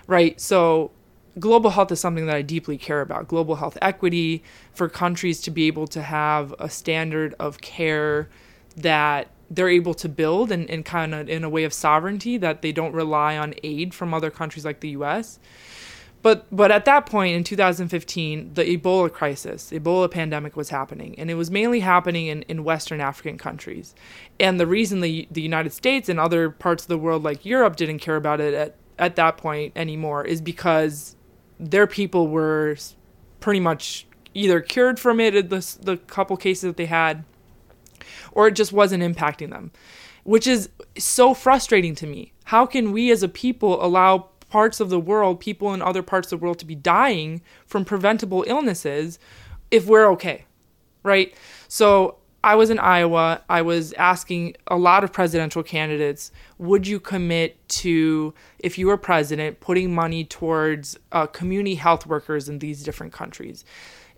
right? 0.09 0.41
So, 0.41 0.91
global 1.39 1.71
health 1.71 1.93
is 1.93 2.01
something 2.01 2.27
that 2.27 2.35
I 2.35 2.43
deeply 2.43 2.77
care 2.77 3.01
about. 3.01 3.29
Global 3.29 3.55
health 3.55 3.79
equity 3.81 4.43
for 4.73 4.89
countries 4.89 5.41
to 5.43 5.53
be 5.53 5.69
able 5.69 5.87
to 5.89 6.03
have 6.03 6.53
a 6.59 6.69
standard 6.69 7.37
of 7.39 7.61
care 7.61 8.29
that 8.77 9.29
they're 9.51 9.69
able 9.69 9.95
to 9.95 10.09
build 10.09 10.53
and, 10.53 10.69
and 10.69 10.85
kind 10.85 11.15
of 11.15 11.29
in 11.29 11.45
a 11.45 11.49
way 11.49 11.65
of 11.65 11.73
sovereignty 11.73 12.37
that 12.37 12.63
they 12.63 12.73
don't 12.73 12.93
rely 12.93 13.37
on 13.37 13.55
aid 13.63 13.95
from 13.95 14.13
other 14.13 14.31
countries 14.31 14.65
like 14.65 14.81
the 14.81 14.91
US. 14.91 15.39
But 16.21 16.47
but 16.51 16.73
at 16.73 16.85
that 16.85 17.07
point 17.07 17.37
in 17.37 17.45
2015, 17.45 18.55
the 18.55 18.65
Ebola 18.65 19.13
crisis, 19.13 19.71
Ebola 19.71 20.11
pandemic 20.11 20.57
was 20.57 20.71
happening, 20.71 21.15
and 21.17 21.31
it 21.31 21.35
was 21.35 21.51
mainly 21.51 21.81
happening 21.81 22.27
in, 22.27 22.43
in 22.43 22.65
Western 22.65 23.01
African 23.01 23.39
countries. 23.39 23.95
And 24.41 24.59
the 24.59 24.67
reason 24.67 25.01
the 25.01 25.29
the 25.31 25.41
United 25.41 25.73
States 25.73 26.09
and 26.09 26.19
other 26.19 26.51
parts 26.51 26.85
of 26.85 26.89
the 26.89 26.99
world 26.99 27.23
like 27.23 27.45
Europe 27.45 27.77
didn't 27.77 28.01
care 28.01 28.17
about 28.17 28.41
it 28.41 28.53
at, 28.53 28.75
at 28.99 29.17
that 29.17 29.37
point 29.37 29.73
anymore 29.77 30.25
is 30.25 30.41
because 30.41 31.15
their 31.61 31.87
people 31.87 32.27
were 32.27 32.77
pretty 33.39 33.61
much 33.61 34.07
either 34.35 34.61
cured 34.61 34.99
from 34.99 35.21
it 35.21 35.49
the 35.51 35.77
the 35.81 35.97
couple 35.97 36.37
cases 36.37 36.63
that 36.63 36.77
they 36.77 36.87
had 36.87 37.25
or 38.33 38.49
it 38.49 38.53
just 38.53 38.73
wasn't 38.73 39.03
impacting 39.03 39.51
them 39.51 39.71
which 40.25 40.47
is 40.47 40.69
so 40.97 41.35
frustrating 41.35 41.95
to 41.95 42.07
me 42.07 42.33
how 42.45 42.67
can 42.67 42.93
we 42.93 43.11
as 43.11 43.23
a 43.23 43.29
people 43.29 43.85
allow 43.85 44.29
parts 44.51 44.81
of 44.81 44.91
the 44.91 45.01
world 45.01 45.41
people 45.41 45.75
in 45.75 45.83
other 45.83 46.03
parts 46.03 46.33
of 46.33 46.39
the 46.39 46.45
world 46.45 46.59
to 46.59 46.67
be 46.67 46.75
dying 46.75 47.41
from 47.67 47.85
preventable 47.85 48.45
illnesses 48.47 49.19
if 49.71 49.87
we're 49.87 50.07
okay 50.07 50.45
right 51.03 51.35
so 51.69 52.19
I 52.45 52.55
was 52.55 52.71
in 52.71 52.79
Iowa. 52.79 53.43
I 53.49 53.63
was 53.63 53.93
asking 53.95 54.57
a 54.69 54.77
lot 54.77 55.03
of 55.03 55.13
presidential 55.13 55.63
candidates, 55.63 56.31
would 56.59 56.87
you 56.87 57.01
commit 57.01 57.69
to, 57.69 58.33
if 58.61 58.79
you 58.79 58.87
were 58.87 58.97
president, 58.97 59.61
putting 59.61 59.93
money 59.93 60.25
towards 60.25 60.97
uh, 61.11 61.27
community 61.27 61.75
health 61.75 62.07
workers 62.07 62.49
in 62.49 62.61
these 62.61 62.85
different 62.85 63.13
countries? 63.13 63.65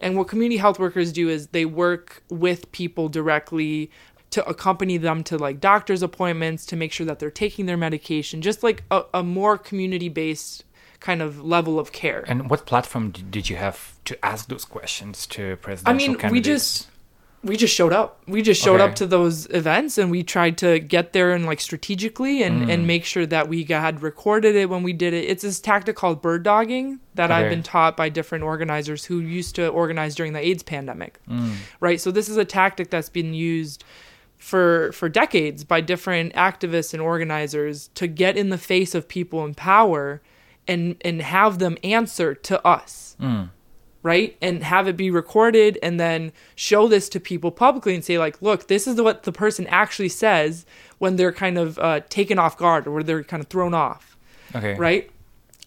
And 0.00 0.16
what 0.16 0.28
community 0.28 0.56
health 0.56 0.78
workers 0.78 1.12
do 1.12 1.28
is 1.28 1.48
they 1.48 1.64
work 1.64 2.22
with 2.28 2.70
people 2.72 3.08
directly 3.08 3.90
to 4.30 4.46
accompany 4.48 4.96
them 4.96 5.24
to 5.24 5.36
like 5.36 5.60
doctor's 5.60 6.02
appointments 6.02 6.64
to 6.66 6.76
make 6.76 6.92
sure 6.92 7.06
that 7.06 7.18
they're 7.18 7.30
taking 7.30 7.66
their 7.66 7.76
medication, 7.76 8.42
just 8.42 8.62
like 8.62 8.84
a, 8.90 9.02
a 9.12 9.22
more 9.22 9.58
community 9.58 10.08
based 10.08 10.64
kind 11.00 11.22
of 11.22 11.42
level 11.42 11.78
of 11.78 11.92
care. 11.92 12.24
And 12.28 12.48
what 12.50 12.66
platform 12.66 13.10
did 13.10 13.48
you 13.48 13.56
have 13.56 13.98
to 14.04 14.24
ask 14.24 14.48
those 14.48 14.64
questions 14.64 15.26
to 15.28 15.56
presidential 15.56 16.04
I 16.04 16.08
mean, 16.08 16.18
candidates? 16.18 16.32
we 16.32 16.40
just 16.40 16.89
we 17.42 17.56
just 17.56 17.74
showed 17.74 17.92
up. 17.94 18.20
We 18.28 18.42
just 18.42 18.62
showed 18.62 18.80
Okay. 18.80 18.84
up 18.90 18.94
to 18.96 19.06
those 19.06 19.46
events 19.50 19.96
and 19.96 20.10
we 20.10 20.22
tried 20.22 20.58
to 20.58 20.78
get 20.78 21.14
there 21.14 21.32
and 21.32 21.46
like 21.46 21.60
strategically 21.60 22.42
and 22.42 22.66
Mm. 22.68 22.72
and 22.74 22.86
make 22.86 23.04
sure 23.06 23.24
that 23.26 23.48
we 23.48 23.64
had 23.64 24.02
recorded 24.02 24.54
it 24.56 24.68
when 24.68 24.82
we 24.82 24.92
did 24.92 25.14
it. 25.14 25.24
It's 25.30 25.42
this 25.42 25.58
tactic 25.58 25.96
called 25.96 26.20
bird 26.20 26.42
dogging 26.42 27.00
that 27.14 27.30
I've 27.32 27.48
been 27.48 27.62
taught 27.62 27.96
by 27.96 28.10
different 28.10 28.44
organizers 28.44 29.06
who 29.06 29.20
used 29.20 29.54
to 29.54 29.68
organize 29.68 30.14
during 30.14 30.34
the 30.34 30.46
AIDS 30.46 30.62
pandemic. 30.62 31.18
Mm. 31.30 31.52
Right? 31.80 31.98
So 32.00 32.10
this 32.10 32.28
is 32.28 32.36
a 32.36 32.44
tactic 32.44 32.90
that's 32.90 33.08
been 33.08 33.32
used 33.32 33.84
for 34.36 34.90
for 34.92 35.08
decades 35.08 35.64
by 35.64 35.80
different 35.80 36.32
activists 36.34 36.92
and 36.94 37.02
organizers 37.02 37.88
to 37.94 38.06
get 38.06 38.36
in 38.36 38.48
the 38.50 38.58
face 38.58 38.94
of 38.94 39.06
people 39.08 39.44
in 39.44 39.54
power 39.54 40.20
and 40.68 40.96
and 41.02 41.20
have 41.22 41.58
them 41.58 41.76
answer 41.84 42.34
to 42.34 42.66
us 42.66 43.16
Mm. 43.20 43.50
Right? 44.02 44.36
And 44.40 44.62
have 44.62 44.88
it 44.88 44.96
be 44.96 45.10
recorded 45.10 45.78
and 45.82 46.00
then 46.00 46.32
show 46.54 46.88
this 46.88 47.08
to 47.10 47.20
people 47.20 47.50
publicly 47.50 47.94
and 47.94 48.04
say 48.04 48.18
like 48.18 48.40
look 48.40 48.68
this 48.68 48.86
is 48.86 49.00
what 49.00 49.24
the 49.24 49.32
person 49.32 49.66
actually 49.66 50.08
says 50.08 50.64
when 50.98 51.16
they're 51.16 51.32
kind 51.32 51.58
of 51.58 51.78
uh, 51.78 52.00
taken 52.08 52.38
off 52.38 52.56
guard 52.56 52.86
or 52.86 53.02
they're 53.02 53.22
kind 53.24 53.42
of 53.42 53.48
thrown 53.48 53.74
off 53.74 54.16
Okay. 54.54 54.74
right? 54.74 55.10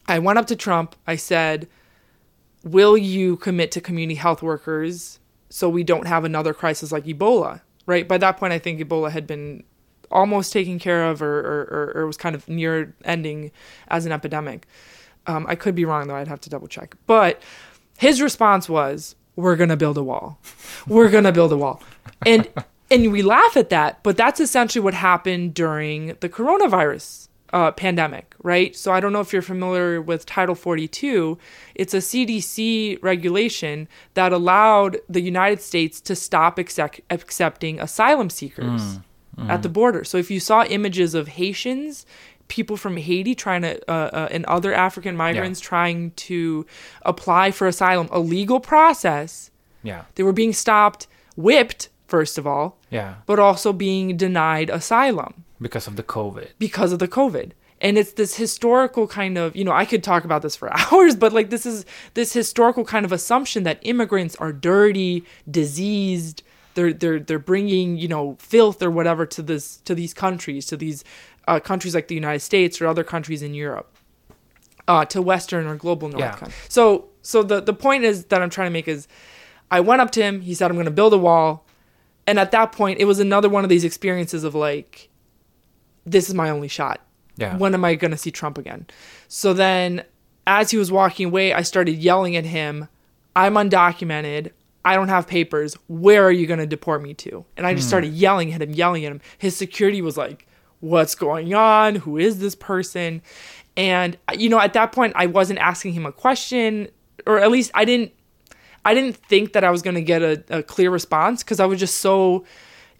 I 0.07 0.19
went 0.19 0.37
up 0.39 0.47
to 0.47 0.55
trump. 0.55 0.95
I 1.07 1.15
said 1.15 1.67
will 2.63 2.97
you 2.97 3.35
commit 3.37 3.71
to 3.73 3.81
community 3.81 4.15
health 4.15 4.41
workers 4.41 5.19
so 5.49 5.69
we 5.69 5.83
don't 5.83 6.07
have 6.07 6.23
another 6.23 6.53
crisis 6.53 6.91
like 6.91 7.05
ebola? 7.05 7.61
Right? 7.85 8.07
By 8.07 8.17
that 8.19 8.37
point 8.37 8.53
i 8.53 8.59
think 8.59 8.79
ebola 8.79 9.11
had 9.11 9.27
been 9.27 9.63
almost 10.11 10.53
taken 10.53 10.77
care 10.79 11.05
of 11.09 11.21
or, 11.23 11.39
or, 11.39 11.61
or, 11.71 11.91
or 11.95 12.07
was 12.07 12.17
kind 12.17 12.35
of 12.35 12.47
near 12.47 12.93
ending 13.03 13.51
as 13.87 14.05
an 14.05 14.11
epidemic. 14.11 14.67
Um, 15.25 15.45
i 15.47 15.55
could 15.55 15.73
be 15.73 15.85
wrong 15.85 16.07
though. 16.07 16.15
I'd 16.15 16.27
have 16.27 16.41
to 16.41 16.49
double 16.49 16.67
check. 16.67 16.95
But 17.07 17.41
his 18.03 18.21
response 18.21 18.67
was 18.69 19.15
we're 19.35 19.55
going 19.55 19.69
to 19.69 19.77
build 19.77 19.97
a 19.97 20.03
wall. 20.03 20.39
We're 20.87 21.09
going 21.09 21.23
to 21.23 21.31
build 21.31 21.51
a 21.51 21.57
wall. 21.57 21.81
And 22.25 22.47
and 22.91 23.11
we 23.11 23.21
laugh 23.23 23.57
at 23.57 23.69
that 23.69 24.03
but 24.03 24.17
that's 24.17 24.39
essentially 24.39 24.83
what 24.83 24.93
happened 24.93 25.53
during 25.53 26.15
the 26.19 26.29
coronavirus 26.29 27.27
uh, 27.51 27.71
pandemic 27.71 28.35
right? 28.43 28.75
So 28.75 28.91
i 28.91 28.99
don't 28.99 29.13
know 29.13 29.21
if 29.21 29.31
you're 29.31 29.41
familiar 29.41 30.01
with 30.01 30.25
title 30.25 30.53
42 30.55 31.37
it's 31.75 31.93
a 31.93 31.97
cdc 31.97 33.01
regulation 33.01 33.87
that 34.15 34.33
allowed 34.33 34.97
the 35.09 35.21
united 35.21 35.61
states 35.61 36.01
to 36.01 36.15
stop 36.15 36.59
accept- 36.59 37.01
accepting 37.09 37.79
asylum 37.79 38.29
seekers 38.29 38.99
at 39.49 39.63
the 39.63 39.69
border. 39.69 40.03
So 40.03 40.17
if 40.19 40.29
you 40.29 40.39
saw 40.39 40.63
images 40.65 41.15
of 41.15 41.27
haitians 41.27 42.05
people 42.57 42.77
from 42.77 42.95
Haiti 42.97 43.33
trying 43.35 43.63
to 43.63 43.73
uh, 43.91 44.09
uh, 44.19 44.27
and 44.35 44.45
other 44.45 44.71
African 44.87 45.15
migrants 45.17 45.59
trying 45.59 46.11
to 46.29 46.65
apply 47.01 47.49
for 47.51 47.65
asylum, 47.67 48.07
a 48.11 48.19
legal 48.19 48.59
process. 48.59 49.49
Yeah. 49.81 50.03
They 50.15 50.23
were 50.23 50.33
being 50.43 50.53
stopped, 50.53 51.07
whipped 51.35 51.89
first 52.07 52.37
of 52.37 52.45
all, 52.45 52.77
Yeah. 52.91 53.15
but 53.25 53.39
also 53.39 53.73
being 53.73 54.17
denied 54.17 54.69
asylum 54.69 55.33
Because 55.59 55.87
of 55.87 55.95
the 55.95 56.03
COVID. 56.03 56.49
because 56.59 56.91
of 56.93 56.99
the 56.99 57.07
COVID. 57.07 57.47
And 57.81 57.97
it's 57.97 58.13
this 58.13 58.35
historical 58.37 59.07
kind 59.07 59.35
of, 59.37 59.55
you 59.57 59.65
know, 59.65 59.73
I 59.73 59.85
could 59.85 60.03
talk 60.03 60.23
about 60.23 60.41
this 60.43 60.55
for 60.55 60.69
hours, 60.79 61.15
but 61.23 61.33
like 61.33 61.49
this 61.49 61.65
is 61.65 61.85
this 62.13 62.31
historical 62.33 62.85
kind 62.85 63.03
of 63.05 63.11
assumption 63.11 63.63
that 63.63 63.79
immigrants 63.81 64.35
are 64.37 64.53
dirty, 64.53 65.25
diseased, 65.49 66.43
they're 66.75 66.93
they're 66.93 67.19
they're 67.27 67.39
bringing, 67.53 67.97
you 67.97 68.07
know, 68.07 68.35
filth 68.39 68.81
or 68.81 68.89
whatever 68.91 69.25
to 69.35 69.41
this 69.41 69.77
to 69.87 69.93
these 69.95 70.13
countries, 70.13 70.65
to 70.67 70.77
these 70.77 71.03
uh, 71.47 71.59
countries 71.59 71.93
like 71.95 72.07
the 72.07 72.15
United 72.15 72.39
States 72.39 72.81
or 72.81 72.87
other 72.87 73.03
countries 73.03 73.41
in 73.41 73.53
Europe, 73.53 73.95
uh, 74.87 75.05
to 75.05 75.21
Western 75.21 75.67
or 75.67 75.75
global 75.75 76.09
North. 76.09 76.21
Yeah. 76.21 76.47
So 76.69 77.09
so 77.21 77.43
the 77.43 77.61
the 77.61 77.73
point 77.73 78.03
is 78.03 78.25
that 78.25 78.41
I'm 78.41 78.49
trying 78.49 78.67
to 78.67 78.73
make 78.73 78.87
is, 78.87 79.07
I 79.71 79.79
went 79.79 80.01
up 80.01 80.11
to 80.11 80.21
him. 80.21 80.41
He 80.41 80.53
said, 80.53 80.69
"I'm 80.69 80.75
going 80.77 80.85
to 80.85 80.91
build 80.91 81.13
a 81.13 81.17
wall," 81.17 81.65
and 82.27 82.39
at 82.39 82.51
that 82.51 82.71
point, 82.71 82.99
it 82.99 83.05
was 83.05 83.19
another 83.19 83.49
one 83.49 83.63
of 83.63 83.69
these 83.69 83.83
experiences 83.83 84.43
of 84.43 84.55
like, 84.55 85.09
this 86.05 86.29
is 86.29 86.35
my 86.35 86.49
only 86.49 86.67
shot. 86.67 87.01
Yeah. 87.35 87.57
When 87.57 87.73
am 87.73 87.83
I 87.83 87.95
going 87.95 88.11
to 88.11 88.17
see 88.17 88.31
Trump 88.31 88.57
again? 88.57 88.85
So 89.27 89.53
then, 89.53 90.03
as 90.45 90.71
he 90.71 90.77
was 90.77 90.91
walking 90.91 91.27
away, 91.27 91.53
I 91.53 91.63
started 91.63 91.93
yelling 91.93 92.35
at 92.35 92.45
him, 92.45 92.87
I'm 93.35 93.55
undocumented. 93.55 94.51
I 94.85 94.95
don't 94.95 95.07
have 95.07 95.27
papers. 95.27 95.75
Where 95.87 96.23
are 96.25 96.31
you 96.31 96.45
going 96.45 96.59
to 96.59 96.67
deport 96.67 97.01
me 97.01 97.13
to? 97.15 97.45
And 97.55 97.65
I 97.65 97.73
just 97.73 97.87
started 97.87 98.13
yelling 98.13 98.53
at 98.53 98.61
him, 98.61 98.71
yelling 98.71 99.05
at 99.05 99.11
him. 99.11 99.21
His 99.37 99.55
security 99.55 100.01
was 100.01 100.17
like, 100.17 100.45
What's 100.83 101.15
going 101.15 101.53
on? 101.53 101.95
Who 101.95 102.17
is 102.17 102.39
this 102.39 102.55
person? 102.55 103.21
And, 103.77 104.17
you 104.37 104.49
know, 104.49 104.59
at 104.59 104.73
that 104.73 104.91
point, 104.91 105.13
I 105.15 105.27
wasn't 105.27 105.59
asking 105.59 105.93
him 105.93 106.05
a 106.05 106.11
question, 106.11 106.89
or 107.25 107.39
at 107.39 107.49
least 107.51 107.71
I 107.73 107.85
didn't. 107.85 108.11
I 108.83 108.93
didn't 108.93 109.15
think 109.15 109.53
that 109.53 109.63
I 109.63 109.71
was 109.71 109.81
going 109.81 109.95
to 109.95 110.01
get 110.01 110.21
a, 110.21 110.43
a 110.49 110.61
clear 110.61 110.91
response 110.91 111.41
because 111.41 111.61
I 111.61 111.65
was 111.65 111.79
just 111.79 111.99
so 111.99 112.43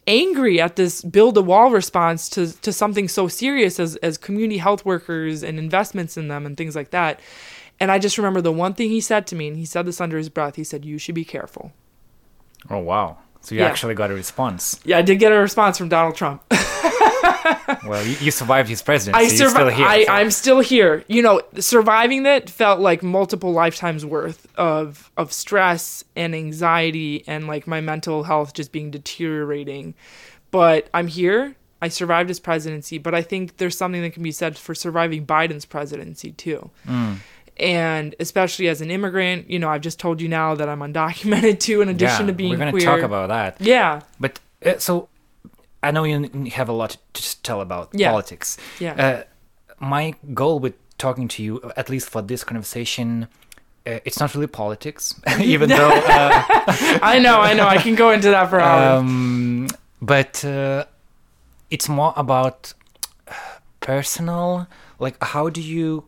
angry 0.08 0.62
at 0.62 0.78
this 0.78 1.02
build 1.02 1.36
a 1.38 1.42
wall 1.42 1.72
response 1.72 2.30
to 2.30 2.54
to 2.62 2.72
something 2.72 3.10
so 3.10 3.28
serious 3.28 3.82
as 3.82 3.98
as 3.98 4.18
community 4.18 4.60
health 4.60 4.86
workers 4.86 5.44
and 5.44 5.60
investments 5.60 6.16
in 6.16 6.30
them 6.30 6.46
and 6.46 6.56
things 6.56 6.78
like 6.78 6.92
that. 6.92 7.20
And 7.82 7.92
I 7.92 8.00
just 8.00 8.18
remember 8.18 8.40
the 8.40 8.52
one 8.54 8.74
thing 8.76 8.90
he 8.92 9.02
said 9.02 9.28
to 9.28 9.36
me, 9.36 9.50
and 9.50 9.58
he 9.58 9.66
said 9.66 9.86
this 9.86 10.00
under 10.00 10.18
his 10.18 10.30
breath. 10.30 10.56
He 10.56 10.64
said, 10.64 10.86
"You 10.86 10.98
should 10.98 11.16
be 11.16 11.26
careful." 11.26 11.74
Oh 12.70 12.80
wow. 12.80 13.18
So 13.42 13.56
you 13.56 13.62
Yeah. 13.62 13.68
actually 13.68 13.94
got 13.96 14.10
a 14.10 14.14
response. 14.14 14.80
Yeah, 14.86 15.00
I 15.00 15.02
did 15.02 15.20
get 15.20 15.34
a 15.34 15.38
response 15.38 15.78
from 15.78 15.90
Donald 15.90 16.16
Trump. 16.16 16.44
Well, 17.88 18.06
you, 18.06 18.16
you 18.22 18.32
survived 18.32 18.70
his 18.70 18.82
presidency. 18.82 19.18
I 19.18 19.22
You're 19.28 19.30
still 19.36 19.50
survived. 19.50 19.76
here. 19.78 19.86
I, 19.86 20.04
so- 20.06 20.12
I'm 20.12 20.32
still 20.32 20.60
here. 20.62 21.04
You 21.08 21.22
know, 21.22 21.41
surviving 21.60 22.24
that 22.24 22.50
felt 22.50 22.80
like 22.80 23.04
multiple 23.04 23.52
lifetimes 23.52 24.06
worth 24.06 24.48
of 24.56 25.12
of 25.18 25.34
stress 25.34 26.04
and 26.16 26.34
anxiety 26.34 27.24
and 27.28 27.48
like 27.48 27.68
my 27.68 27.82
mental 27.82 28.24
health 28.24 28.54
just 28.54 28.72
being 28.72 28.91
deteriorating. 28.91 29.94
But 30.52 30.89
I'm 30.94 31.08
here. 31.08 31.56
I 31.82 31.89
survived 31.89 32.30
his 32.30 32.39
presidency, 32.39 32.98
but 32.98 33.14
I 33.14 33.22
think 33.22 33.58
there's 33.58 33.78
something 33.78 34.02
that 34.04 34.14
can 34.14 34.24
be 34.24 34.32
said 34.32 34.58
for 34.58 34.74
surviving 34.74 35.26
Biden's 35.26 35.66
presidency 35.66 36.32
too. 36.32 36.70
Mm. 36.88 37.18
And 37.58 38.16
especially 38.20 38.68
as 38.70 38.80
an 38.82 38.89
immigrant, 38.89 39.50
you 39.50 39.60
know, 39.60 39.70
I've 39.70 39.82
just 39.82 40.00
told 40.00 40.22
you 40.22 40.30
now 40.30 40.56
that 40.56 40.70
I'm 40.70 40.80
undocumented 40.80 41.60
too, 41.68 41.82
in 41.82 41.89
addition 41.89 42.22
yeah, 42.22 42.28
to 42.28 42.34
being 42.34 42.52
we're 42.52 42.58
gonna 42.72 42.80
talk 42.80 43.02
about 43.02 43.28
that. 43.30 43.60
yeah, 43.60 44.02
But 44.20 44.39
uh, 44.66 44.78
so 44.80 45.10
I 45.88 45.92
know 45.92 46.04
you 46.06 46.30
have 46.54 46.70
a 46.70 46.74
lot 46.74 46.98
to 47.14 47.42
tell 47.44 47.62
about 47.62 47.90
Yeah. 47.94 48.10
politics. 48.12 48.58
yeah, 48.80 48.94
Uh, 48.98 49.24
my 49.80 50.14
goal 50.34 50.60
with 50.60 50.74
talking 50.98 51.28
to 51.28 51.44
you, 51.44 51.60
at 51.76 51.90
least 51.90 52.10
for 52.10 52.22
this 52.24 52.44
conversation, 52.44 53.28
uh, 53.86 54.00
it's 54.06 54.20
not 54.20 54.34
really 54.34 54.48
politics, 54.48 55.14
even 55.40 55.70
though. 55.70 55.92
Uh, 55.92 56.44
I 57.14 57.20
know, 57.20 57.42
I 57.42 57.54
know. 57.54 57.68
I 57.68 57.78
can 57.78 57.96
go 57.96 58.12
into 58.12 58.30
that 58.32 58.50
for 58.50 58.60
hours. 58.62 59.00
um, 59.00 59.68
but 60.02 60.44
uh, 60.46 60.86
it's 61.70 61.90
more 61.90 62.14
about 62.16 62.74
personal. 63.80 64.68
Like, 65.00 65.18
how 65.24 65.50
do 65.50 65.62
you 65.62 66.06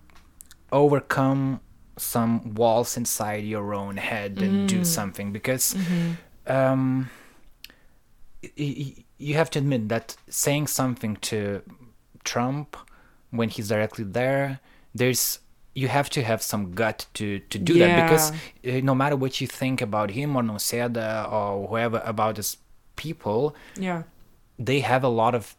overcome 0.71 1.59
some 1.97 2.53
walls 2.55 2.97
inside 2.97 3.43
your 3.45 3.73
own 3.73 3.97
head 3.97 4.41
and 4.41 4.67
do 4.69 4.84
something? 4.86 5.32
Because 5.32 5.76
um, 6.47 7.09
y- 8.43 8.51
y- 8.57 9.04
you 9.18 9.36
have 9.36 9.49
to 9.51 9.59
admit 9.59 9.89
that 9.89 10.16
saying 10.30 10.68
something 10.68 11.16
to 11.18 11.61
Trump 12.24 12.76
when 13.32 13.49
he's 13.49 13.70
directly 13.70 14.03
there, 14.03 14.59
there's 14.93 15.39
you 15.74 15.89
have 15.89 16.09
to 16.09 16.24
have 16.24 16.41
some 16.41 16.72
gut 16.74 17.05
to 17.13 17.39
to 17.39 17.59
do 17.59 17.78
that 17.80 18.05
because 18.05 18.32
uh, 18.32 18.80
no 18.82 18.95
matter 18.95 19.16
what 19.16 19.41
you 19.41 19.47
think 19.47 19.82
about 19.82 20.11
him 20.11 20.36
or 20.36 20.41
Nausėda 20.41 21.32
or 21.32 21.68
whoever 21.68 22.01
about 22.05 22.38
his 22.38 22.57
people, 22.95 23.55
yeah, 23.76 24.03
they 24.57 24.80
have 24.80 25.03
a 25.03 25.09
lot 25.09 25.36
of 25.36 25.55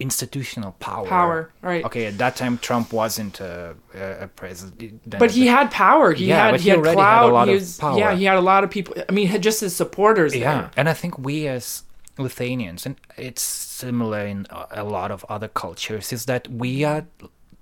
institutional 0.00 0.72
power. 0.72 1.06
Power, 1.06 1.50
right. 1.62 1.84
Okay, 1.84 2.06
at 2.06 2.18
that 2.18 2.36
time 2.36 2.58
Trump 2.58 2.92
wasn't 2.92 3.40
a, 3.40 3.74
a 3.94 4.28
president. 4.28 5.18
But 5.18 5.30
he 5.30 5.46
had 5.46 5.70
power. 5.70 6.12
He 6.12 6.26
Yeah, 6.26 6.46
had 6.46 6.60
he 6.60 6.64
he 6.64 6.68
had 6.70 6.78
already 6.78 7.00
had 7.00 7.22
a 7.24 7.26
lot 7.26 7.48
he 7.48 7.54
of 7.54 7.60
was, 7.60 7.78
power. 7.78 7.98
Yeah, 7.98 8.14
he 8.14 8.24
had 8.24 8.36
a 8.36 8.40
lot 8.40 8.64
of 8.64 8.70
people. 8.70 8.94
I 9.08 9.12
mean, 9.12 9.28
just 9.40 9.60
his 9.60 9.74
supporters. 9.74 10.34
Yeah, 10.34 10.60
there. 10.60 10.70
and 10.76 10.88
I 10.88 10.94
think 10.94 11.18
we 11.18 11.46
as 11.48 11.84
Lithuanians, 12.18 12.86
and 12.86 12.96
it's 13.16 13.42
similar 13.42 14.26
in 14.26 14.46
a- 14.50 14.84
lot 14.84 15.10
of 15.10 15.24
other 15.28 15.48
cultures, 15.48 16.12
is 16.12 16.26
that 16.26 16.48
we 16.48 16.84
are 16.84 17.06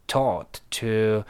taught 0.08 0.60
to 0.70 1.24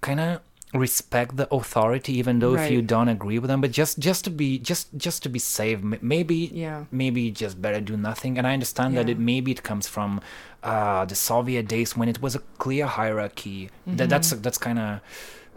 kind 0.00 0.18
of 0.20 0.40
respect 0.72 1.36
the 1.36 1.52
authority, 1.52 2.12
even 2.18 2.38
though 2.38 2.54
if 2.54 2.70
you 2.70 2.80
don't 2.80 3.08
agree 3.08 3.38
with 3.40 3.48
them, 3.48 3.60
but 3.60 3.72
just 3.72 3.98
just 3.98 4.24
to 4.24 4.30
be 4.30 4.58
just 4.58 4.88
just 4.96 5.22
to 5.22 5.28
be 5.28 5.38
safe, 5.38 5.80
maybe 5.82 6.50
Yeah. 6.52 6.84
maybe 6.92 7.30
just 7.30 7.60
better 7.60 7.80
do 7.80 7.96
nothing. 7.96 8.38
And 8.38 8.46
I 8.46 8.52
understand 8.52 8.96
that 8.96 9.08
it 9.08 9.18
maybe 9.18 9.50
it 9.52 9.62
comes 9.62 9.86
from 9.88 10.20
uh, 10.62 11.04
the 11.06 11.14
Soviet 11.14 11.66
days 11.68 11.96
when 11.96 12.08
it 12.08 12.20
was 12.22 12.34
a 12.36 12.40
clear 12.58 12.86
hierarchy. 12.86 13.70
Mm-hmm. 13.86 13.96
That 13.96 14.08
that's 14.08 14.30
that's 14.30 14.58
kind 14.58 14.78
of. 14.78 15.00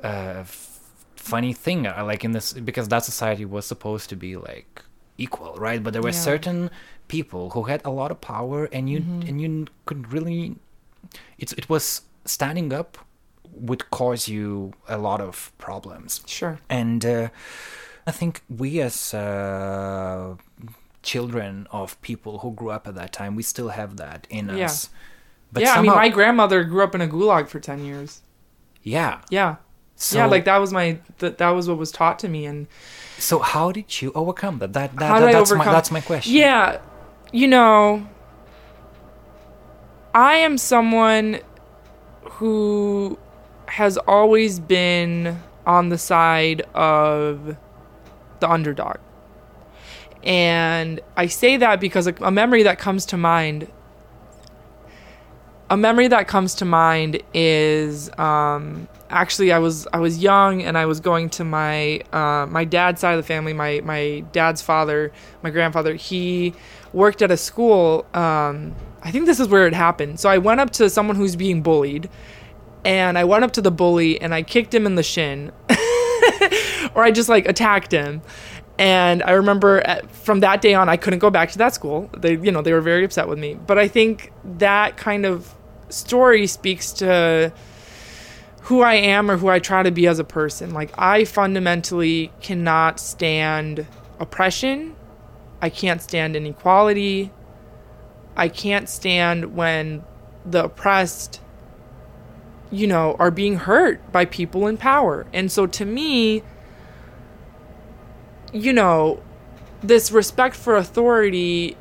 Uh, 0.04 0.39
f- 0.41 0.70
funny 1.16 1.54
thing 1.54 1.88
uh, 1.88 2.04
like 2.06 2.26
in 2.26 2.34
this 2.34 2.52
because 2.52 2.89
that 2.89 3.06
society 3.06 3.46
was 3.46 3.66
supposed 3.66 4.10
to 4.10 4.16
be 4.18 4.36
like 4.36 4.83
equal 5.18 5.55
right 5.57 5.84
but 5.84 5.93
there 5.93 6.01
were 6.01 6.09
Yeah. 6.09 6.30
certain 6.32 6.70
people 7.07 7.51
who 7.51 7.64
had 7.64 7.82
a 7.86 7.89
lot 7.91 8.11
of 8.11 8.20
power 8.22 8.66
and 8.72 8.89
you 8.89 8.99
Mm-hmm. 9.01 9.28
and 9.28 9.41
you 9.41 9.68
could 9.86 10.11
really 10.14 10.55
it's 11.38 11.53
it 11.53 11.70
was 11.70 12.01
standing 12.26 12.74
up 12.74 12.97
would 13.51 13.89
cause 13.91 14.28
you 14.28 14.74
a 14.88 14.97
lot 14.97 15.22
of 15.22 15.51
problems 15.57 16.22
Sure. 16.26 16.57
and 16.70 17.05
uh, 17.05 17.28
i 18.07 18.11
think 18.11 18.41
we 18.49 18.82
as 18.82 19.14
uh, 19.14 20.36
children 21.01 21.68
of 21.72 22.01
people 22.01 22.39
who 22.39 22.51
grew 22.53 22.70
up 22.72 22.88
at 22.88 22.95
that 22.95 23.11
time 23.11 23.36
we 23.36 23.43
still 23.43 23.70
have 23.70 23.97
that 23.97 24.26
in 24.30 24.47
Yeah. 24.49 24.66
us 24.66 24.89
but 25.51 25.61
yeah, 25.61 25.74
I 25.74 25.82
mean, 25.84 25.91
my 25.91 26.09
grandmother 26.09 26.64
grew 26.64 26.84
up 26.84 26.95
in 26.95 27.01
a 27.01 27.07
gulag 27.07 27.47
for 27.47 27.59
ten 27.59 27.86
years. 27.86 28.22
yeah 28.82 29.20
Yeah. 29.30 29.57
so, 29.95 30.18
yeah, 30.18 30.26
like 30.26 30.45
that 30.45 30.57
was 30.57 30.72
my 30.74 30.97
that 31.20 31.38
that 31.38 31.49
was 31.51 31.68
what 31.70 31.78
was 31.78 31.91
taught 31.91 32.18
to 32.20 32.28
me, 32.28 32.47
and 32.47 32.66
so 33.24 33.39
how 33.39 33.71
did 33.71 34.01
you 34.01 34.11
overcome 34.13 34.59
that? 34.59 34.74
That, 34.74 34.95
that, 34.97 35.19
that 35.19 35.32
that's 35.32 35.51
my 35.53 35.65
that's 35.65 35.91
my 35.91 36.01
question. 36.01 36.34
Yeah, 36.34 36.80
you 37.32 37.47
know, 37.47 38.07
I 40.13 40.36
am 40.36 40.57
someone 40.57 41.39
who 42.24 43.17
has 43.67 43.97
always 43.97 44.59
been 44.59 45.39
on 45.65 45.89
the 45.89 45.97
side 45.97 46.61
of 46.74 47.57
the 48.39 48.49
underdog. 48.49 48.97
And 50.24 51.01
I 51.17 51.28
say 51.28 51.57
that 51.57 51.80
because 51.80 52.07
a, 52.07 52.13
a 52.21 52.32
memory 52.32 52.63
that 52.63 52.80
comes 52.80 53.05
to 53.07 53.17
mind 53.17 53.67
a 55.74 55.78
memory 55.78 56.07
that 56.07 56.28
comes 56.28 56.53
to 56.53 56.65
mind 56.65 57.24
is 57.34 58.07
um, 58.19 58.88
actually 59.09 59.51
I 59.51 59.57
was 59.57 59.88
I 59.91 59.97
was 59.97 60.19
young 60.19 60.61
and 60.61 60.78
I 60.78 60.86
was 60.86 60.99
going 60.99 61.32
to 61.32 61.43
my 61.43 62.01
uh, 62.13 62.45
my 62.45 62.63
dad's 62.63 63.01
side 63.01 63.13
of 63.13 63.17
the 63.17 63.28
family. 63.28 63.53
My 63.53 63.82
my 63.84 64.24
dad's 64.32 64.61
father, 64.61 65.11
my 65.41 65.49
grandfather, 65.49 65.95
he 65.95 66.53
worked 66.93 67.24
at 67.24 67.32
a 67.32 67.38
school. 67.38 68.05
Um, 68.13 68.76
I 69.01 69.09
think 69.09 69.26
this 69.26 69.39
is 69.39 69.47
where 69.47 69.65
it 69.65 69.74
happened. 69.74 70.19
So 70.19 70.30
I 70.30 70.38
went 70.38 70.59
up 70.59 70.69
to 70.74 70.91
someone 70.91 71.15
who's 71.15 71.36
being 71.36 71.63
bullied, 71.63 72.07
and 72.86 73.17
I 73.17 73.24
went 73.24 73.43
up 73.43 73.53
to 73.53 73.61
the 73.61 73.71
bully 73.71 74.21
and 74.21 74.32
I 74.32 74.43
kicked 74.43 74.76
him 74.76 74.86
in 74.86 74.93
the 74.93 75.01
shin, 75.01 75.51
or 76.93 77.03
I 77.03 77.09
just 77.09 77.30
like 77.30 77.47
attacked 77.47 77.91
him. 77.91 78.21
And 78.78 79.24
I 79.24 79.32
remember 79.32 79.80
at, 79.82 80.09
from 80.11 80.39
that 80.41 80.61
day 80.61 80.76
on, 80.76 80.88
I 80.88 80.97
couldn't 80.97 81.19
go 81.19 81.32
back 81.32 81.51
to 81.51 81.57
that 81.59 81.74
school. 81.74 82.11
They, 82.15 82.36
you 82.36 82.51
know, 82.51 82.61
they 82.61 82.74
were 82.74 82.82
very 82.82 83.05
upset 83.05 83.28
with 83.28 83.39
me. 83.39 83.53
But 83.53 83.78
I 83.80 83.88
think 83.88 84.32
that 84.43 84.97
kind 84.97 85.26
of 85.26 85.53
story 85.94 86.48
speaks 86.48 86.91
to 86.94 87.54
who 88.64 88.82
I 88.82 88.94
am 88.96 89.30
or 89.30 89.38
who 89.38 89.50
I 89.50 89.60
try 89.60 89.84
to 89.84 89.91
be 89.91 90.08
as 90.08 90.20
a 90.20 90.24
person. 90.24 90.74
Like, 90.74 90.91
I 90.98 91.26
fundamentally 91.26 92.32
cannot 92.41 93.00
stand 93.00 93.86
oppression. 94.20 94.96
I 95.62 95.70
can't 95.70 96.02
stand 96.02 96.36
inequality. 96.36 97.32
I 98.36 98.48
can't 98.48 98.89
stand 98.89 99.56
when 99.56 100.04
the 100.46 100.66
oppressed, 100.66 101.41
you 102.72 102.88
know, 102.88 103.16
are 103.20 103.32
being 103.32 103.58
hurt 103.58 104.12
by 104.12 104.26
people 104.26 104.66
in 104.68 104.78
power. 104.78 105.28
And 105.34 105.52
so 105.52 105.68
to 105.68 105.86
me, 105.86 106.41
you 108.54 108.72
know, 108.72 109.22
this 109.82 110.12
respect 110.12 110.56
for 110.56 110.76
authority 110.78 111.76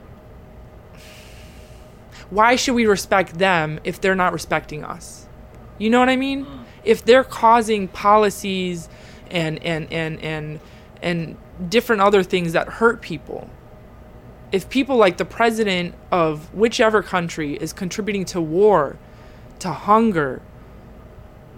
why 2.33 2.57
should 2.57 2.75
we 2.75 2.87
respect 2.87 3.39
them 3.39 3.79
if 3.85 4.01
they're 4.01 4.15
not 4.15 4.33
respecting 4.33 4.83
us? 4.85 5.29
You 5.77 5.91
know 5.91 6.01
what 6.01 6.09
I 6.09 6.17
mean? 6.17 6.47
If 6.83 7.05
they're 7.05 7.25
causing 7.25 7.89
policies 7.89 8.89
and 9.31 9.63
and 9.63 9.93
and 9.93 10.19
and 10.21 10.61
and 11.03 11.37
different 11.69 12.01
other 12.01 12.23
things 12.23 12.55
that 12.55 12.69
hurt 12.69 13.03
people. 13.03 13.51
If 14.51 14.71
people 14.71 14.97
like 14.97 15.19
the 15.19 15.27
president 15.27 15.95
of 16.11 16.53
whichever 16.55 17.03
country 17.03 17.57
is 17.57 17.75
contributing 17.75 18.25
to 18.27 18.41
war, 18.41 18.97
to 19.59 19.71
hunger, 19.71 20.41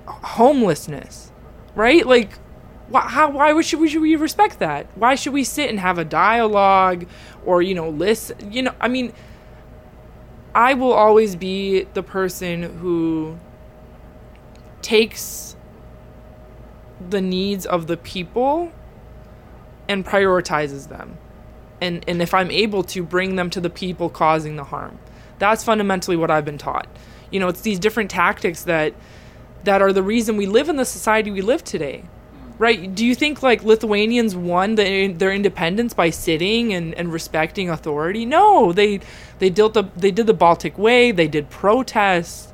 homelessness, 0.07 1.31
right? 1.77 2.05
Like 2.05 2.39
why, 2.89 3.03
how, 3.03 3.31
why 3.31 3.61
should 3.63 3.79
we, 3.81 3.89
should 3.89 4.03
we 4.03 4.17
respect 4.17 4.59
that? 4.59 4.87
Why 4.97 5.15
should 5.15 5.33
we 5.33 5.45
sit 5.45 5.71
and 5.71 5.79
have 5.79 5.99
a 5.99 6.05
dialogue 6.05 7.07
or, 7.45 7.63
you 7.63 7.75
know, 7.75 7.89
listen? 7.89 8.53
You 8.53 8.63
know, 8.63 8.75
I 8.81 8.89
mean, 8.89 9.13
I 10.55 10.75
will 10.75 10.93
always 10.93 11.35
be 11.35 11.85
the 11.95 12.03
person 12.03 12.63
who 12.79 13.39
takes 14.83 15.57
the 17.11 17.21
needs 17.21 17.67
of 17.67 17.87
the 17.87 17.97
people 17.97 18.73
and 19.89 20.07
prioritizes 20.07 20.89
them. 20.89 21.19
And, 21.81 22.05
and 22.07 22.23
if 22.23 22.33
I'm 22.33 22.51
able 22.51 22.85
to 22.85 23.03
bring 23.03 23.37
them 23.37 23.51
to 23.51 23.61
the 23.61 23.71
people 23.71 24.09
causing 24.09 24.57
the 24.57 24.65
harm. 24.65 24.99
That's 25.39 25.65
fundamentally 25.65 26.17
what 26.17 26.31
I've 26.31 26.45
been 26.45 26.59
taught. 26.59 26.87
You 27.31 27.41
know, 27.41 27.49
it's 27.49 27.63
these 27.63 27.79
different 27.79 28.11
tactics 28.11 28.63
that 28.65 28.95
that 29.65 29.81
are 29.81 29.93
the 29.93 30.03
reason 30.03 30.37
we 30.37 30.47
live 30.47 30.69
in 30.69 30.77
the 30.77 30.85
society 30.85 31.31
we 31.31 31.41
live 31.41 31.65
today. 31.65 32.05
Right? 32.57 32.95
Do 32.95 33.05
you 33.05 33.15
think 33.17 33.43
like 33.43 33.65
Lithuanians 33.65 34.37
won 34.37 34.77
the, 34.77 35.09
their 35.09 35.33
independence 35.33 35.93
by 35.93 36.11
sitting 36.11 36.73
and, 36.73 36.95
and 36.95 37.13
respecting 37.13 37.69
authority? 37.69 38.25
No, 38.25 38.73
they 38.73 39.01
they 39.41 39.51
did 39.51 39.75
the 39.75 39.85
they 39.97 40.13
did 40.13 40.27
the 40.27 40.35
Baltic 40.35 40.79
Way. 40.79 41.11
They 41.11 41.29
did 41.29 41.51
protests. 41.51 42.53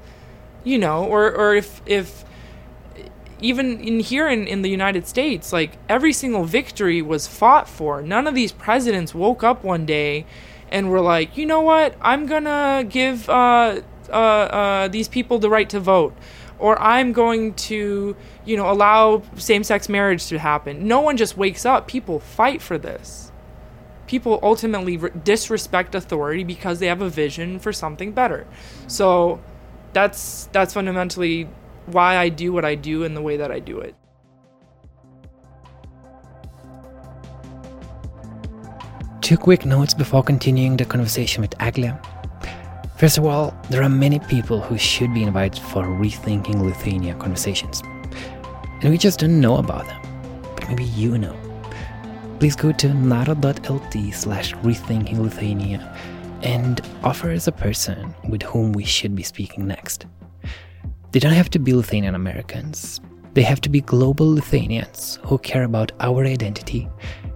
You 0.65 0.79
know, 0.79 1.05
or 1.05 1.31
or 1.31 1.55
if 1.55 1.83
if 1.87 2.25
even 3.43 3.81
in 3.81 4.01
here 4.01 4.29
in, 4.29 4.47
in 4.47 4.63
the 4.63 4.71
United 4.71 5.07
States, 5.07 5.53
like 5.53 5.73
every 5.89 6.13
single 6.13 6.45
victory 6.45 7.03
was 7.03 7.27
fought 7.27 7.69
for. 7.69 8.03
None 8.03 8.27
of 8.27 8.35
these 8.35 8.53
presidents 8.53 9.15
woke 9.15 9.43
up 9.43 9.65
one 9.65 9.87
day 9.87 10.27
and 10.71 10.91
were 10.91 11.01
like, 11.01 11.37
you 11.37 11.47
know 11.47 11.61
what, 11.61 11.95
I'm 12.01 12.27
gonna 12.27 12.85
give 12.89 13.29
uh, 13.29 13.81
uh, 14.09 14.13
uh, 14.13 14.89
these 14.89 15.09
people 15.09 15.39
the 15.39 15.51
right 15.51 15.69
to 15.71 15.81
vote, 15.81 16.15
or 16.61 16.81
I'm 16.81 17.13
going 17.13 17.55
to, 17.55 18.15
you 18.45 18.57
know, 18.57 18.71
allow 18.71 19.23
same-sex 19.37 19.89
marriage 19.89 20.27
to 20.27 20.39
happen. 20.39 20.87
No 20.87 21.01
one 21.01 21.17
just 21.17 21.37
wakes 21.37 21.65
up. 21.65 21.89
People 21.89 22.21
fight 22.21 22.63
for 22.63 22.79
this. 22.79 23.33
People 24.07 24.39
ultimately 24.43 24.97
re- 24.97 25.11
disrespect 25.25 25.95
authority 25.95 26.45
because 26.45 26.79
they 26.79 26.87
have 26.87 27.01
a 27.01 27.09
vision 27.09 27.59
for 27.59 27.73
something 27.73 28.13
better. 28.13 28.47
So 28.87 29.41
that's 29.93 30.49
that's 30.53 30.75
fundamentally 30.75 31.49
why 31.87 32.17
I 32.17 32.29
do 32.29 32.53
what 32.53 32.65
I 32.65 32.75
do 32.75 33.05
and 33.05 33.17
the 33.17 33.23
way 33.23 33.37
that 33.37 33.51
I 33.51 33.59
do 33.59 33.81
it. 33.81 33.95
Two 39.21 39.37
quick 39.37 39.65
notes 39.65 39.95
before 39.95 40.25
continuing 40.25 40.77
the 40.77 40.85
conversation 40.85 41.41
with 41.41 41.55
Agle. 41.61 41.97
First 43.01 43.17
of 43.17 43.25
all, 43.25 43.55
there 43.71 43.83
are 43.83 43.89
many 43.89 44.19
people 44.19 44.61
who 44.61 44.77
should 44.77 45.15
be 45.15 45.23
invited 45.23 45.59
for 45.59 45.85
Rethinking 45.85 46.61
Lithuania 46.61 47.15
conversations. 47.15 47.83
And 48.83 48.91
we 48.91 48.99
just 48.99 49.21
don't 49.21 49.41
know 49.41 49.57
about 49.57 49.87
them. 49.87 50.03
But 50.55 50.69
maybe 50.69 50.85
you 50.85 51.17
know. 51.17 51.35
Please 52.41 52.55
go 52.55 52.73
to 52.73 52.93
nara.lt 52.93 54.13
slash 54.13 54.53
rethinking 54.57 55.19
Lithuania 55.19 55.97
and 56.43 56.83
offer 57.03 57.31
us 57.31 57.47
a 57.47 57.53
person 57.53 58.15
with 58.29 58.43
whom 58.43 58.73
we 58.73 58.85
should 58.85 59.17
be 59.17 59.23
speaking 59.23 59.67
next. 59.67 60.05
They 61.13 61.21
don't 61.21 61.33
have 61.33 61.49
to 61.51 61.59
be 61.59 61.73
Lithuanian 61.73 62.15
Americans. 62.15 63.01
They 63.33 63.45
have 63.45 63.63
to 63.63 63.71
be 63.71 63.81
global 63.81 64.35
Lithuanians 64.35 65.19
who 65.25 65.39
care 65.39 65.65
about 65.65 65.91
our 66.01 66.27
identity 66.27 66.87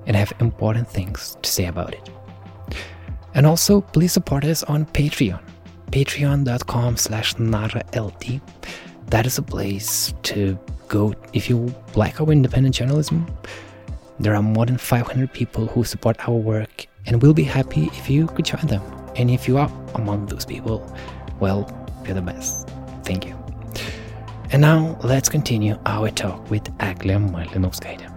and 0.06 0.14
have 0.14 0.30
important 0.40 0.90
things 0.90 1.38
to 1.40 1.50
say 1.50 1.64
about 1.64 1.94
it. 1.94 2.10
And 3.32 3.46
also, 3.46 3.80
please 3.80 4.12
support 4.12 4.44
us 4.44 4.62
on 4.64 4.84
Patreon. 4.84 5.40
Patreon.com 5.94 6.96
slash 6.96 7.34
NaraLT. 7.36 8.40
That 9.10 9.26
is 9.26 9.38
a 9.38 9.42
place 9.42 10.12
to 10.24 10.58
go 10.88 11.14
if 11.32 11.48
you 11.48 11.72
like 11.94 12.20
our 12.20 12.32
independent 12.32 12.74
journalism. 12.74 13.24
There 14.18 14.34
are 14.34 14.42
more 14.42 14.66
than 14.66 14.76
500 14.76 15.32
people 15.32 15.66
who 15.66 15.84
support 15.84 16.28
our 16.28 16.34
work, 16.34 16.88
and 17.06 17.22
we'll 17.22 17.32
be 17.32 17.44
happy 17.44 17.84
if 17.92 18.10
you 18.10 18.26
could 18.26 18.44
join 18.44 18.66
them. 18.66 18.82
And 19.14 19.30
if 19.30 19.46
you 19.46 19.56
are 19.56 19.70
among 19.94 20.26
those 20.26 20.44
people, 20.44 20.84
Well, 21.38 21.70
you're 22.04 22.14
the 22.14 22.22
best. 22.22 22.68
Thank 23.04 23.24
you. 23.26 23.36
And 24.50 24.62
now 24.62 24.98
let's 25.04 25.28
continue 25.28 25.78
our 25.86 26.10
talk 26.10 26.50
with 26.50 26.68
Agle 26.80 27.20
Mulinauskaite. 27.20 28.10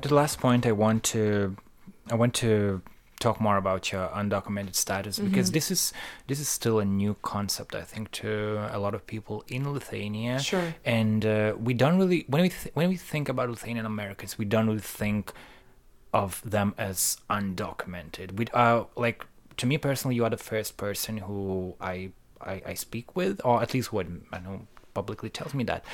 The 0.00 0.14
last 0.14 0.40
point 0.40 0.66
I 0.66 0.72
want 0.72 1.04
to 1.14 1.56
I 2.10 2.14
want 2.14 2.34
to 2.34 2.82
talk 3.20 3.40
more 3.40 3.56
about 3.56 3.90
your 3.90 4.08
undocumented 4.08 4.76
status 4.76 5.18
because 5.18 5.50
this 5.50 5.70
is 5.72 5.92
this 6.28 6.38
is 6.38 6.48
still 6.48 6.78
a 6.78 6.84
new 6.84 7.16
concept 7.22 7.74
I 7.74 7.82
think 7.82 8.12
to 8.12 8.68
a 8.70 8.78
lot 8.78 8.94
of 8.94 9.06
people 9.06 9.44
in 9.48 9.72
Lithuania. 9.72 10.38
Sure. 10.38 10.74
And 10.84 11.26
uh, 11.26 11.54
we 11.58 11.74
don't 11.74 11.98
really 11.98 12.24
when 12.28 12.42
we 12.42 12.48
th- 12.50 12.74
when 12.74 12.88
we 12.88 12.96
think 12.96 13.28
about 13.28 13.50
Lithuanian 13.50 13.86
Americans, 13.86 14.38
we 14.38 14.44
don't 14.44 14.66
really 14.68 14.80
think 14.80 15.32
of 16.14 16.40
them 16.48 16.74
as 16.78 17.18
undocumented. 17.28 18.36
We 18.38 18.46
uh 18.54 18.84
like 18.96 19.26
to 19.56 19.66
me 19.66 19.78
personally, 19.78 20.14
you 20.14 20.24
are 20.24 20.30
the 20.30 20.36
first 20.36 20.76
person 20.76 21.18
who 21.18 21.74
I 21.80 22.12
I, 22.40 22.62
I 22.66 22.74
speak 22.74 23.16
with, 23.16 23.40
or 23.44 23.60
at 23.62 23.74
least 23.74 23.92
what 23.92 24.06
I 24.32 24.38
know 24.38 24.66
publicly 24.94 25.28
tells 25.30 25.54
me 25.54 25.64
that. 25.64 25.84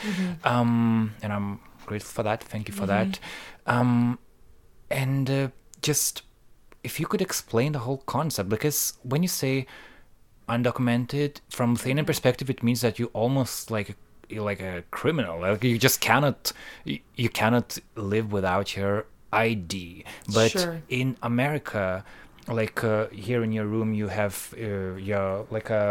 Um, 0.44 1.14
and 1.22 1.32
I'm 1.32 1.60
grateful 1.86 2.12
for 2.12 2.22
that. 2.22 2.42
Thank 2.42 2.68
you 2.68 2.74
for 2.74 2.86
that. 2.86 3.18
Um, 3.66 4.18
and 4.90 5.30
uh, 5.30 5.48
just 5.90 6.22
if 6.88 6.98
you 7.00 7.06
could 7.06 7.22
explain 7.22 7.72
the 7.72 7.82
whole 7.86 8.02
concept, 8.16 8.48
because 8.56 8.78
when 9.02 9.20
you 9.22 9.28
say 9.42 9.66
undocumented 10.48 11.40
from 11.50 11.74
Lithuanian 11.74 12.04
perspective, 12.06 12.50
it 12.50 12.62
means 12.62 12.80
that 12.80 12.98
you 12.98 13.06
almost 13.12 13.70
like 13.70 13.96
you're 14.28 14.44
like 14.44 14.60
a 14.60 14.82
criminal. 14.90 15.40
Like 15.40 15.62
you 15.64 15.78
just 15.78 16.00
cannot 16.00 16.52
you, 16.84 16.98
you 17.16 17.28
cannot 17.40 17.78
live 17.96 18.32
without 18.32 18.76
your 18.76 19.06
ID. 19.32 20.04
But 20.32 20.50
Sure. 20.52 20.82
in 20.88 21.16
America, 21.22 22.04
like 22.48 22.84
uh, 22.84 23.06
here 23.08 23.42
in 23.42 23.52
your 23.52 23.66
room, 23.66 23.94
you 23.94 24.08
have 24.08 24.36
uh, 24.56 24.94
your 25.10 25.46
like 25.50 25.70
a 25.70 25.86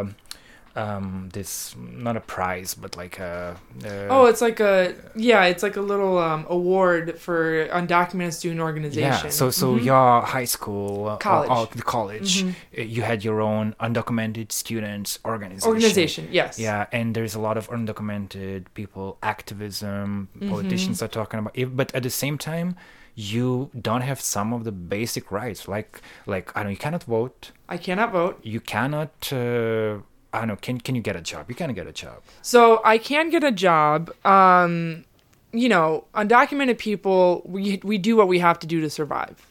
um 0.75 1.29
this 1.33 1.75
not 1.77 2.17
a 2.17 2.19
prize 2.19 2.73
but 2.73 2.97
like 2.97 3.19
a 3.19 3.55
uh, 3.85 4.07
Oh, 4.09 4.25
it's 4.25 4.41
like 4.41 4.59
a 4.59 4.95
yeah, 5.15 5.43
it's 5.45 5.61
like 5.61 5.75
a 5.77 5.81
little 5.81 6.17
um, 6.17 6.45
award 6.49 7.19
for 7.19 7.67
undocumented 7.67 8.33
student 8.33 8.59
organization. 8.61 9.25
Yeah, 9.25 9.29
so 9.29 9.51
so 9.51 9.75
your 9.75 10.21
high 10.21 10.45
school, 10.45 11.07
uh, 11.09 11.17
College. 11.17 11.49
or, 11.49 11.57
or 11.57 11.67
the 11.75 11.83
college, 11.83 12.43
uh, 12.43 12.81
you 12.81 13.01
had 13.03 13.23
your 13.23 13.39
own 13.41 13.75
undocumented 13.79 14.51
students 14.51 15.19
organization. 15.25 15.69
organization, 15.69 16.27
yes. 16.31 16.57
Yeah, 16.57 16.87
and 16.91 17.13
there's 17.15 17.35
a 17.35 17.39
lot 17.39 17.55
of 17.57 17.69
undocumented 17.69 18.65
people, 18.73 19.17
activism, 19.21 20.29
politicians 20.49 21.01
are 21.03 21.07
talking 21.07 21.39
about. 21.39 21.55
it, 21.55 21.75
But 21.75 21.93
at 21.93 22.03
the 22.03 22.09
same 22.09 22.37
time, 22.37 22.75
you 23.15 23.69
don't 23.79 24.01
have 24.01 24.19
some 24.21 24.53
of 24.53 24.63
the 24.63 24.71
basic 24.71 25.31
rights, 25.31 25.67
like 25.67 26.01
like 26.25 26.51
I 26.55 26.59
don't 26.61 26.67
know, 26.67 26.71
you 26.71 26.77
cannot 26.77 27.03
vote, 27.03 27.51
I 27.69 27.77
cannot 27.77 28.11
vote. 28.11 28.39
you 28.43 28.59
cannot. 28.59 29.31
Uh, 29.31 29.99
I 30.33 30.39
don't 30.39 30.47
know. 30.47 30.55
Can 30.55 30.79
can 30.81 30.95
you 30.95 31.01
get 31.01 31.15
a 31.15 31.21
job? 31.21 31.45
You 31.47 31.55
can't 31.55 31.73
get 31.75 31.87
a 31.87 31.93
job. 31.93 32.21
So 32.41 32.81
I 32.83 32.97
can 32.97 33.29
get 33.29 33.43
a 33.43 33.51
job. 33.51 34.11
Um, 34.25 35.05
you 35.51 35.69
know, 35.69 36.05
undocumented 36.15 36.79
people, 36.79 37.43
we 37.45 37.79
we 37.83 37.99
do 37.99 38.15
what 38.15 38.27
we 38.27 38.39
have 38.39 38.57
to 38.59 38.67
do 38.67 38.81
to 38.81 38.89
survive. 38.89 39.45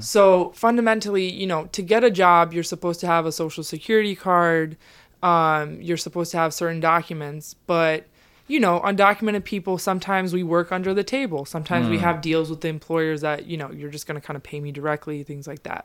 So 0.00 0.50
fundamentally, 0.54 1.30
you 1.30 1.46
know, 1.46 1.66
to 1.72 1.82
get 1.82 2.02
a 2.02 2.10
job, 2.10 2.54
you're 2.54 2.62
supposed 2.62 3.00
to 3.00 3.06
have 3.06 3.26
a 3.26 3.32
social 3.32 3.62
security 3.62 4.14
card. 4.14 4.78
Um, 5.22 5.82
you're 5.82 5.98
supposed 5.98 6.30
to 6.30 6.38
have 6.38 6.54
certain 6.54 6.80
documents, 6.80 7.54
but 7.66 8.06
you 8.46 8.60
know, 8.60 8.80
undocumented 8.80 9.44
people 9.44 9.76
sometimes 9.76 10.32
we 10.32 10.42
work 10.42 10.72
under 10.72 10.94
the 10.94 11.04
table. 11.04 11.44
Sometimes 11.44 11.88
we 11.88 11.98
have 11.98 12.22
deals 12.22 12.48
with 12.48 12.62
the 12.62 12.68
employers 12.68 13.20
that 13.20 13.46
you 13.46 13.56
know 13.58 13.70
you're 13.70 13.90
just 13.90 14.06
going 14.06 14.18
to 14.18 14.26
kind 14.26 14.36
of 14.36 14.42
pay 14.42 14.60
me 14.60 14.72
directly, 14.72 15.22
things 15.22 15.46
like 15.46 15.64
that. 15.64 15.84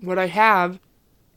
What 0.00 0.18
I 0.18 0.26
have 0.26 0.78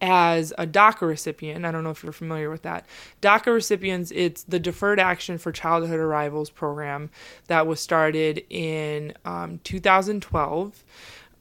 as 0.02 0.52
a 0.58 0.66
DACA 0.66 1.02
recipient. 1.02 1.64
I 1.64 1.72
don't 1.72 1.84
know 1.84 1.92
if 1.92 2.04
you're 2.04 2.12
familiar 2.12 2.50
with 2.50 2.64
that. 2.64 2.86
DACA 3.22 3.54
recipients, 3.54 4.12
it's 4.12 4.44
the 4.44 4.60
Deferred 4.60 5.00
Action 5.00 5.38
for 5.38 5.52
Childhood 5.52 6.00
Arrivals 6.00 6.50
program 6.50 7.12
that 7.48 7.68
was 7.68 7.80
started 7.80 8.44
in 8.50 9.14
um, 9.24 9.60
2012. 9.64 10.84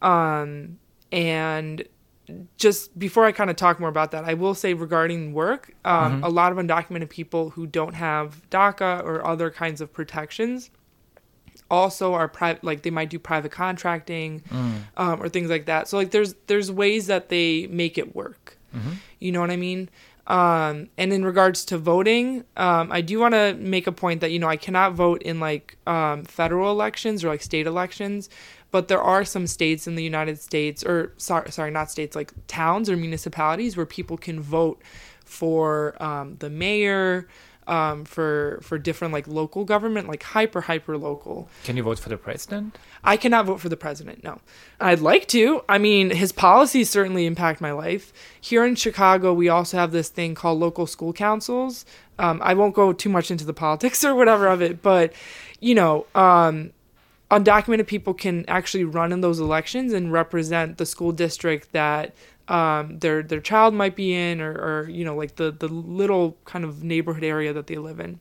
Um, 0.02 0.78
and 1.10 1.84
just 2.58 2.96
before 2.98 3.24
I 3.24 3.32
kind 3.32 3.50
of 3.50 3.56
talk 3.56 3.80
more 3.80 3.88
about 3.88 4.12
that, 4.12 4.24
I 4.24 4.34
will 4.34 4.54
say 4.54 4.74
regarding 4.74 5.32
work, 5.32 5.74
um, 5.84 6.22
a 6.22 6.28
lot 6.28 6.52
of 6.52 6.58
undocumented 6.58 7.08
people 7.08 7.50
who 7.50 7.66
don't 7.66 7.94
have 7.94 8.48
DACA 8.50 9.02
or 9.02 9.26
other 9.26 9.50
kinds 9.50 9.80
of 9.80 9.92
protections 9.92 10.70
also 11.70 12.14
are 12.14 12.28
private 12.28 12.64
like 12.64 12.82
they 12.82 12.90
might 12.90 13.10
do 13.10 13.18
private 13.18 13.52
contracting 13.52 14.42
um, 14.96 15.22
or 15.22 15.28
things 15.28 15.48
like 15.50 15.66
that. 15.66 15.88
So 15.88 15.96
like 15.96 16.10
there's 16.10 16.34
there's 16.46 16.70
ways 16.70 17.06
that 17.06 17.28
they 17.28 17.66
make 17.68 17.96
it 17.98 18.14
work. 18.14 18.56
You 19.18 19.32
know 19.32 19.40
what 19.40 19.50
i 19.50 19.56
mean? 19.56 19.88
Um, 20.26 20.90
and 20.96 21.12
in 21.12 21.24
regards 21.24 21.64
to 21.66 21.78
voting 21.78 22.44
um, 22.56 22.92
i 22.92 23.00
do 23.00 23.18
want 23.18 23.34
to 23.34 23.54
make 23.58 23.88
a 23.88 23.92
point 23.92 24.20
that 24.20 24.30
you 24.30 24.38
know 24.38 24.46
i 24.46 24.56
cannot 24.56 24.92
vote 24.92 25.22
in 25.22 25.40
like 25.40 25.76
um, 25.88 26.22
federal 26.24 26.70
elections 26.70 27.24
or 27.24 27.28
like 27.28 27.42
state 27.42 27.66
elections 27.66 28.28
but 28.70 28.86
there 28.86 29.02
are 29.02 29.24
some 29.24 29.48
states 29.48 29.88
in 29.88 29.96
the 29.96 30.04
united 30.04 30.38
states 30.38 30.84
or 30.84 31.14
sorry, 31.16 31.50
sorry 31.50 31.72
not 31.72 31.90
states 31.90 32.14
like 32.14 32.32
towns 32.46 32.88
or 32.88 32.96
municipalities 32.96 33.76
where 33.76 33.86
people 33.86 34.16
can 34.16 34.38
vote 34.40 34.80
for 35.24 36.00
um, 36.00 36.36
the 36.38 36.50
mayor 36.50 37.26
um, 37.70 38.04
for 38.04 38.58
for 38.62 38.78
different 38.78 39.14
like 39.14 39.28
local 39.28 39.64
government, 39.64 40.08
like 40.08 40.24
hyper 40.24 40.62
hyper 40.62 40.98
local. 40.98 41.48
Can 41.62 41.76
you 41.76 41.84
vote 41.84 42.00
for 42.00 42.08
the 42.08 42.16
president? 42.16 42.76
I 43.04 43.16
cannot 43.16 43.46
vote 43.46 43.60
for 43.60 43.68
the 43.68 43.76
president. 43.76 44.24
No, 44.24 44.40
I'd 44.80 44.98
like 44.98 45.28
to. 45.28 45.62
I 45.68 45.78
mean, 45.78 46.10
his 46.10 46.32
policies 46.32 46.90
certainly 46.90 47.26
impact 47.26 47.60
my 47.60 47.70
life. 47.70 48.12
Here 48.40 48.64
in 48.64 48.74
Chicago, 48.74 49.32
we 49.32 49.48
also 49.48 49.76
have 49.76 49.92
this 49.92 50.08
thing 50.08 50.34
called 50.34 50.58
local 50.58 50.86
school 50.86 51.12
councils. 51.12 51.86
Um, 52.18 52.40
I 52.42 52.54
won't 52.54 52.74
go 52.74 52.92
too 52.92 53.08
much 53.08 53.30
into 53.30 53.44
the 53.44 53.54
politics 53.64 54.04
or 54.04 54.16
whatever 54.16 54.48
of 54.48 54.60
it, 54.60 54.82
but 54.82 55.12
you 55.60 55.76
know, 55.76 56.06
um, 56.16 56.72
undocumented 57.30 57.86
people 57.86 58.14
can 58.14 58.44
actually 58.48 58.82
run 58.82 59.12
in 59.12 59.20
those 59.20 59.38
elections 59.38 59.92
and 59.92 60.12
represent 60.12 60.76
the 60.76 60.86
school 60.86 61.12
district 61.12 61.70
that 61.70 62.14
um, 62.50 62.98
their 62.98 63.22
their 63.22 63.40
child 63.40 63.74
might 63.74 63.94
be 63.94 64.12
in, 64.12 64.40
or, 64.40 64.52
or 64.52 64.90
you 64.90 65.04
know, 65.04 65.14
like 65.14 65.36
the 65.36 65.52
the 65.52 65.68
little 65.68 66.36
kind 66.44 66.64
of 66.64 66.82
neighborhood 66.82 67.24
area 67.24 67.52
that 67.52 67.68
they 67.68 67.76
live 67.76 68.00
in. 68.00 68.20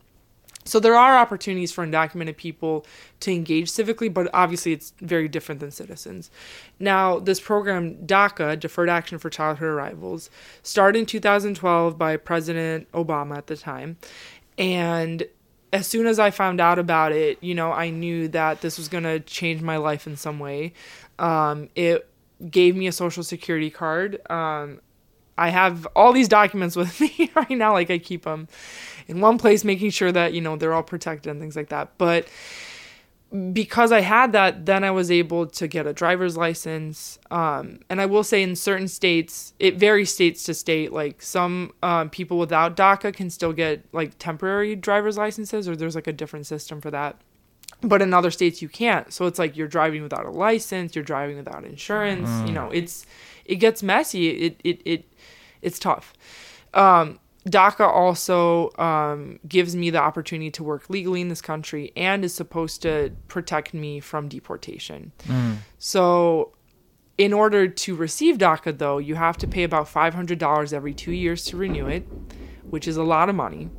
So 0.65 0.79
there 0.79 0.95
are 0.95 1.17
opportunities 1.17 1.71
for 1.71 1.85
undocumented 1.85 2.37
people 2.37 2.85
to 3.21 3.31
engage 3.31 3.71
civically, 3.71 4.13
but 4.13 4.29
obviously 4.33 4.71
it's 4.71 4.93
very 5.01 5.27
different 5.27 5.61
than 5.61 5.71
citizens. 5.71 6.29
Now, 6.79 7.17
this 7.17 7.39
program, 7.39 7.95
DACA, 8.05 8.59
Deferred 8.59 8.89
Action 8.89 9.17
for 9.17 9.31
Childhood 9.31 9.69
Arrivals, 9.69 10.29
started 10.61 10.99
in 10.99 11.05
2012 11.07 11.97
by 11.97 12.17
President 12.17 12.91
Obama 12.91 13.37
at 13.37 13.47
the 13.47 13.57
time. 13.57 13.97
And 14.59 15.23
as 15.73 15.87
soon 15.87 16.05
as 16.05 16.19
I 16.19 16.29
found 16.29 16.61
out 16.61 16.77
about 16.77 17.13
it, 17.13 17.41
you 17.41 17.55
know, 17.55 17.71
I 17.71 17.89
knew 17.89 18.27
that 18.27 18.61
this 18.61 18.77
was 18.77 18.89
going 18.89 19.05
to 19.05 19.21
change 19.21 19.61
my 19.61 19.77
life 19.77 20.05
in 20.05 20.17
some 20.17 20.37
way. 20.37 20.73
Um, 21.17 21.69
it 21.73 22.08
gave 22.49 22.75
me 22.75 22.87
a 22.87 22.91
social 22.91 23.23
security 23.23 23.69
card. 23.69 24.19
Um, 24.29 24.81
I 25.37 25.49
have 25.49 25.87
all 25.95 26.13
these 26.13 26.27
documents 26.27 26.75
with 26.81 26.99
me 26.99 27.31
right 27.35 27.49
now. 27.51 27.73
Like 27.73 27.89
I 27.89 27.97
keep 27.97 28.23
them 28.23 28.47
in 29.07 29.21
one 29.21 29.37
place, 29.37 29.63
making 29.63 29.89
sure 29.91 30.11
that 30.11 30.33
you 30.33 30.41
know 30.41 30.55
they're 30.55 30.73
all 30.73 30.83
protected 30.83 31.31
and 31.31 31.39
things 31.39 31.55
like 31.55 31.69
that. 31.69 31.97
But 31.97 32.27
because 33.53 33.91
I 33.91 34.01
had 34.01 34.31
that, 34.31 34.65
then 34.65 34.83
I 34.83 34.89
was 34.89 35.11
able 35.11 35.45
to 35.45 35.67
get 35.67 35.85
a 35.85 35.93
driver's 35.93 36.35
license. 36.35 37.19
Um, 37.29 37.79
and 37.89 38.01
I 38.01 38.07
will 38.07 38.23
say, 38.23 38.41
in 38.41 38.55
certain 38.55 38.87
states, 38.87 39.53
it 39.59 39.77
varies 39.77 40.11
states 40.11 40.43
to 40.45 40.53
state. 40.53 40.91
Like 40.91 41.21
some 41.21 41.73
um, 41.83 42.09
people 42.09 42.39
without 42.39 42.75
DACA 42.75 43.13
can 43.13 43.29
still 43.29 43.53
get 43.53 43.85
like 43.93 44.17
temporary 44.17 44.75
driver's 44.75 45.17
licenses, 45.17 45.67
or 45.69 45.75
there's 45.75 45.95
like 45.95 46.07
a 46.07 46.13
different 46.13 46.47
system 46.47 46.81
for 46.81 46.91
that 46.91 47.21
but 47.81 48.01
in 48.01 48.13
other 48.13 48.31
states 48.31 48.61
you 48.61 48.69
can't. 48.69 49.11
So 49.13 49.25
it's 49.25 49.39
like 49.39 49.55
you're 49.55 49.67
driving 49.67 50.03
without 50.03 50.25
a 50.25 50.31
license 50.31 50.95
you're 50.95 51.03
driving 51.03 51.37
without 51.37 51.63
insurance 51.65 52.29
you 52.47 52.53
know 52.53 52.69
it's 52.69 53.05
it 53.45 53.55
gets 53.55 53.81
messy. 53.81 54.29
It 54.29 54.61
it, 54.63 54.81
it 54.85 55.13
it's 55.61 55.79
tough. 55.79 56.13
Um 56.73 57.19
DACA 57.47 57.87
also 57.87 58.69
um, 58.77 59.39
gives 59.47 59.75
me 59.75 59.89
the 59.89 59.97
opportunity 59.97 60.51
to 60.51 60.63
work 60.63 60.89
legally 60.89 61.21
in 61.21 61.29
this 61.29 61.41
country 61.41 61.91
and 61.95 62.23
is 62.23 62.33
supposed 62.33 62.81
to 62.81 63.11
protect 63.27 63.73
me 63.73 63.99
from 63.99 64.27
deportation. 64.27 65.11
So, 65.77 66.53
in 67.17 67.33
order 67.33 67.67
to 67.67 67.95
receive 67.95 68.37
DACA, 68.37 68.77
though, 68.77 68.97
you 68.97 69.15
have 69.15 69.37
to 69.37 69.47
pay 69.47 69.63
about 69.63 69.87
$500 69.87 70.73
every 70.73 70.93
two 70.93 71.11
years 71.11 71.45
to 71.45 71.57
renew 71.57 71.87
it, 71.87 72.07
which 72.63 72.87
is 72.87 72.97
a 72.97 73.03
lot 73.03 73.29
of 73.29 73.35
money 73.35 73.69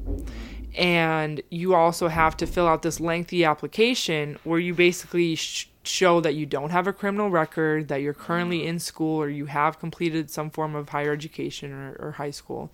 and 0.77 1.43
you 1.51 1.75
also 1.75 2.09
have 2.09 2.37
to 2.39 2.47
fill 2.47 2.67
out 2.67 2.83
this 2.83 3.01
lengthy 3.01 3.45
application 3.45 4.39
where 4.45 4.59
you 4.59 4.75
basically 4.75 5.35
sh- 5.35 5.69
show 5.83 6.21
that 6.21 6.35
you 6.35 6.47
don't 6.47 6.71
have 6.71 6.87
a 6.87 6.93
criminal 6.93 7.31
record, 7.31 7.89
that 7.89 8.03
you're 8.03 8.15
currently 8.15 8.67
in 8.67 8.79
school, 8.79 9.21
or 9.21 9.29
you 9.29 9.47
have 9.47 9.79
completed 9.79 10.31
some 10.31 10.51
form 10.51 10.75
of 10.75 10.91
higher 10.91 11.13
education 11.13 11.73
or, 11.73 11.97
or 11.99 12.13
high 12.13 12.31
school. 12.31 12.71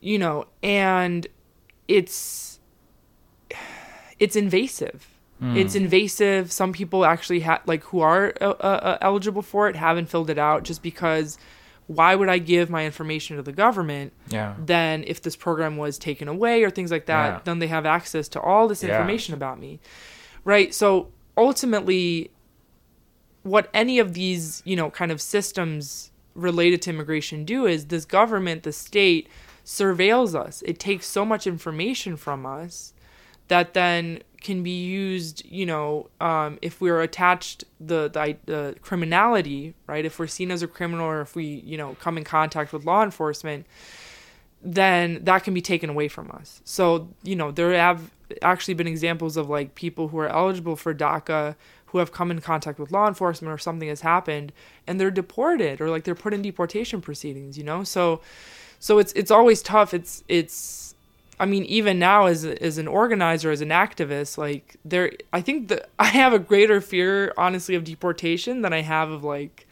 You 0.00 0.18
know, 0.18 0.46
and 0.62 1.26
it's 1.88 2.60
it's 4.18 4.36
invasive. 4.36 5.08
It's 5.56 5.74
invasive. 5.74 6.52
Some 6.52 6.72
people 6.72 7.06
actually 7.06 7.40
ha- 7.40 7.62
like 7.64 7.82
who 7.84 8.00
are 8.00 8.34
uh, 8.42 8.44
uh, 8.44 8.98
eligible 9.00 9.40
for 9.40 9.68
it 9.70 9.76
haven't 9.76 10.10
filled 10.10 10.28
it 10.28 10.36
out 10.38 10.64
just 10.64 10.82
because 10.82 11.38
why 11.98 12.14
would 12.14 12.28
I 12.28 12.38
give 12.38 12.70
my 12.70 12.86
information 12.86 13.36
to 13.36 13.42
the 13.42 13.50
government 13.52 14.12
Yeah. 14.28 14.54
then 14.64 15.02
if 15.08 15.20
this 15.22 15.34
program 15.34 15.76
was 15.76 15.98
taken 15.98 16.28
away 16.28 16.62
or 16.62 16.70
things 16.70 16.92
like 16.92 17.06
that, 17.06 17.26
Yeah. 17.32 17.40
then 17.42 17.58
they 17.58 17.66
have 17.66 17.84
access 17.84 18.28
to 18.28 18.40
all 18.40 18.68
this 18.68 18.84
Yeah. 18.84 18.90
information 18.90 19.34
about 19.34 19.58
me. 19.58 19.80
Right? 20.44 20.72
So 20.72 21.08
ultimately 21.36 22.30
what 23.42 23.68
any 23.74 23.98
of 23.98 24.14
these, 24.14 24.62
you 24.64 24.76
know, 24.76 24.88
kind 24.90 25.10
of 25.10 25.20
systems 25.20 26.12
related 26.34 26.80
to 26.82 26.90
immigration 26.90 27.44
do 27.44 27.66
is 27.66 27.86
this 27.86 28.04
government, 28.04 28.62
the 28.62 28.72
state 28.72 29.28
surveils 29.64 30.34
us. 30.34 30.62
It 30.64 30.78
takes 30.78 31.06
so 31.06 31.24
much 31.24 31.44
information 31.46 32.16
from 32.16 32.46
us 32.46 32.92
that 33.48 33.74
then 33.74 34.22
can 34.40 34.62
be 34.62 34.84
used, 34.84 35.44
you 35.44 35.66
know, 35.66 36.08
um, 36.20 36.58
if 36.62 36.80
we're 36.80 37.00
attached 37.00 37.64
the, 37.78 38.08
the 38.08 38.36
the 38.46 38.76
criminality, 38.80 39.74
right? 39.86 40.04
If 40.04 40.18
we're 40.18 40.26
seen 40.26 40.50
as 40.50 40.62
a 40.62 40.66
criminal 40.66 41.06
or 41.06 41.20
if 41.20 41.34
we, 41.34 41.44
you 41.44 41.76
know, 41.76 41.96
come 42.00 42.16
in 42.16 42.24
contact 42.24 42.72
with 42.72 42.84
law 42.84 43.02
enforcement, 43.02 43.66
then 44.62 45.24
that 45.24 45.44
can 45.44 45.54
be 45.54 45.62
taken 45.62 45.90
away 45.90 46.08
from 46.08 46.30
us. 46.30 46.60
So, 46.64 47.08
you 47.22 47.36
know, 47.36 47.50
there 47.50 47.72
have 47.72 48.10
actually 48.42 48.74
been 48.74 48.86
examples 48.86 49.36
of 49.36 49.48
like 49.48 49.74
people 49.74 50.08
who 50.08 50.18
are 50.18 50.28
eligible 50.28 50.76
for 50.76 50.94
DACA 50.94 51.56
who 51.86 51.98
have 51.98 52.12
come 52.12 52.30
in 52.30 52.40
contact 52.40 52.78
with 52.78 52.92
law 52.92 53.08
enforcement 53.08 53.52
or 53.52 53.58
something 53.58 53.88
has 53.88 54.02
happened 54.02 54.52
and 54.86 55.00
they're 55.00 55.10
deported 55.10 55.80
or 55.80 55.90
like 55.90 56.04
they're 56.04 56.14
put 56.14 56.32
in 56.32 56.40
deportation 56.40 57.00
proceedings, 57.00 57.58
you 57.58 57.64
know? 57.64 57.82
So 57.82 58.20
so 58.78 58.98
it's 58.98 59.12
it's 59.12 59.30
always 59.30 59.60
tough. 59.60 59.92
It's 59.92 60.24
it's 60.28 60.94
I 61.40 61.46
mean, 61.46 61.64
even 61.64 61.98
now 61.98 62.26
as 62.26 62.44
as 62.44 62.76
an 62.76 62.86
organizer, 62.86 63.50
as 63.50 63.62
an 63.62 63.70
activist, 63.70 64.36
like 64.36 64.76
there 64.84 65.10
I 65.32 65.40
think 65.40 65.68
that 65.68 65.88
I 65.98 66.04
have 66.04 66.32
a 66.34 66.38
greater 66.38 66.80
fear 66.80 67.32
honestly 67.36 67.74
of 67.74 67.82
deportation 67.82 68.60
than 68.60 68.74
I 68.74 68.82
have 68.82 69.10
of 69.10 69.24
like 69.24 69.66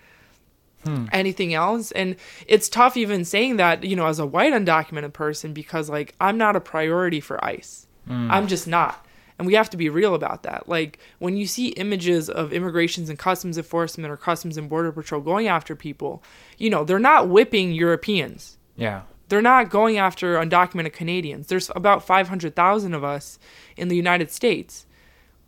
hmm. 0.82 1.04
anything 1.12 1.52
else. 1.52 1.92
And 1.92 2.16
it's 2.46 2.70
tough 2.70 2.96
even 2.96 3.24
saying 3.24 3.58
that 3.58 3.84
you 3.84 3.94
know 3.94 4.06
as 4.06 4.18
a 4.18 4.26
white 4.26 4.54
undocumented 4.54 5.12
person 5.12 5.52
because 5.52 5.90
like 5.90 6.14
i'm 6.20 6.38
not 6.38 6.56
a 6.56 6.60
priority 6.60 7.20
for 7.20 7.44
ice. 7.44 7.86
Hmm. 8.06 8.30
I'm 8.30 8.48
just 8.48 8.66
not. 8.66 9.04
And 9.38 9.46
we 9.46 9.54
have 9.54 9.70
to 9.70 9.76
be 9.76 9.88
real 9.88 10.16
about 10.16 10.42
that. 10.44 10.68
Like 10.68 10.98
when 11.18 11.36
you 11.36 11.46
see 11.46 11.68
images 11.68 12.30
of 12.30 12.52
immigrations 12.52 13.10
and 13.10 13.18
customs 13.18 13.58
enforcement 13.58 14.10
or 14.10 14.16
customs 14.16 14.56
and 14.56 14.70
border 14.70 14.90
patrol 14.90 15.20
going 15.20 15.46
after 15.48 15.76
people 15.76 16.22
you 16.56 16.70
know 16.70 16.82
they're 16.82 16.98
not 16.98 17.28
whipping 17.28 17.72
europeans. 17.72 18.56
Yeah. 18.74 19.02
They're 19.28 19.42
not 19.42 19.70
going 19.70 19.98
after 19.98 20.36
undocumented 20.36 20.92
Canadians. 20.92 21.48
There's 21.48 21.70
about 21.76 22.04
500,000 22.04 22.94
of 22.94 23.04
us 23.04 23.38
in 23.76 23.88
the 23.88 23.96
United 23.96 24.30
States. 24.30 24.86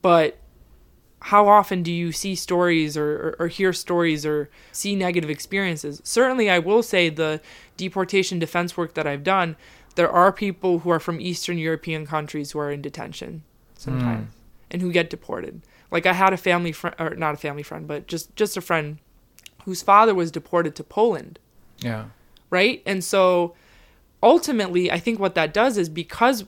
But 0.03 0.39
how 1.23 1.49
often 1.49 1.83
do 1.83 1.93
you 1.93 2.13
see 2.13 2.35
stories 2.35 2.97
or, 2.97 3.37
or, 3.39 3.45
or 3.45 3.49
hear 3.49 3.73
stories 3.73 4.25
or 4.25 4.51
see 4.73 4.95
negative 4.97 5.31
experiences? 5.31 6.01
Certainly, 6.05 6.49
I 6.49 6.59
will 6.59 6.83
say 6.83 7.09
the 7.09 7.41
deportation 7.77 8.39
defense 8.39 8.77
work 8.77 8.95
that 8.95 9.07
I've 9.07 9.25
done, 9.25 9.57
there 9.97 10.11
are 10.11 10.33
people 10.33 10.81
who 10.81 10.91
are 10.91 11.01
from 11.01 11.21
Eastern 11.21 11.59
European 11.59 12.07
countries 12.07 12.53
who 12.53 12.59
are 12.59 12.71
in 12.71 12.81
detention 12.81 13.43
sometimes 13.77 14.29
hmm. 14.29 14.39
and 14.71 14.83
who 14.83 14.93
get 14.93 15.11
deported. 15.11 15.63
Like 15.91 16.07
I 16.07 16.13
had 16.13 16.33
a 16.33 16.37
family 16.37 16.73
friend, 16.73 16.95
or 16.99 17.11
not 17.17 17.35
a 17.35 17.39
family 17.39 17.63
friend, 17.63 17.87
but 17.87 18.07
just, 18.07 18.35
just 18.37 18.57
a 18.57 18.61
friend 18.61 18.99
whose 19.65 19.83
father 19.83 20.15
was 20.15 20.31
deported 20.31 20.75
to 20.77 20.85
Poland 20.85 21.39
Yeah. 21.81 22.07
right? 22.49 22.83
And 22.87 23.03
so 23.05 23.55
ultimately, 24.23 24.91
I 24.91 24.99
think 24.99 25.19
what 25.19 25.35
that 25.35 25.55
does 25.55 25.79
is 25.79 25.89
because 25.89 26.45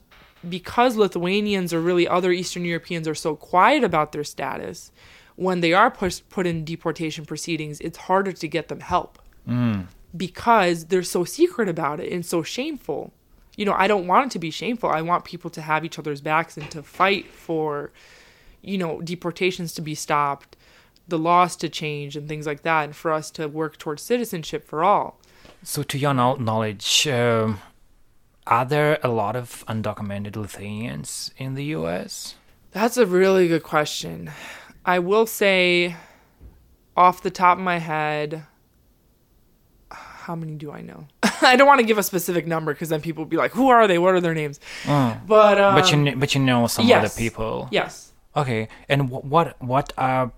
because 0.48 0.96
Lithuanians 0.96 1.72
or 1.72 1.80
really 1.80 2.08
other 2.08 2.32
Eastern 2.32 2.64
Europeans 2.64 3.06
are 3.06 3.14
so 3.14 3.36
quiet 3.36 3.84
about 3.84 4.10
their 4.10 4.24
status, 4.24 4.90
when 5.36 5.60
they 5.60 5.72
are 5.72 5.90
put 5.90 6.22
put 6.28 6.46
in 6.46 6.64
deportation 6.64 7.24
proceedings, 7.24 7.80
it's 7.80 7.98
harder 7.98 8.32
to 8.32 8.48
get 8.48 8.68
them 8.68 8.80
help 8.80 9.18
mm. 9.48 9.86
because 10.16 10.86
they're 10.86 11.02
so 11.02 11.24
secret 11.24 11.68
about 11.68 12.00
it 12.00 12.12
and 12.12 12.24
so 12.24 12.42
shameful. 12.42 13.12
You 13.56 13.66
know, 13.66 13.74
I 13.74 13.86
don't 13.86 14.06
want 14.06 14.26
it 14.26 14.30
to 14.32 14.38
be 14.38 14.50
shameful. 14.50 14.88
I 14.88 15.02
want 15.02 15.24
people 15.24 15.50
to 15.50 15.60
have 15.60 15.84
each 15.84 15.98
other's 15.98 16.22
backs 16.22 16.56
and 16.56 16.70
to 16.70 16.82
fight 16.82 17.26
for, 17.26 17.92
you 18.62 18.78
know, 18.78 19.00
deportations 19.02 19.74
to 19.74 19.82
be 19.82 19.94
stopped, 19.94 20.56
the 21.06 21.18
laws 21.18 21.54
to 21.56 21.68
change, 21.68 22.16
and 22.16 22.28
things 22.28 22.46
like 22.46 22.62
that, 22.62 22.84
and 22.84 22.96
for 22.96 23.12
us 23.12 23.30
to 23.32 23.48
work 23.48 23.76
towards 23.76 24.02
citizenship 24.02 24.66
for 24.66 24.82
all. 24.82 25.20
So, 25.64 25.82
to 25.84 25.98
your 25.98 26.12
knowledge, 26.14 27.06
um, 27.06 27.60
are 28.46 28.64
there 28.64 28.98
a 29.02 29.08
lot 29.08 29.36
of 29.36 29.64
undocumented 29.68 30.34
Lithuanians 30.36 31.32
in 31.36 31.54
the 31.54 31.64
U.S.? 31.66 32.34
That's 32.72 32.96
a 32.96 33.06
really 33.06 33.46
good 33.48 33.62
question. 33.62 34.30
I 34.84 34.98
will 34.98 35.26
say, 35.26 35.94
off 36.96 37.22
the 37.22 37.30
top 37.30 37.58
of 37.58 37.64
my 37.64 37.78
head, 37.78 38.44
how 39.90 40.34
many 40.34 40.54
do 40.54 40.72
I 40.72 40.80
know? 40.80 41.06
I 41.42 41.56
don't 41.56 41.66
want 41.66 41.80
to 41.80 41.86
give 41.86 41.98
a 41.98 42.02
specific 42.02 42.46
number 42.46 42.72
because 42.72 42.88
then 42.88 43.00
people 43.00 43.24
will 43.24 43.30
be 43.30 43.36
like, 43.36 43.52
"Who 43.52 43.68
are 43.68 43.86
they? 43.86 43.98
What 43.98 44.14
are 44.14 44.20
their 44.20 44.34
names?" 44.34 44.58
But 44.86 45.60
um, 45.60 45.74
but 45.74 45.92
you 45.92 46.16
but 46.16 46.34
you 46.34 46.40
know 46.40 46.66
some 46.66 46.86
yes. 46.86 47.04
other 47.04 47.14
people. 47.16 47.68
yes, 47.70 48.12
Okay, 48.36 48.68
and 48.88 49.08
wh- 49.10 49.24
what 49.24 49.60
what 49.62 49.92
uh 49.98 50.28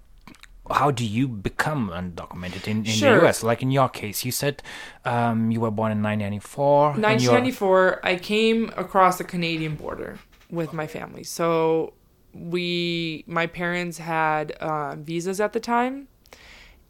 how 0.71 0.91
do 0.91 1.05
you 1.05 1.29
become 1.29 1.91
undocumented 1.91 2.67
in, 2.67 2.79
in 2.79 2.85
Sure. 2.85 3.21
the 3.21 3.27
US? 3.27 3.43
Like 3.43 3.62
in 3.62 3.71
your 3.71 3.89
case, 3.89 4.25
you 4.25 4.33
said 4.33 4.62
um, 5.05 5.51
you 5.51 5.61
were 5.61 5.71
born 5.71 5.93
in 5.93 6.03
1994. 6.03 6.87
1994, 7.01 8.01
I 8.03 8.17
came 8.17 8.71
across 8.77 9.19
the 9.19 9.25
Canadian 9.25 9.75
border 9.77 10.19
with 10.51 10.73
my 10.73 10.87
family. 10.87 11.23
So 11.25 11.93
we, 12.33 13.25
my 13.27 13.47
parents 13.47 13.99
had 13.99 14.53
uh, 14.53 14.97
visas 14.97 15.41
at 15.41 15.53
the 15.53 15.61
time, 15.61 16.09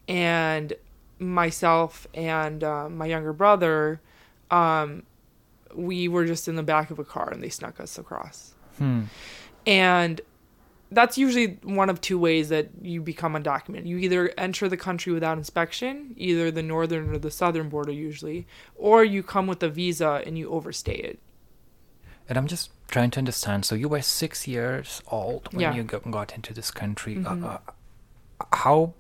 and 0.08 0.72
myself 1.18 2.06
and 2.14 2.62
uh, 2.62 2.88
my 2.88 3.06
younger 3.06 3.32
brother, 3.32 4.00
um, 4.50 5.02
we 5.74 6.06
were 6.08 6.24
just 6.24 6.46
in 6.48 6.54
the 6.56 6.62
back 6.62 6.90
of 6.90 6.98
a 6.98 7.04
car 7.04 7.30
and 7.30 7.42
they 7.42 7.48
snuck 7.48 7.80
us 7.80 7.98
across. 7.98 8.54
And 9.66 10.20
that's 10.94 11.18
usually 11.18 11.58
one 11.62 11.90
of 11.90 12.00
two 12.00 12.18
ways 12.18 12.48
that 12.48 12.68
you 12.80 13.02
become 13.02 13.34
undocumented. 13.34 13.86
You 13.86 13.98
either 13.98 14.32
enter 14.38 14.68
the 14.68 14.76
country 14.76 15.12
without 15.12 15.36
inspection, 15.38 16.14
either 16.16 16.50
the 16.50 16.62
northern 16.62 17.10
or 17.10 17.18
the 17.18 17.30
southern 17.30 17.68
border 17.68 17.92
usually, 17.92 18.46
or 18.76 19.04
you 19.04 19.22
come 19.22 19.46
with 19.46 19.62
a 19.62 19.68
visa 19.68 20.22
and 20.26 20.38
you 20.38 20.50
overstay 20.50 20.96
it. 20.96 21.18
And 22.28 22.38
I'm 22.38 22.46
just 22.46 22.70
trying 22.88 23.10
to 23.10 23.18
understand. 23.18 23.64
So 23.64 23.74
you 23.74 23.88
were 23.88 24.02
six 24.02 24.48
years 24.48 25.02
old 25.08 25.52
when 25.52 25.60
Yeah. 25.60 25.72
Mm-hmm. 25.74 26.06
you 26.06 26.12
got, 26.12 26.32
into 26.34 26.54
this 26.54 26.70
country. 26.70 27.22
Uh, 27.24 27.36
uh, 27.46 27.58
how, 28.52 28.94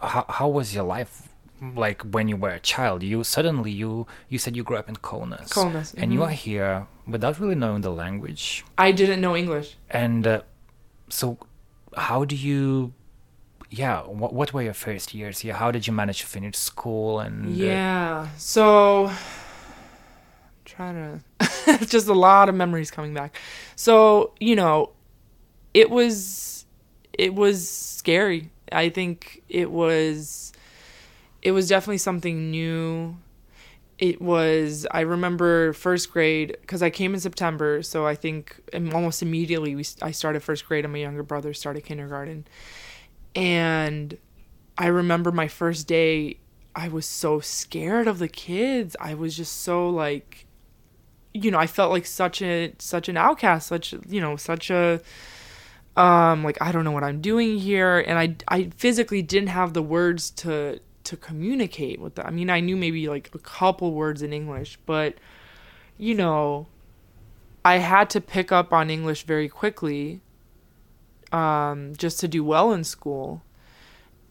how 0.00 0.24
how 0.28 0.48
was 0.48 0.74
your 0.74 0.84
life 0.84 1.28
like 1.74 2.02
when 2.02 2.28
you 2.28 2.36
were 2.36 2.50
a 2.50 2.60
child? 2.60 3.02
You 3.02 3.24
suddenly 3.24 3.70
you 3.70 4.06
you 4.28 4.38
said 4.38 4.56
you 4.56 4.62
grew 4.62 4.76
up 4.76 4.88
in 4.88 4.96
Kaunas, 4.96 5.48
Kaunas, 5.50 5.94
and 5.96 6.12
you 6.12 6.20
mhm. 6.20 6.26
are 6.26 6.36
here 6.46 6.86
without 7.06 7.40
really 7.40 7.54
knowing 7.54 7.82
the 7.82 7.90
language. 7.90 8.64
I 8.78 8.92
didn't 8.92 9.20
know 9.20 9.36
English. 9.36 9.76
And 9.90 10.26
uh, 10.26 10.42
so, 11.10 11.38
how 11.96 12.24
do 12.24 12.34
you? 12.34 12.92
Yeah, 13.70 14.02
what 14.02 14.32
what 14.32 14.52
were 14.52 14.62
your 14.62 14.74
first 14.74 15.14
years 15.14 15.40
here? 15.40 15.54
How 15.54 15.70
did 15.70 15.86
you 15.86 15.92
manage 15.92 16.20
to 16.20 16.26
finish 16.26 16.56
school? 16.56 17.20
And 17.20 17.60
uh, 17.60 17.64
Yeah. 17.64 18.28
So 18.36 19.12
trying 20.64 21.20
to 21.38 21.86
just 21.86 22.08
a 22.08 22.14
lot 22.14 22.48
of 22.48 22.54
memories 22.54 22.90
coming 22.90 23.14
back. 23.14 23.36
So, 23.76 24.32
you 24.40 24.56
know, 24.56 24.90
it 25.74 25.90
was 25.90 26.64
it 27.12 27.34
was 27.34 27.68
scary. 27.68 28.50
I 28.72 28.88
think 28.88 29.42
it 29.48 29.70
was 29.70 30.52
it 31.42 31.52
was 31.52 31.68
definitely 31.68 31.98
something 31.98 32.50
new. 32.50 33.16
It 34.00 34.22
was 34.22 34.86
I 34.90 35.00
remember 35.02 35.74
first 35.74 36.10
grade 36.10 36.56
cuz 36.66 36.82
I 36.82 36.88
came 36.88 37.12
in 37.12 37.20
September, 37.20 37.82
so 37.82 38.06
I 38.06 38.14
think 38.14 38.58
almost 38.94 39.22
immediately 39.22 39.76
we 39.76 39.84
I 40.00 40.10
started 40.10 40.42
first 40.42 40.66
grade 40.66 40.84
and 40.86 40.92
my 40.92 41.00
younger 41.00 41.22
brother 41.22 41.52
started 41.52 41.84
kindergarten. 41.84 42.46
And 43.36 44.16
I 44.78 44.86
remember 44.86 45.30
my 45.32 45.48
first 45.48 45.86
day, 45.86 46.38
I 46.74 46.88
was 46.88 47.04
so 47.04 47.40
scared 47.40 48.08
of 48.08 48.18
the 48.18 48.28
kids. 48.28 48.96
I 48.98 49.12
was 49.14 49.36
just 49.36 49.60
so 49.62 49.90
like 49.90 50.46
you 51.34 51.50
know, 51.50 51.58
I 51.58 51.66
felt 51.66 51.92
like 51.92 52.06
such 52.06 52.40
a 52.42 52.72
such 52.78 53.08
an 53.10 53.18
outcast, 53.18 53.66
such 53.68 53.94
you 54.08 54.20
know, 54.22 54.36
such 54.36 54.70
a 54.70 55.02
um 55.96 56.42
like 56.42 56.56
I 56.62 56.72
don't 56.72 56.84
know 56.84 56.92
what 56.92 57.04
I'm 57.04 57.20
doing 57.20 57.58
here 57.58 57.98
and 58.00 58.18
I 58.18 58.36
I 58.48 58.70
physically 58.76 59.20
didn't 59.22 59.50
have 59.50 59.74
the 59.74 59.82
words 59.82 60.30
to 60.42 60.80
to 61.10 61.16
communicate 61.16 62.00
with 62.00 62.14
them. 62.14 62.26
I 62.26 62.30
mean, 62.30 62.50
I 62.50 62.60
knew 62.60 62.76
maybe 62.76 63.08
like 63.08 63.30
a 63.34 63.38
couple 63.38 63.92
words 63.92 64.22
in 64.22 64.32
English, 64.32 64.78
but 64.86 65.16
you 65.98 66.14
know, 66.14 66.68
I 67.64 67.78
had 67.78 68.08
to 68.10 68.20
pick 68.20 68.52
up 68.52 68.72
on 68.72 68.90
English 68.90 69.24
very 69.24 69.48
quickly 69.48 70.20
um 71.32 71.94
just 71.96 72.18
to 72.18 72.26
do 72.26 72.42
well 72.42 72.72
in 72.72 72.82
school 72.82 73.42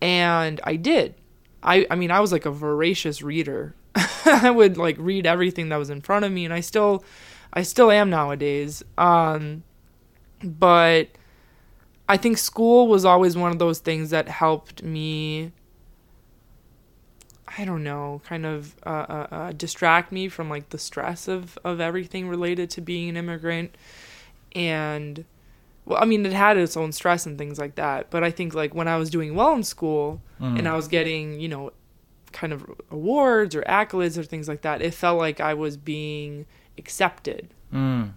and 0.01 0.59
I 0.65 0.75
did. 0.75 1.15
I 1.63 1.85
I 1.89 1.95
mean 1.95 2.11
I 2.11 2.19
was 2.19 2.31
like 2.31 2.45
a 2.45 2.51
voracious 2.51 3.21
reader. 3.21 3.75
I 4.25 4.49
would 4.49 4.77
like 4.77 4.97
read 4.99 5.25
everything 5.25 5.69
that 5.69 5.77
was 5.77 5.89
in 5.89 6.01
front 6.01 6.25
of 6.25 6.31
me 6.31 6.45
and 6.45 6.53
I 6.53 6.61
still 6.61 7.03
I 7.53 7.63
still 7.63 7.91
am 7.91 8.09
nowadays. 8.09 8.83
Um 8.97 9.63
but 10.43 11.09
I 12.07 12.17
think 12.17 12.37
school 12.37 12.87
was 12.87 13.05
always 13.05 13.37
one 13.37 13.51
of 13.51 13.59
those 13.59 13.79
things 13.79 14.09
that 14.09 14.27
helped 14.29 14.81
me. 14.81 15.51
I 17.57 17.65
don't 17.65 17.83
know, 17.83 18.21
kind 18.25 18.45
of 18.45 18.75
uh, 18.85 18.89
uh, 18.89 19.27
uh, 19.31 19.51
distract 19.53 20.11
me 20.11 20.29
from 20.29 20.49
like 20.49 20.69
the 20.69 20.77
stress 20.77 21.27
of 21.27 21.57
of 21.63 21.79
everything 21.79 22.27
related 22.29 22.69
to 22.71 22.81
being 22.81 23.09
an 23.09 23.17
immigrant, 23.17 23.75
and 24.55 25.25
well, 25.85 25.99
I 26.01 26.05
mean, 26.05 26.25
it 26.25 26.33
had 26.33 26.57
its 26.57 26.77
own 26.77 26.91
stress 26.91 27.25
and 27.25 27.37
things 27.37 27.57
like 27.57 27.75
that. 27.75 28.11
But 28.11 28.23
I 28.23 28.29
think 28.29 28.53
like 28.53 28.75
when 28.75 28.87
I 28.87 28.97
was 28.97 29.09
doing 29.09 29.33
well 29.33 29.53
in 29.55 29.63
school 29.63 30.21
and 30.39 30.67
I 30.67 30.75
was 30.75 30.87
getting, 30.87 31.39
you 31.39 31.49
know, 31.49 31.71
kind 32.31 32.53
of 32.53 32.63
awards 32.91 33.55
or 33.55 33.63
accolades 33.63 34.17
or 34.17 34.23
things 34.23 34.47
like 34.47 34.61
that, 34.61 34.81
it 34.81 34.93
felt 34.93 35.17
like 35.17 35.39
I 35.39 35.55
was 35.55 35.77
being 35.77 36.45
accepted. 36.77 37.49
Mm. 37.73 38.11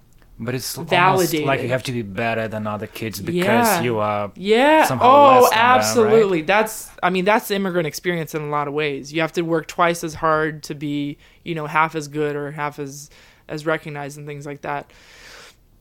But 0.45 0.55
it's 0.55 0.77
almost 0.77 0.91
Validated. 0.91 1.47
like 1.47 1.63
you 1.63 1.69
have 1.69 1.83
to 1.85 1.93
be 1.93 2.03
better 2.03 2.49
than 2.49 2.67
other 2.67 2.87
kids 2.87 3.21
because 3.21 3.45
Yeah. 3.45 3.83
you 3.83 3.99
are. 3.99 4.33
Yeah. 4.35 4.85
Somehow 4.85 5.07
oh, 5.07 5.41
less 5.43 5.51
than 5.51 5.59
them, 5.59 5.67
right? 5.69 5.77
absolutely. 5.77 6.43
That's 6.43 6.91
I 7.03 7.11
mean, 7.11 7.25
that's 7.25 7.49
the 7.49 7.55
immigrant 7.55 7.87
experience 7.87 8.35
in 8.35 8.43
a 8.43 8.49
lot 8.49 8.69
of 8.69 8.75
ways. 8.75 9.13
You 9.13 9.21
have 9.21 9.33
to 9.33 9.43
work 9.43 9.67
twice 9.69 10.03
as 10.05 10.15
hard 10.15 10.63
to 10.65 10.75
be, 10.75 11.19
you 11.45 11.55
know, 11.55 11.67
half 11.67 11.95
as 11.95 12.09
good 12.09 12.35
or 12.37 12.51
half 12.51 12.79
as 12.79 13.11
as 13.49 13.67
recognized 13.67 14.19
and 14.19 14.27
things 14.27 14.47
like 14.47 14.63
that. 14.63 14.91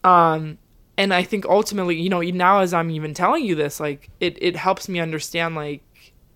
Um 0.04 0.58
and 0.98 1.14
I 1.14 1.24
think 1.24 1.46
ultimately, 1.46 2.00
you 2.00 2.10
know, 2.10 2.22
now 2.22 2.60
as 2.60 2.74
I'm 2.74 2.92
even 2.92 3.14
telling 3.14 3.46
you 3.46 3.56
this, 3.56 3.80
like 3.80 4.10
it 4.20 4.38
it 4.42 4.56
helps 4.56 4.88
me 4.90 5.00
understand 5.00 5.56
like 5.56 5.82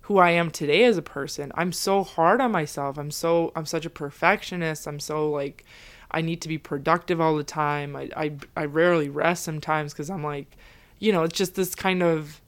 who 0.01 0.17
I 0.19 0.31
am 0.31 0.51
today 0.51 0.83
as 0.85 0.97
a 0.97 1.01
person. 1.01 1.51
I'm 1.55 1.71
so 1.71 2.03
hard 2.03 2.39
on 2.39 2.51
myself. 2.51 2.97
I'm 2.97 3.11
so 3.11 3.51
I'm 3.55 3.65
such 3.65 3.85
a 3.85 3.89
perfectionist. 3.89 4.87
I'm 4.87 4.99
so 4.99 5.29
like 5.29 5.65
I 6.15 6.21
need 6.21 6.41
to 6.41 6.47
be 6.47 6.57
productive 6.57 7.21
all 7.21 7.35
the 7.35 7.43
time. 7.43 7.95
I 7.95 8.09
I, 8.15 8.31
I 8.55 8.65
rarely 8.65 9.09
rest 9.09 9.43
sometimes 9.43 9.93
because 9.93 10.09
I'm 10.09 10.23
like, 10.23 10.57
you 10.97 11.11
know, 11.11 11.23
it's 11.23 11.37
just 11.37 11.55
this 11.55 11.75
kind 11.75 12.01
of 12.01 12.41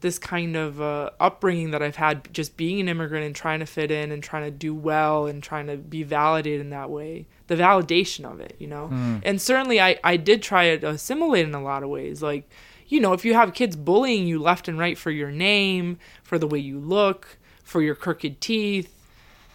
this 0.00 0.18
kind 0.18 0.56
of 0.56 0.80
uh, 0.80 1.10
upbringing 1.20 1.72
that 1.72 1.82
I've 1.82 1.96
had 1.96 2.32
just 2.32 2.56
being 2.56 2.80
an 2.80 2.88
immigrant 2.88 3.26
and 3.26 3.34
trying 3.34 3.60
to 3.60 3.66
fit 3.66 3.90
in 3.90 4.10
and 4.12 4.22
trying 4.22 4.44
to 4.44 4.50
do 4.50 4.74
well 4.74 5.26
and 5.26 5.42
trying 5.42 5.66
to 5.66 5.76
be 5.76 6.02
validated 6.02 6.62
in 6.62 6.70
that 6.70 6.88
way. 6.90 7.26
The 7.48 7.56
validation 7.56 8.24
of 8.24 8.40
it, 8.40 8.56
you 8.58 8.66
know? 8.66 8.88
And 9.24 9.40
certainly 9.42 9.78
I, 9.78 9.98
I 10.02 10.16
did 10.16 10.42
try 10.42 10.74
to 10.74 10.88
assimilate 10.88 11.46
in 11.46 11.54
a 11.54 11.62
lot 11.62 11.82
of 11.82 11.90
ways. 11.90 12.22
Like, 12.22 12.48
you 12.88 12.98
know, 12.98 13.12
if 13.12 13.26
you 13.26 13.34
have 13.34 13.52
kids 13.52 13.76
bullying 13.76 14.26
you 14.26 14.40
left 14.40 14.68
and 14.68 14.78
right 14.78 14.96
for 14.96 15.10
your 15.10 15.30
name, 15.30 15.98
for 16.22 16.38
the 16.38 16.46
way 16.46 16.58
you 16.58 16.78
look, 16.78 17.36
for 17.62 17.82
your 17.82 17.94
crooked 17.94 18.40
teeth, 18.40 18.94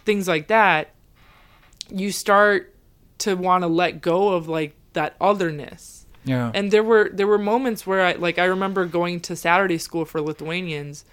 things 0.04 0.28
like 0.28 0.46
that, 0.46 0.94
you 1.90 2.12
start 2.12 2.72
to 3.18 3.34
want 3.34 3.62
to 3.62 3.68
let 3.68 4.00
go 4.00 4.28
of 4.28 4.48
like 4.48 4.74
that 4.92 5.14
otherness 5.20 6.06
Yeah. 6.24 6.50
and 6.54 6.70
there 6.70 6.82
were 6.82 7.10
there 7.12 7.26
were 7.26 7.38
moments 7.38 7.86
where 7.86 8.04
I 8.04 8.12
like 8.12 8.38
I 8.38 8.44
remember 8.44 8.86
going 8.86 9.20
to 9.20 9.36
Saturday 9.36 9.78
school 9.78 10.04
for 10.04 10.20
Lithuanians 10.20 11.04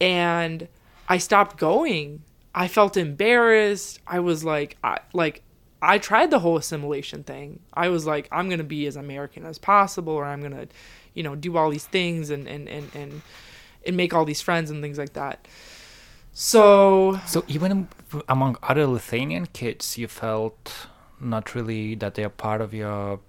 and 0.00 0.68
I 1.08 1.18
stopped 1.18 1.56
going. 1.58 2.22
I 2.54 2.66
felt 2.68 2.96
embarrassed. 2.96 4.00
I 4.06 4.20
was 4.20 4.44
like 4.44 4.76
I 4.82 4.98
like 5.12 5.42
I 5.82 5.98
tried 5.98 6.30
the 6.30 6.38
whole 6.40 6.56
assimilation 6.56 7.24
thing. 7.24 7.60
I 7.74 7.88
was 7.88 8.06
like 8.06 8.28
I'm 8.32 8.48
going 8.48 8.58
to 8.58 8.64
be 8.64 8.86
as 8.86 8.96
American 8.96 9.44
as 9.46 9.58
possible 9.58 10.12
or 10.14 10.24
I'm 10.24 10.40
going 10.40 10.52
to 10.56 10.68
you 11.14 11.22
know 11.22 11.34
do 11.34 11.56
all 11.56 11.70
these 11.70 11.86
things 11.86 12.30
and 12.30 12.46
and 12.48 12.68
and 12.68 12.90
and 12.94 13.22
and 13.86 13.96
make 13.96 14.12
all 14.14 14.24
these 14.24 14.40
friends 14.40 14.70
and 14.70 14.82
things 14.82 14.98
like 14.98 15.12
that. 15.14 15.46
So 16.32 17.18
So 17.26 17.44
even 17.48 17.88
among 18.28 18.56
other 18.62 18.86
Lithuanian 18.86 19.46
kids, 19.46 19.98
you 19.98 20.06
felt 20.08 20.86
not 21.20 21.54
really 21.54 21.94
that 21.96 22.14
they 22.14 22.24
are 22.24 22.28
part 22.30 22.60
of 22.60 22.72
your 22.74 23.20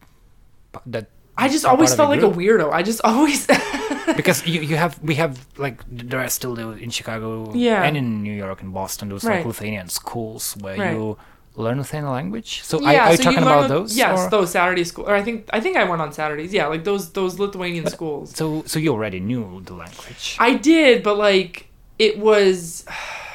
that 0.86 1.08
I 1.38 1.48
just 1.50 1.66
always 1.66 1.94
felt 1.96 2.10
like 2.10 2.22
a 2.22 2.30
weirdo. 2.30 2.72
I 2.72 2.84
just 2.84 3.02
always 3.10 3.48
because 4.16 4.46
you 4.48 4.62
you 4.62 4.76
have 4.78 5.00
we 5.02 5.16
have 5.16 5.46
like 5.58 5.82
there 5.90 6.20
are 6.20 6.30
still 6.30 6.58
in 6.60 6.90
Chicago 6.90 7.52
Yeah. 7.54 7.84
and 7.84 7.98
in 7.98 8.22
New 8.24 8.34
York 8.34 8.62
and 8.62 8.74
Boston 8.74 9.10
those 9.10 9.24
Right. 9.24 9.38
like 9.38 9.46
Lithuanian 9.46 9.90
schools 9.90 10.56
where 10.62 10.78
Right. 10.78 10.94
you 10.94 11.18
learn 11.56 11.78
Lithuanian 11.80 12.12
language. 12.12 12.62
So 12.64 12.78
are, 12.86 12.94
yeah, 12.94 13.08
are 13.08 13.12
you 13.12 13.18
talking 13.18 13.40
about 13.44 13.68
those? 13.70 13.98
Yes, 13.98 14.20
or- 14.20 14.30
those 14.30 14.52
Saturday 14.52 14.84
school. 14.86 15.06
Or 15.10 15.16
I 15.16 15.24
think 15.24 15.50
I 15.52 15.60
think 15.60 15.76
I 15.78 15.84
went 15.84 16.02
on 16.02 16.12
Saturdays. 16.14 16.54
Yeah, 16.54 16.68
like 16.68 16.84
those 16.84 17.12
those 17.12 17.40
Lithuanian 17.40 17.88
schools. 17.88 18.36
So 18.36 18.64
so 18.66 18.80
you 18.80 18.92
already 18.94 19.20
knew 19.20 19.62
the 19.66 19.74
language. 19.74 20.38
I 20.40 20.54
did, 20.56 21.04
but 21.04 21.18
like 21.18 21.68
it 22.00 22.18
was, 22.20 22.86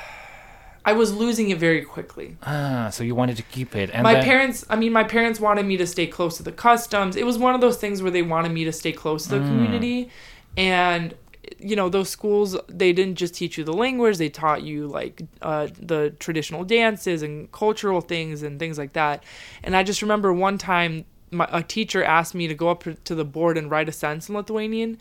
I 0.86 0.92
was 0.92 1.12
losing 1.12 1.50
it 1.50 1.58
very 1.58 1.82
quickly. 1.82 2.36
ah, 2.44 2.88
so 2.90 3.04
you 3.04 3.14
wanted 3.14 3.36
to 3.36 3.42
keep 3.42 3.74
it. 3.76 3.90
And 3.92 4.02
my 4.04 4.14
then, 4.14 4.24
parents, 4.24 4.64
I 4.70 4.76
mean, 4.76 4.92
my 4.92 5.04
parents 5.04 5.38
wanted 5.40 5.66
me 5.66 5.76
to 5.78 5.86
stay 5.86 6.06
close 6.06 6.36
to 6.38 6.42
the 6.42 6.52
customs. 6.52 7.16
It 7.16 7.26
was 7.26 7.36
one 7.38 7.54
of 7.56 7.60
those 7.60 7.76
things 7.76 8.00
where 8.02 8.10
they 8.12 8.22
wanted 8.22 8.52
me 8.52 8.64
to 8.64 8.72
stay 8.72 8.92
close 8.92 9.24
to 9.24 9.30
the 9.38 9.40
Mm. 9.44 9.48
community, 9.48 10.10
and 10.56 11.14
you 11.60 11.76
know 11.76 11.88
those 11.88 12.08
schools 12.10 12.56
they 12.68 12.92
didn't 12.92 13.14
just 13.16 13.32
teach 13.34 13.56
you 13.56 13.62
the 13.64 13.72
language 13.72 14.16
they 14.18 14.28
taught 14.28 14.62
you 14.64 14.88
like 14.88 15.22
uh, 15.42 15.68
the 15.92 16.10
traditional 16.18 16.64
dances 16.64 17.22
and 17.22 17.50
cultural 17.52 18.00
things 18.00 18.42
and 18.42 18.58
things 18.58 18.76
like 18.76 18.92
that 18.94 19.22
and 19.62 19.76
i 19.76 19.82
just 19.84 20.02
remember 20.02 20.32
one 20.32 20.58
time 20.58 21.04
my, 21.30 21.46
a 21.52 21.62
teacher 21.62 22.02
asked 22.02 22.34
me 22.34 22.48
to 22.48 22.54
go 22.54 22.68
up 22.68 22.82
to 23.04 23.14
the 23.14 23.24
board 23.24 23.56
and 23.56 23.70
write 23.70 23.88
a 23.88 23.92
sentence 23.92 24.28
in 24.28 24.34
lithuanian 24.34 24.98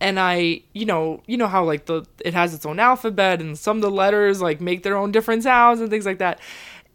and 0.00 0.20
I, 0.20 0.62
you 0.72 0.86
know, 0.86 1.22
you 1.26 1.36
know 1.36 1.48
how 1.48 1.64
like 1.64 1.86
the 1.86 2.04
it 2.24 2.34
has 2.34 2.54
its 2.54 2.64
own 2.64 2.78
alphabet 2.78 3.40
and 3.40 3.58
some 3.58 3.78
of 3.78 3.82
the 3.82 3.90
letters 3.90 4.40
like 4.40 4.60
make 4.60 4.82
their 4.82 4.96
own 4.96 5.12
different 5.12 5.42
sounds 5.42 5.80
and 5.80 5.90
things 5.90 6.06
like 6.06 6.18
that. 6.18 6.40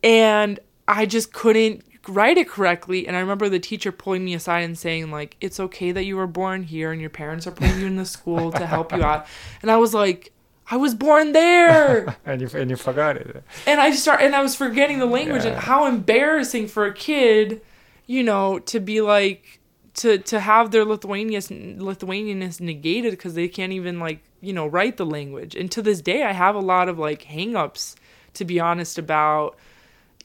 And 0.03 0.59
I 0.87 1.05
just 1.05 1.33
couldn't 1.33 1.83
write 2.07 2.37
it 2.37 2.49
correctly 2.49 3.07
and 3.07 3.15
I 3.15 3.21
remember 3.21 3.47
the 3.47 3.59
teacher 3.59 3.91
pulling 3.91 4.25
me 4.25 4.33
aside 4.33 4.59
and 4.59 4.77
saying 4.77 5.09
like 5.09 5.37
it's 5.39 5.57
okay 5.57 5.93
that 5.93 6.03
you 6.03 6.17
were 6.17 6.27
born 6.27 6.63
here 6.63 6.91
and 6.91 6.99
your 6.99 7.09
parents 7.09 7.47
are 7.47 7.51
putting 7.51 7.79
you 7.79 7.87
in 7.87 7.95
the 7.95 8.05
school 8.05 8.51
to 8.51 8.65
help 8.65 8.91
you 8.91 9.03
out. 9.03 9.25
And 9.61 9.71
I 9.71 9.77
was 9.77 9.93
like 9.93 10.31
I 10.69 10.77
was 10.77 10.95
born 10.95 11.33
there. 11.33 12.15
and 12.25 12.41
you 12.41 12.49
and 12.53 12.69
you 12.69 12.77
forgot 12.77 13.17
it. 13.17 13.43
and 13.67 13.81
I 13.81 13.91
just 13.91 14.03
start 14.03 14.21
and 14.21 14.35
I 14.35 14.41
was 14.41 14.55
forgetting 14.55 14.99
the 14.99 15.05
language 15.05 15.45
and 15.45 15.55
how 15.55 15.85
embarrassing 15.87 16.67
for 16.67 16.85
a 16.85 16.93
kid, 16.93 17.61
you 18.05 18.23
know, 18.23 18.59
to 18.59 18.79
be 18.79 19.01
like 19.01 19.59
to 19.95 20.17
to 20.17 20.39
have 20.39 20.71
their 20.71 20.85
Lithuanian 20.85 21.41
Lithuanianness 21.79 22.59
negated 22.59 23.11
because 23.11 23.35
they 23.35 23.47
can't 23.47 23.73
even 23.73 23.99
like 23.99 24.23
you 24.41 24.53
know 24.53 24.67
write 24.67 24.97
the 24.97 25.05
language. 25.05 25.55
And 25.55 25.71
to 25.71 25.81
this 25.81 26.01
day, 26.01 26.23
I 26.23 26.31
have 26.31 26.55
a 26.55 26.59
lot 26.59 26.89
of 26.89 26.97
like 26.97 27.23
hangups, 27.23 27.95
to 28.35 28.45
be 28.45 28.59
honest, 28.59 28.97
about 28.97 29.55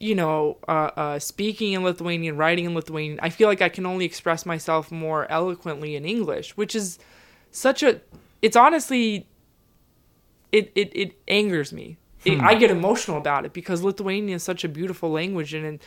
you 0.01 0.15
know 0.15 0.59
uh, 0.67 0.91
uh, 0.97 1.19
speaking 1.19 1.73
in 1.73 1.85
Lithuanian, 1.85 2.37
writing 2.37 2.65
in 2.65 2.75
Lithuanian. 2.75 3.19
I 3.23 3.31
feel 3.31 3.49
like 3.49 3.63
I 3.63 3.69
can 3.69 3.87
only 3.87 4.05
express 4.05 4.47
myself 4.47 4.91
more 4.91 5.31
eloquently 5.31 5.97
in 5.97 6.05
English, 6.05 6.57
which 6.57 6.75
is 6.75 6.99
such 7.51 7.83
a. 7.83 8.01
It's 8.41 8.57
honestly 8.57 9.27
it 10.53 10.73
it, 10.75 10.93
it 10.95 11.19
angers 11.29 11.73
me. 11.73 11.99
It, 12.25 12.41
I 12.41 12.55
get 12.55 12.71
emotional 12.71 13.17
about 13.17 13.45
it 13.45 13.53
because 13.53 13.83
Lithuanian 13.83 14.37
is 14.37 14.43
such 14.43 14.65
a 14.65 14.69
beautiful 14.69 15.11
language 15.11 15.55
and, 15.55 15.65
and 15.65 15.79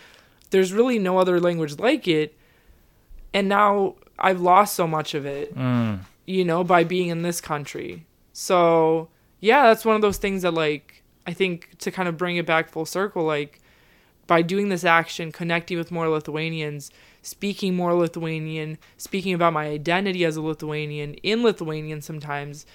there's 0.49 0.71
really 0.71 0.97
no 0.97 1.17
other 1.17 1.39
language 1.39 1.77
like 1.77 2.07
it. 2.07 2.38
And 3.34 3.47
now 3.49 3.95
I've 4.19 4.41
lost 4.41 4.75
so 4.75 4.88
much 4.88 5.13
of 5.13 5.25
it, 5.25 5.55
Mm. 5.55 5.99
you 6.25 6.43
know, 6.45 6.63
by 6.63 6.84
being 6.84 7.07
in 7.09 7.21
this 7.21 7.41
country. 7.41 8.05
So, 8.34 9.09
yeah, 9.39 9.63
that's 9.63 9.86
one 9.86 9.95
of 9.95 10.01
those 10.01 10.17
things 10.17 10.41
that 10.43 10.53
like 10.53 11.03
I 11.27 11.34
think 11.34 11.77
to 11.79 11.91
kind 11.91 12.09
of 12.09 12.17
bring 12.17 12.38
it 12.38 12.45
back 12.45 12.69
full 12.69 12.86
circle 12.86 13.23
like 13.23 13.59
by 14.27 14.41
doing 14.41 14.69
this 14.69 14.84
action, 14.84 15.32
connecting 15.32 15.77
with 15.77 15.91
more 15.91 16.07
Lithuanians, 16.07 16.89
speaking 17.21 17.75
more 17.75 17.93
Lithuanian, 17.93 18.77
speaking 18.97 19.34
about 19.34 19.53
my 19.53 19.67
identity 19.67 20.23
as 20.25 20.38
a 20.38 20.41
Lithuanian 20.41 21.15
in 21.15 21.43
Lithuanian 21.43 22.01
sometimes, 22.01 22.65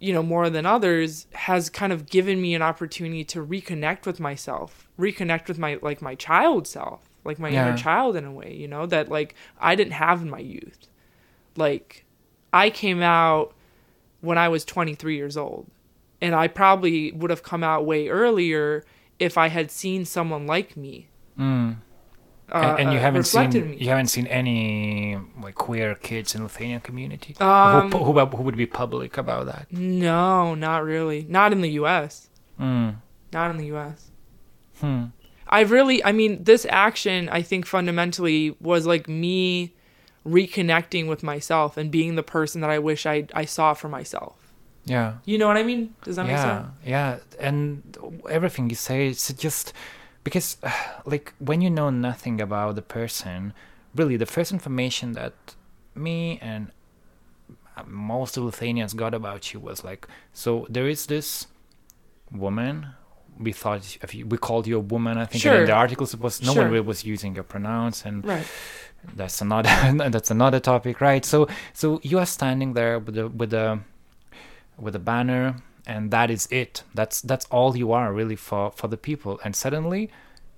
you 0.00 0.12
know, 0.12 0.22
more 0.22 0.50
than 0.50 0.66
others, 0.66 1.26
has 1.32 1.70
kind 1.70 1.92
of 1.92 2.06
given 2.06 2.40
me 2.40 2.54
an 2.54 2.62
opportunity 2.62 3.24
to 3.24 3.44
reconnect 3.44 4.06
with 4.06 4.18
myself, 4.20 4.88
reconnect 4.98 5.48
with 5.48 5.58
my 5.58 5.78
like 5.82 6.02
my 6.02 6.14
child 6.14 6.66
self, 6.66 7.07
like 7.28 7.38
my 7.38 7.48
Yeah. 7.50 7.68
inner 7.68 7.76
child 7.76 8.16
in 8.16 8.24
a 8.24 8.32
way, 8.32 8.52
you 8.52 8.66
know, 8.66 8.86
that 8.86 9.08
like 9.08 9.36
I 9.60 9.76
didn't 9.76 9.92
have 9.92 10.20
in 10.22 10.28
my 10.30 10.40
youth. 10.40 10.88
Like 11.56 12.04
I 12.52 12.70
came 12.70 13.00
out 13.02 13.54
when 14.20 14.36
I 14.38 14.48
was 14.48 14.64
23 14.64 15.14
years 15.14 15.36
old. 15.36 15.70
And 16.20 16.34
I 16.34 16.48
probably 16.48 17.12
would 17.12 17.30
have 17.30 17.44
come 17.44 17.62
out 17.62 17.86
way 17.86 18.08
earlier 18.08 18.84
if 19.20 19.38
I 19.38 19.48
had 19.48 19.70
seen 19.70 20.04
someone 20.04 20.46
like 20.48 20.76
me. 20.76 21.06
Mm. 21.38 21.76
Uh, 22.50 22.56
and, 22.56 22.80
and 22.80 22.92
you 22.92 22.98
uh, 22.98 23.02
haven't 23.02 23.24
seen 23.24 23.50
me. 23.50 23.76
you 23.78 23.88
haven't 23.88 24.08
seen 24.08 24.26
any 24.26 25.16
like 25.40 25.54
queer 25.54 25.94
kids 25.94 26.34
in 26.34 26.42
Lithuanian 26.42 26.80
community 26.80 27.36
Um, 27.38 27.92
who, 27.92 27.98
who 28.04 28.26
who 28.26 28.42
would 28.42 28.56
be 28.56 28.66
public 28.66 29.16
about 29.18 29.46
that. 29.46 29.70
No, 29.70 30.54
not 30.56 30.82
really. 30.82 31.26
Not 31.28 31.52
in 31.52 31.60
the 31.60 31.70
U.S. 31.82 32.30
Mm. 32.58 32.96
Not 33.32 33.50
in 33.52 33.58
the 33.58 33.66
U.S. 33.66 34.10
Hmm. 34.80 35.04
I 35.48 35.60
really, 35.60 36.04
I 36.04 36.12
mean, 36.12 36.44
this 36.44 36.66
action, 36.68 37.28
I 37.30 37.42
think 37.42 37.66
fundamentally 37.66 38.56
was 38.60 38.86
like 38.86 39.08
me 39.08 39.74
reconnecting 40.26 41.08
with 41.08 41.22
myself 41.22 41.76
and 41.76 41.90
being 41.90 42.16
the 42.16 42.22
person 42.22 42.60
that 42.60 42.70
I 42.70 42.78
wish 42.78 43.06
I, 43.06 43.26
I 43.34 43.44
saw 43.44 43.74
for 43.74 43.88
myself. 43.88 44.52
Yeah. 44.84 45.14
You 45.24 45.38
know 45.38 45.46
what 45.46 45.56
I 45.56 45.62
mean? 45.62 45.94
Does 46.02 46.16
that 46.16 46.26
make 46.26 46.36
sense? 46.36 46.68
yeah, 46.84 47.18
and 47.38 47.96
everything 48.28 48.70
you 48.70 48.76
say, 48.76 49.08
it's 49.08 49.32
just 49.32 49.72
because, 50.24 50.56
like, 51.04 51.34
when 51.38 51.60
you 51.60 51.70
know 51.70 51.90
nothing 51.90 52.40
about 52.40 52.74
the 52.74 52.82
person, 52.82 53.52
really, 53.94 54.16
the 54.16 54.26
first 54.26 54.52
information 54.52 55.12
that 55.12 55.34
me 55.94 56.38
and 56.40 56.72
uh, 57.76 57.82
most 57.86 58.36
of 58.36 58.44
Lithuanians 58.44 58.94
got 58.94 59.14
about 59.14 59.52
you 59.52 59.60
was 59.60 59.84
like, 59.84 60.06
so 60.32 60.66
there 60.68 60.88
is 60.88 61.06
this 61.06 61.46
woman. 62.30 62.88
We 63.40 63.52
thought 63.52 63.96
if 64.02 64.14
you, 64.14 64.26
we 64.26 64.36
called 64.38 64.66
you 64.66 64.76
a 64.76 64.80
woman. 64.94 65.18
I 65.18 65.24
think 65.26 65.42
Sure. 65.42 65.60
in 65.60 65.66
the 65.66 65.72
articles 65.72 66.14
it 66.14 66.20
was 66.20 66.42
no 66.42 66.52
Sure. 66.52 66.62
one 66.62 66.72
really 66.72 66.86
was 66.86 67.04
using 67.04 67.34
your 67.34 67.44
pronouns, 67.44 68.04
and 68.04 68.24
Right. 68.24 68.46
that's 69.16 69.40
another 69.40 69.70
that's 70.10 70.30
another 70.30 70.60
topic, 70.60 71.00
right? 71.00 71.24
So 71.24 71.46
so 71.72 72.00
you 72.02 72.18
are 72.18 72.26
standing 72.26 72.74
there 72.74 72.98
with 72.98 73.16
a 73.18 73.28
with 73.28 73.52
a 73.54 73.78
with 74.78 74.94
a 74.96 74.98
banner, 74.98 75.56
and 75.86 76.10
that 76.10 76.30
is 76.30 76.46
it. 76.50 76.82
That's 76.94 77.20
that's 77.20 77.46
all 77.50 77.76
you 77.76 77.92
are 77.92 78.12
really 78.12 78.36
for 78.36 78.70
for 78.72 78.88
the 78.88 78.96
people. 78.96 79.38
And 79.44 79.54
suddenly, 79.56 80.10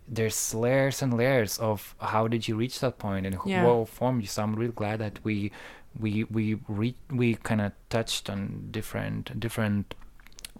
there's 0.09 0.55
layers 0.55 1.03
and 1.03 1.15
layers 1.17 1.59
of 1.59 1.95
how 2.01 2.29
did 2.29 2.49
you 2.49 2.57
reach 2.57 2.81
that 2.81 2.99
point 2.99 3.27
and 3.27 3.35
who 3.37 3.51
Yeah. 3.51 3.65
what 3.65 3.89
formed 3.89 4.23
you. 4.23 4.29
So 4.29 4.43
I'm 4.43 4.55
really 4.55 4.73
glad 4.75 4.99
that 5.01 5.19
we 5.25 5.51
we 5.99 6.25
we 6.25 6.57
re- 6.69 6.97
we 7.11 7.35
kind 7.35 7.61
of 7.61 7.73
touched 7.89 8.31
on 8.31 8.69
different 8.71 9.39
different 9.41 9.95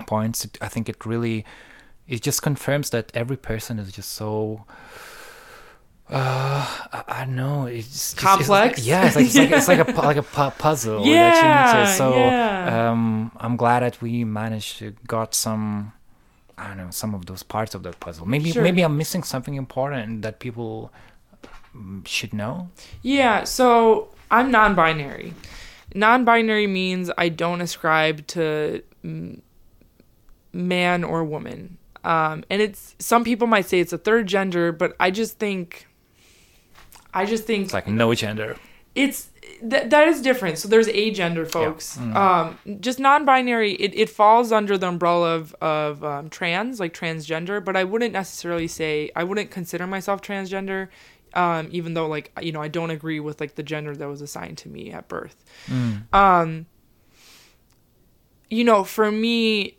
points. 0.07 0.47
I 0.61 0.69
think 0.69 0.89
it 0.89 1.05
really 1.07 1.45
it 2.11 2.21
just 2.23 2.43
confirms 2.43 2.91
that 2.91 3.11
every 3.15 3.37
person 3.37 3.79
is 3.79 3.93
just 3.93 4.13
so 4.13 4.65
uh, 6.13 6.67
I, 6.93 7.05
I 7.09 7.25
don't 7.25 7.37
know. 7.37 7.67
It's 7.67 7.87
just, 7.87 8.13
it's 8.15 8.21
Complex? 8.23 8.85
yeah, 8.85 9.07
it's 9.07 9.15
like 9.17 9.27
it's 9.27 9.37
like, 9.37 9.51
it's 9.53 9.69
like 9.69 9.89
a 9.89 10.01
like 10.11 10.17
a 10.17 10.23
pu- 10.25 10.51
puzzle. 10.59 10.99
that 11.01 11.07
you 11.07 11.13
need 11.13 11.21
Yeah, 11.21 11.85
to, 11.87 11.93
so 12.01 12.17
yeah. 12.17 12.91
um, 12.91 13.31
I'm 13.37 13.57
glad 13.57 13.81
that 13.85 14.03
we 14.03 14.25
managed 14.25 14.79
to 14.79 14.91
got 15.07 15.35
some. 15.35 15.93
I 16.59 16.67
don't 16.69 16.77
know 16.79 16.91
some 16.91 17.15
of 17.15 17.27
those 17.27 17.43
parts 17.45 17.75
of 17.77 17.85
that 17.85 18.01
puzzle. 18.01 18.27
Maybe 18.27 18.51
Sure. 18.53 18.63
maybe 18.63 18.83
I'm 18.83 18.97
missing 18.97 19.23
something 19.23 19.55
important 19.55 20.23
that 20.23 20.41
people 20.41 20.93
mm, 21.77 22.07
should 22.07 22.35
know. 22.35 22.71
Yeah, 23.03 23.45
so 23.45 24.09
I'm 24.31 24.51
non 24.51 24.75
binary. 24.75 25.33
Non 25.95 26.25
binary 26.25 26.67
means 26.67 27.11
I 27.17 27.29
don't 27.31 27.61
ascribe 27.61 28.27
to 28.35 28.83
man 30.53 31.05
or 31.05 31.25
woman. 31.25 31.79
Um, 32.05 32.45
and 32.51 32.63
it's 32.63 32.95
some 32.99 33.25
people 33.25 33.47
might 33.47 33.67
say 33.67 33.81
it's 33.81 33.93
a 33.93 33.99
third 33.99 34.27
gender, 34.27 34.73
but 34.73 34.97
I 34.99 35.11
just 35.11 35.39
think 35.39 35.87
I 37.13 37.27
just 37.27 37.45
think 37.45 37.65
It's 37.65 37.75
like 37.75 37.89
no 37.89 38.15
gender. 38.15 38.57
it's 38.95 39.29
th- 39.69 39.91
that 39.91 40.09
is 40.09 40.23
different. 40.23 40.59
So 40.59 40.69
there's 40.69 40.87
agender 40.89 41.51
folks. 41.51 41.99
Um, 41.99 42.59
just 42.81 42.99
non-binary. 43.01 43.73
It, 43.75 43.95
it 43.95 44.09
falls 44.11 44.51
under 44.53 44.79
the 44.79 44.89
umbrella 44.89 45.35
of 45.37 45.55
of 45.61 46.03
um, 46.05 46.31
trans, 46.31 46.81
like 46.81 46.95
transgender. 46.95 47.63
But 47.65 47.77
I 47.77 47.85
wouldn't 47.85 48.13
necessarily 48.13 48.67
say 48.69 49.11
I 49.15 49.25
wouldn't 49.25 49.51
consider 49.51 49.87
myself 49.87 50.23
transgender, 50.23 50.89
um, 51.35 51.69
even 51.71 51.95
though 51.95 52.07
like 52.07 52.33
you 52.41 52.53
know 52.53 52.63
I 52.63 52.69
don't 52.69 52.91
agree 52.91 53.21
with 53.21 53.41
like 53.41 53.57
the 53.57 53.63
gender 53.63 53.95
that 53.95 54.09
was 54.09 54.23
assigned 54.23 54.57
to 54.59 54.69
me 54.69 54.91
at 54.91 55.07
birth. 55.09 55.37
Um, 56.13 56.67
you 58.49 58.65
know, 58.65 58.83
for 58.85 59.11
me, 59.13 59.77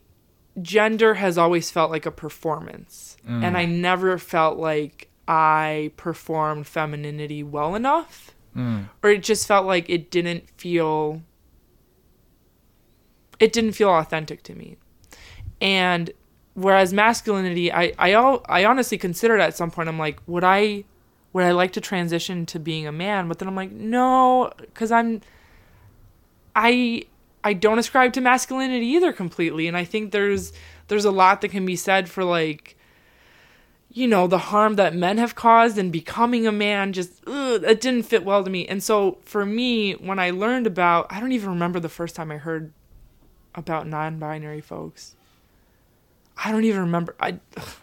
gender 0.62 1.14
has 1.16 1.38
always 1.38 1.70
felt 1.70 1.91
like 1.91 2.06
a 2.06 2.12
performance, 2.12 3.18
and 3.28 3.58
I 3.58 3.66
never 3.66 4.18
felt 4.18 4.58
like 4.58 5.10
I 5.28 5.91
performed 5.97 6.68
femininity 6.68 7.43
well 7.43 7.76
enough. 7.76 8.32
Mm. 8.56 8.89
or 9.02 9.12
it 9.12 9.24
just 9.24 9.47
felt 9.47 9.66
like 9.66 9.89
it 9.89 10.12
didn't 10.12 10.49
feel 10.58 11.22
it 13.39 13.54
didn't 13.54 13.72
feel 13.72 13.88
authentic 13.89 14.43
to 14.43 14.54
me. 14.54 14.76
And 15.62 16.12
whereas 16.54 16.91
masculinity 16.93 17.72
i 17.72 17.93
i, 17.97 18.12
I 18.49 18.66
honestly 18.66 18.97
considered 18.97 19.39
at 19.39 19.56
some 19.56 19.72
point 19.72 19.88
i'm 19.88 19.97
like 19.97 20.20
would 20.28 20.43
i 20.43 20.84
would 21.32 21.45
i 21.45 21.52
like 21.52 21.72
to 21.72 21.80
transition 21.82 22.45
to 22.47 22.60
being 22.60 22.86
a 22.88 22.91
man? 22.91 23.30
But 23.30 23.39
then 23.39 23.47
i'm 23.47 23.56
like 23.56 23.72
no 23.72 24.52
because 24.60 24.91
i'm 24.91 25.22
i 26.58 27.04
i 27.44 27.54
don't 27.54 27.80
ascribe 27.80 28.14
to 28.14 28.22
masculinity 28.22 28.86
either 28.86 29.12
completely 29.14 29.68
and 29.68 29.78
i 29.78 29.84
think 29.84 30.12
there's 30.12 30.54
there's 30.88 31.06
a 31.06 31.12
lot 31.12 31.42
that 31.42 31.50
can 31.50 31.66
be 31.66 31.76
said 31.76 32.10
for 32.10 32.24
like 32.24 32.76
you 33.94 34.08
know 34.08 34.28
the 34.28 34.38
harm 34.38 34.76
that 34.76 34.96
men 34.96 35.18
have 35.18 35.36
caused 35.36 35.78
and 35.78 35.92
becoming 35.92 36.48
a 36.48 36.52
man 36.52 36.94
just 36.94 37.22
ugh, 37.28 37.64
it 37.64 37.82
didn't 37.82 38.04
fit 38.04 38.24
well 38.24 38.44
to 38.44 38.50
me. 38.50 38.66
And 38.68 38.82
so 38.82 39.18
for 39.24 39.46
me 39.46 39.94
when 39.94 40.20
i 40.20 40.30
learned 40.32 40.68
about 40.68 41.08
i 41.10 41.20
don't 41.20 41.32
even 41.34 41.50
remember 41.50 41.80
the 41.80 41.89
first 41.89 42.16
time 42.16 42.32
i 42.32 42.38
heard 42.38 42.72
about 43.54 43.86
non-binary 43.86 44.62
folks. 44.62 45.16
I 46.44 46.52
don't 46.52 46.64
even 46.64 46.82
remember 46.82 47.16
i 47.20 47.39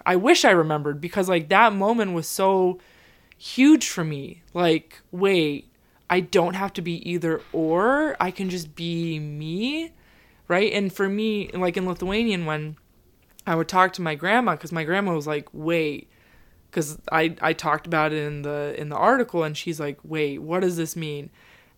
i 0.06 0.16
wish 0.16 0.44
i 0.44 0.50
remembered 0.50 1.00
because 1.00 1.28
like 1.28 1.48
that 1.50 1.72
moment 1.72 2.12
was 2.12 2.26
so 2.26 2.78
huge 3.36 3.88
for 3.88 4.04
me. 4.04 4.42
Like 4.54 5.00
wait 5.12 5.67
i 6.11 6.20
don't 6.20 6.54
have 6.54 6.72
to 6.72 6.82
be 6.82 6.94
either 7.09 7.40
or 7.52 8.16
i 8.20 8.30
can 8.30 8.48
just 8.50 8.74
be 8.74 9.18
me 9.18 9.92
right 10.48 10.72
and 10.72 10.92
for 10.92 11.09
me 11.09 11.48
like 11.52 11.76
in 11.76 11.86
lithuanian 11.86 12.46
when 12.46 12.76
I 13.46 13.54
would 13.54 13.68
talk 13.68 13.94
to 13.94 14.02
my 14.02 14.14
grandma 14.14 14.52
because 14.52 14.72
my 14.72 14.84
grandma 14.84 15.14
was 15.14 15.26
like, 15.26 15.48
"Wait," 15.54 16.11
because 16.70 16.98
I 17.11 17.34
I 17.40 17.54
talked 17.54 17.86
about 17.86 18.12
it 18.12 18.22
in 18.22 18.42
the 18.42 18.74
in 18.76 18.90
the 18.90 18.96
article, 18.96 19.42
and 19.42 19.56
she's 19.56 19.80
like, 19.80 19.98
"Wait, 20.04 20.42
what 20.42 20.61
does 20.61 20.76
this 20.76 20.94
mean?" 20.96 21.30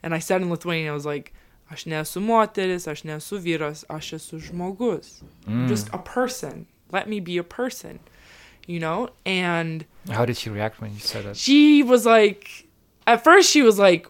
And 0.03 0.13
I 0.13 0.19
said 0.19 0.43
in 0.43 0.51
Lithuanian, 0.51 0.89
I 0.91 0.93
was 0.93 1.07
like, 1.07 1.33
"Aš 1.71 1.85
nesu 1.85 2.21
moteris, 2.21 2.89
aš 2.89 3.03
nesu 3.03 3.39
vyras, 3.39 3.85
aš 3.89 4.15
esu 4.15 4.41
žmogus, 4.43 5.23
I'm 5.47 5.69
just 5.69 5.89
a 5.93 5.99
person. 5.99 6.67
Let 6.91 7.09
me 7.09 7.21
be 7.21 7.39
a 7.39 7.45
person." 7.45 8.01
You 8.67 8.81
know, 8.81 9.11
and 9.25 9.87
How 10.11 10.25
did 10.25 10.37
she 10.37 10.51
react 10.51 10.81
when 10.81 10.93
you 10.93 10.99
said 10.99 11.25
that? 11.25 11.37
she 11.37 11.85
was 11.85 12.05
like 12.05 12.67
at 13.07 13.23
first 13.23 13.49
she 13.49 13.63
was 13.63 13.79
like 13.79 14.09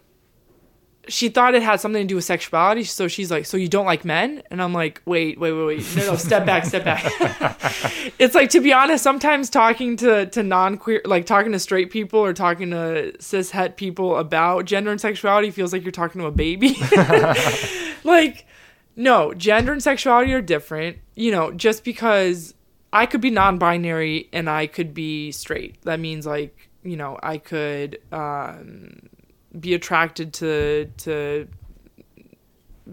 she 1.07 1.29
thought 1.29 1.55
it 1.55 1.63
had 1.63 1.79
something 1.79 2.03
to 2.03 2.07
do 2.07 2.15
with 2.15 2.23
sexuality 2.23 2.83
so 2.83 3.07
she's 3.07 3.31
like 3.31 3.45
so 3.45 3.57
you 3.57 3.67
don't 3.67 3.85
like 3.85 4.05
men? 4.05 4.43
And 4.51 4.61
i'm 4.61 4.73
like 4.73 5.01
wait 5.05 5.39
wait 5.39 5.51
wait 5.51 5.65
wait. 5.65 5.95
No 5.95 6.11
no 6.11 6.15
step 6.15 6.45
back 6.45 6.65
step 6.65 6.83
back. 6.83 7.03
It's 8.19 8.35
like 8.35 8.49
to 8.51 8.61
be 8.61 8.71
honest 8.71 9.03
sometimes 9.03 9.49
talking 9.49 9.97
to 9.97 10.27
to 10.27 10.43
non-queer 10.43 11.01
like 11.05 11.25
talking 11.25 11.51
to 11.53 11.59
straight 11.59 11.89
people 11.89 12.19
or 12.19 12.33
talking 12.33 12.69
to 12.71 13.13
cis 13.19 13.49
het 13.51 13.77
people 13.77 14.17
about 14.17 14.65
gender 14.65 14.91
and 14.91 15.01
sexuality 15.01 15.49
feels 15.49 15.73
like 15.73 15.83
you're 15.83 15.91
talking 15.91 16.21
to 16.21 16.27
a 16.27 16.31
baby. 16.31 16.75
Like 18.03 18.45
no 18.95 19.33
gender 19.33 19.71
and 19.71 19.81
sexuality 19.81 20.33
are 20.33 20.41
different. 20.41 20.97
You 21.15 21.31
know 21.31 21.51
just 21.51 21.83
because 21.83 22.53
i 22.93 23.05
could 23.05 23.21
be 23.21 23.29
non-binary 23.29 24.29
and 24.33 24.49
i 24.49 24.67
could 24.67 24.93
be 24.93 25.31
straight 25.31 25.81
that 25.83 25.99
means 25.99 26.25
like 26.25 26.69
you 26.83 26.97
know 26.97 27.17
i 27.23 27.37
could 27.37 27.99
um 28.11 29.09
be 29.59 29.73
attracted 29.73 30.33
to 30.33 30.89
to 30.97 31.47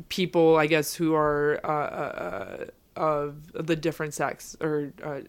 people 0.09 0.57
i 0.57 0.67
guess 0.67 0.95
who 0.95 1.15
are 1.15 1.61
uh, 1.65 1.69
uh, 1.69 2.65
uh, 2.97 3.01
of 3.01 3.53
the 3.67 3.77
different 3.77 4.15
sex 4.15 4.57
or 4.61 4.93
uh, 5.03 5.21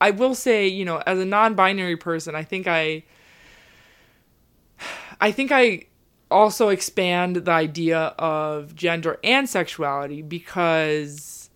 i 0.00 0.10
will 0.10 0.34
say 0.34 0.66
you 0.66 0.84
know 0.84 1.02
as 1.06 1.18
a 1.18 1.24
non-binary 1.24 1.96
person 1.96 2.34
i 2.34 2.42
think 2.42 2.66
i 2.66 3.02
i 5.20 5.30
think 5.30 5.50
i 5.52 5.84
also 6.30 6.68
expand 6.68 7.36
the 7.36 7.50
idea 7.50 7.98
of 8.18 8.74
gender 8.74 9.18
and 9.22 9.48
sexuality 9.48 10.22
because 10.22 11.50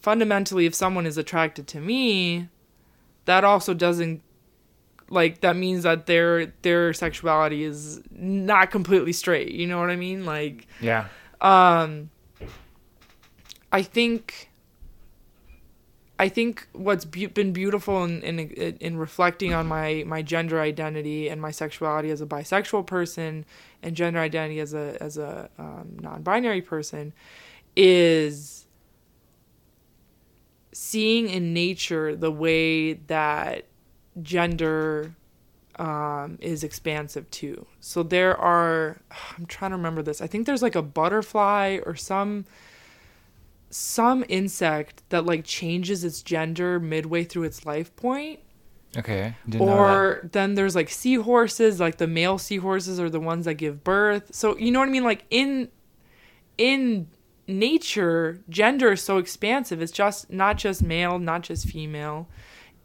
fundamentally 0.00 0.66
if 0.66 0.74
someone 0.74 1.06
is 1.06 1.18
attracted 1.18 1.66
to 1.66 1.80
me 1.80 2.48
that 3.24 3.42
also 3.42 3.74
doesn't 3.74 4.22
like 5.14 5.40
that 5.40 5.56
means 5.56 5.84
that 5.84 6.06
their 6.06 6.46
their 6.62 6.92
sexuality 6.92 7.64
is 7.64 8.02
not 8.10 8.70
completely 8.70 9.12
straight 9.12 9.52
you 9.52 9.66
know 9.66 9.78
what 9.80 9.88
i 9.90 9.96
mean 9.96 10.26
like 10.26 10.66
Yeah. 10.80 11.06
um 11.40 12.10
i 13.72 13.82
think 13.82 14.50
i 16.18 16.28
think 16.28 16.68
what's 16.72 17.04
be- 17.04 17.26
been 17.26 17.52
beautiful 17.52 18.04
in, 18.04 18.22
in 18.22 18.38
in 18.80 18.96
reflecting 18.96 19.52
on 19.54 19.66
my 19.66 20.04
my 20.06 20.22
gender 20.22 20.60
identity 20.60 21.28
and 21.28 21.40
my 21.40 21.50
sexuality 21.50 22.10
as 22.10 22.20
a 22.20 22.26
bisexual 22.26 22.86
person 22.86 23.44
and 23.82 23.96
gender 23.96 24.20
identity 24.20 24.60
as 24.60 24.74
a 24.74 24.96
as 25.00 25.16
a 25.18 25.48
um, 25.58 25.96
non-binary 26.00 26.62
person 26.62 27.12
is 27.76 28.66
seeing 30.72 31.28
in 31.28 31.52
nature 31.52 32.16
the 32.16 32.30
way 32.30 32.94
that 32.94 33.64
gender 34.22 35.14
um, 35.76 36.38
is 36.40 36.62
expansive 36.62 37.30
too. 37.30 37.66
So 37.80 38.02
there 38.02 38.36
are, 38.36 39.00
I'm 39.36 39.46
trying 39.46 39.72
to 39.72 39.76
remember 39.76 40.02
this. 40.02 40.20
I 40.20 40.26
think 40.26 40.46
there's 40.46 40.62
like 40.62 40.74
a 40.74 40.82
butterfly 40.82 41.80
or 41.84 41.94
some 41.94 42.44
some 43.70 44.24
insect 44.28 45.02
that 45.08 45.26
like 45.26 45.44
changes 45.44 46.04
its 46.04 46.22
gender 46.22 46.78
midway 46.78 47.24
through 47.24 47.42
its 47.42 47.66
life 47.66 47.94
point. 47.96 48.38
Okay. 48.96 49.34
Didn't. 49.48 49.68
Or 49.68 50.28
then 50.30 50.54
there's 50.54 50.76
like 50.76 50.88
seahorses, 50.88 51.80
like 51.80 51.96
the 51.98 52.06
male 52.06 52.38
seahorses 52.38 53.00
are 53.00 53.10
the 53.10 53.18
ones 53.18 53.46
that 53.46 53.54
give 53.54 53.82
birth. 53.82 54.32
So 54.32 54.56
you 54.58 54.70
know 54.70 54.78
what 54.78 54.88
I 54.88 54.92
mean? 54.92 55.02
Like 55.02 55.24
in 55.28 55.70
in 56.56 57.08
nature, 57.48 58.38
gender 58.48 58.92
is 58.92 59.02
so 59.02 59.18
expansive. 59.18 59.82
It's 59.82 59.90
just 59.90 60.30
not 60.30 60.56
just 60.56 60.80
male, 60.80 61.18
not 61.18 61.42
just 61.42 61.66
female. 61.66 62.28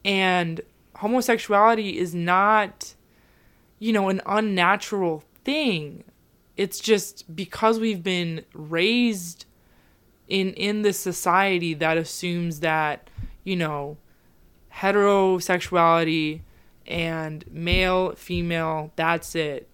And 0.03 0.61
homosexuality 0.99 1.97
is 1.97 2.13
not, 2.13 2.93
you 3.79 3.93
know, 3.93 4.09
an 4.09 4.21
unnatural 4.25 5.23
thing. 5.45 6.03
it's 6.57 6.79
just 6.79 7.33
because 7.33 7.79
we've 7.79 8.03
been 8.03 8.43
raised 8.53 9.45
in 10.27 10.53
in 10.55 10.81
this 10.81 10.99
society 10.99 11.73
that 11.73 11.97
assumes 11.97 12.59
that 12.59 13.09
you 13.45 13.55
know 13.55 13.97
heterosexuality 14.73 16.41
and 16.85 17.45
male 17.51 18.13
female 18.15 18.91
that's 18.95 19.35
it. 19.35 19.69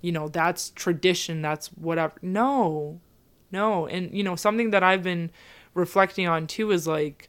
You 0.00 0.12
know 0.12 0.28
that's 0.28 0.70
tradition 0.70 1.42
that's 1.42 1.68
whatever. 1.68 2.14
No 2.22 3.00
no. 3.50 3.86
And 3.86 4.12
you 4.16 4.22
know 4.24 4.36
something 4.36 4.70
that 4.70 4.82
i've 4.82 5.02
been 5.02 5.30
reflecting 5.74 6.26
on 6.26 6.46
too 6.46 6.70
is 6.70 6.86
like 6.86 7.28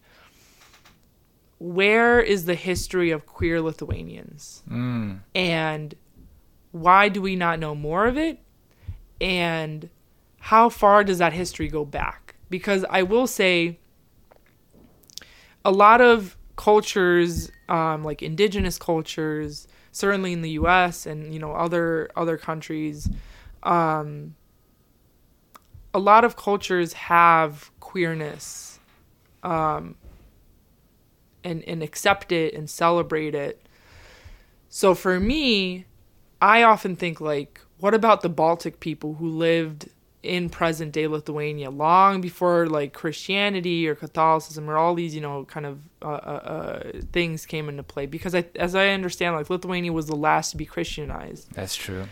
where 1.66 2.20
is 2.20 2.44
the 2.44 2.56
history 2.56 3.10
of 3.10 3.26
queer 3.26 3.62
lithuanians 3.62 4.64
Mm. 4.70 5.22
and 5.34 5.96
why 6.72 7.08
do 7.08 7.22
we 7.22 7.38
not 7.38 7.58
know 7.58 7.74
more 7.74 8.06
of 8.06 8.18
it 8.18 8.40
and 9.22 9.90
how 10.42 10.68
far 10.68 11.06
does 11.06 11.20
that 11.20 11.32
history 11.32 11.70
go 11.70 11.86
back 11.86 12.36
because 12.50 12.84
i 12.90 13.02
will 13.02 13.28
say 13.28 13.80
a 15.64 15.72
lot 15.72 16.02
of 16.02 16.36
cultures 16.58 17.50
um, 17.70 18.04
like 18.04 18.22
indigenous 18.22 18.78
cultures 18.78 19.66
certainly 19.94 20.34
in 20.34 20.42
the 20.42 20.50
us 20.52 21.06
and 21.06 21.34
you 21.34 21.40
know 21.40 21.54
other 21.54 22.10
other 22.18 22.36
countries 22.38 23.10
um, 23.64 24.36
a 25.94 26.00
lot 26.00 26.26
of 26.26 26.36
cultures 26.36 26.92
have 26.94 27.72
queerness 27.80 28.80
um, 29.44 29.96
and 31.44 31.64
and 31.64 31.84
accept 31.84 32.32
it 32.32 32.54
and 32.54 32.70
celebrate 32.70 33.36
it 33.36 33.68
so 34.70 34.96
for 34.96 35.20
me 35.20 35.86
I 36.44 36.64
often 36.64 36.98
think 36.98 37.22
like, 37.22 37.62
what 37.80 37.94
about 37.94 38.22
the 38.22 38.28
Baltic 38.28 38.82
people 38.82 39.14
who 39.14 39.30
lived 39.30 39.88
in 40.24 40.50
present 40.50 40.92
day 40.92 41.08
Lithuania 41.08 41.70
long 41.70 42.20
before 42.20 42.68
like 42.68 42.94
Christianity 42.94 43.88
or 43.88 43.96
Catholicism 43.96 44.70
or 44.70 44.78
all 44.78 44.94
these 44.94 45.16
you 45.16 45.22
know 45.22 45.46
kind 45.46 45.66
of 45.66 45.80
uh, 46.02 46.06
uh, 46.06 46.08
uh, 46.08 46.92
things 47.14 47.46
came 47.46 47.70
into 47.70 47.82
play? 47.82 48.08
Because 48.08 48.36
I, 48.36 48.46
as 48.58 48.76
I 48.76 48.90
understand, 48.90 49.38
like 49.38 49.50
Lithuania 49.50 49.94
was 49.94 50.08
the 50.08 50.18
last 50.18 50.52
to 50.52 50.58
be 50.58 50.66
Christianized. 50.66 51.54
That's 51.54 51.78
true. 51.78 52.08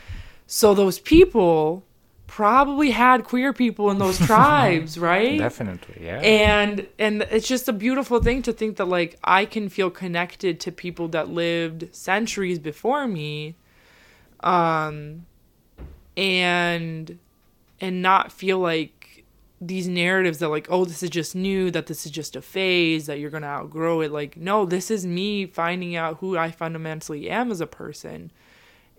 So 0.48 0.74
those 0.74 0.98
people 0.98 1.84
probably 2.32 2.92
had 2.92 3.26
queer 3.26 3.52
people 3.52 3.92
in 3.92 3.98
those 3.98 4.18
tribes, 4.26 4.98
right? 4.98 5.38
Definitely, 5.38 6.06
yeah. 6.06 6.22
and 6.22 6.88
and 6.98 7.24
it's 7.24 7.46
just 7.46 7.68
a 7.68 7.74
beautiful 7.74 8.22
thing 8.22 8.42
to 8.44 8.54
think 8.54 8.78
that 8.78 8.86
like 8.86 9.20
i 9.24 9.44
can 9.44 9.68
feel 9.68 9.90
connected 9.90 10.60
to 10.62 10.72
people 10.72 11.10
that 11.10 11.28
lived 11.28 11.94
centuries 11.94 12.58
before 12.58 13.06
me 13.06 13.56
um 14.40 15.26
and 16.16 17.20
and 17.82 18.02
not 18.02 18.32
feel 18.32 18.60
like 18.60 19.26
these 19.60 19.88
narratives 19.88 20.40
that 20.40 20.48
like 20.48 20.68
oh 20.70 20.86
this 20.86 21.04
is 21.04 21.10
just 21.10 21.36
new 21.36 21.70
that 21.70 21.88
this 21.88 22.06
is 22.06 22.12
just 22.12 22.38
a 22.38 22.42
phase 22.42 23.08
that 23.08 23.20
you're 23.20 23.30
going 23.30 23.44
to 23.44 23.50
outgrow 23.50 24.00
it 24.00 24.12
like 24.12 24.38
no 24.38 24.66
this 24.66 24.90
is 24.90 25.06
me 25.06 25.46
finding 25.46 25.96
out 25.96 26.18
who 26.18 26.38
i 26.38 26.50
fundamentally 26.50 27.30
am 27.30 27.52
as 27.52 27.60
a 27.60 27.68
person 27.68 28.32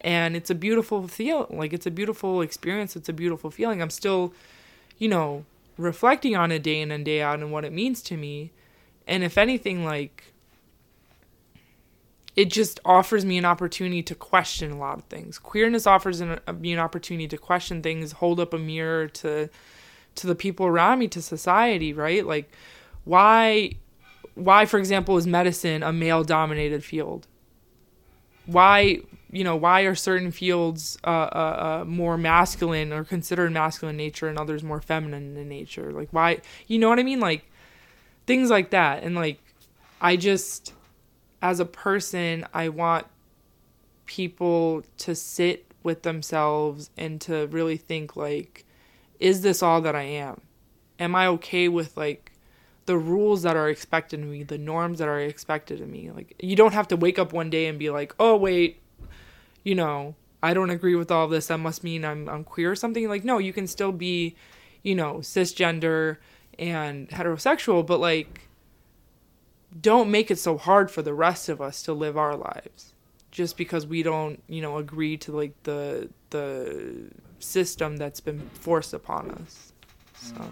and 0.03 0.37
it's 0.37 0.51
a 0.51 0.55
beautiful 0.55 1.09
feel 1.09 1.47
like 1.51 1.73
it's 1.73 1.87
a 1.87 1.91
beautiful 1.91 2.43
experience 2.43 2.97
it's 2.97 3.09
a 3.09 3.13
beautiful 3.13 3.51
feeling. 3.51 3.81
I'm 3.81 3.91
still 3.91 4.35
you 4.99 5.09
know 5.09 5.45
reflecting 5.79 6.37
on 6.37 6.53
it 6.53 6.63
day 6.63 6.81
in 6.81 6.91
and 6.91 7.05
day 7.05 7.23
out 7.23 7.41
and 7.41 7.51
what 7.51 7.65
it 7.65 7.73
means 7.73 8.03
to 8.03 8.17
me. 8.17 8.53
And 9.07 9.25
if 9.25 9.39
anything 9.39 9.85
like 9.85 10.33
it 12.35 12.51
just 12.51 12.81
offers 12.85 13.25
me 13.25 13.37
an 13.37 13.45
opportunity 13.45 14.03
to 14.03 14.15
question 14.15 14.71
a 14.71 14.79
lot 14.79 14.99
of 14.99 15.05
things. 15.05 15.39
Queerness 15.39 15.87
offers 15.87 16.21
an, 16.21 16.41
uh, 16.47 16.53
me 16.53 16.73
an 16.73 16.79
opportunity 16.79 17.29
to 17.29 17.37
question 17.37 17.83
things 17.83 18.13
hold 18.13 18.41
up 18.41 18.55
a 18.55 18.59
mirror 18.59 19.09
to 19.09 19.51
to 20.15 20.27
the 20.27 20.35
people 20.35 20.67
around 20.67 20.99
me 20.99 21.09
to 21.09 21.23
society 21.23 21.93
right? 21.93 22.27
Like 22.27 22.51
why 23.05 23.73
why 24.35 24.67
for 24.67 24.79
example 24.79 25.17
is 25.17 25.27
medicine 25.27 25.83
a 25.83 25.93
male 25.93 26.25
dominated 26.25 26.85
field? 26.85 27.27
Why 28.47 29.01
you 29.33 29.43
know 29.43 29.57
why 29.57 29.81
are 29.81 29.95
certain 29.95 30.31
fields 30.31 30.99
uh, 31.05 31.09
uh, 31.09 31.81
uh, 31.83 31.85
more 31.87 32.19
masculine 32.19 32.93
or 32.93 33.03
considered 33.03 33.51
masculine 33.51 33.95
in 33.95 33.97
nature 33.97 34.29
and 34.29 34.39
others 34.39 34.63
more 34.63 34.81
feminine 34.81 35.37
in 35.37 35.49
nature? 35.49 35.91
Like 35.91 36.09
why 36.13 36.43
you 36.69 36.79
know 36.79 36.89
what 36.89 37.01
i 37.01 37.03
mean? 37.03 37.19
Like 37.19 37.45
things 38.27 38.51
like 38.51 38.71
that. 38.71 39.03
And 39.03 39.17
like 39.17 39.41
i 40.01 40.17
just 40.17 40.75
as 41.41 41.61
a 41.61 41.65
person 41.65 42.47
i 42.53 42.69
want 42.69 43.07
people 44.07 44.83
to 44.99 45.15
sit 45.15 45.65
with 45.83 46.03
themselves 46.03 46.91
and 46.97 47.21
to 47.21 47.47
really 47.49 47.77
think 47.77 48.15
like 48.15 48.65
is 49.19 49.41
this 49.41 49.63
all 49.63 49.81
that 49.81 49.97
i 49.97 50.03
am? 50.03 50.43
Am 51.01 51.15
i 51.15 51.27
okay 51.27 51.69
with 51.69 51.97
like 51.97 52.33
the 52.85 52.99
rules 52.99 53.43
that 53.43 53.57
are 53.57 53.71
expected 53.71 54.21
of 54.21 54.27
me 54.27 54.43
the 54.43 54.59
norms 54.59 54.99
that 54.99 55.09
are 55.09 55.21
expected 55.21 55.81
of 55.81 55.89
me? 55.89 56.11
Like 56.11 56.35
you 56.39 56.55
don't 56.55 56.75
have 56.75 56.89
to 56.89 56.97
wake 56.97 57.19
up 57.19 57.33
one 57.33 57.49
day 57.49 57.67
and 57.67 57.79
be 57.79 57.89
like 57.89 58.15
oh 58.21 58.37
wait 58.37 58.82
you 59.63 59.75
know 59.75 60.15
i 60.43 60.55
don't 60.55 60.71
agree 60.71 60.95
with 60.95 61.11
all 61.11 61.29
this 61.29 61.47
that 61.49 61.59
must 61.59 61.85
mean 61.85 62.05
i'm 62.05 62.29
i'm 62.29 62.45
queer 62.45 62.71
or 62.71 62.77
something. 62.77 63.09
Like 63.09 63.25
no 63.25 63.39
you 63.39 63.53
can 63.53 63.67
still 63.67 63.93
be 63.93 64.35
you 64.83 64.95
know 64.95 65.17
cisgender 65.17 66.19
and 66.59 67.09
heterosexual 67.09 67.87
but 67.87 68.01
like 68.01 68.49
don't 69.81 70.11
make 70.11 70.31
it 70.31 70.39
so 70.39 70.59
hard 70.59 70.91
for 70.91 71.03
the 71.03 71.15
rest 71.15 71.49
of 71.49 71.61
us 71.61 71.83
to 71.85 71.93
live 71.93 72.17
our 72.17 72.37
lives 72.37 72.93
just 73.31 73.57
because 73.57 73.87
we 73.87 74.03
don't 74.03 74.43
you 74.49 74.61
know 74.61 74.77
agree 74.79 75.17
to 75.17 75.33
like 75.33 75.55
the 75.63 76.09
the 76.31 77.11
system 77.43 77.97
that's 77.97 78.21
been 78.21 78.41
forced 78.55 78.95
upon 78.95 79.31
us. 79.33 79.73
So. 80.15 80.51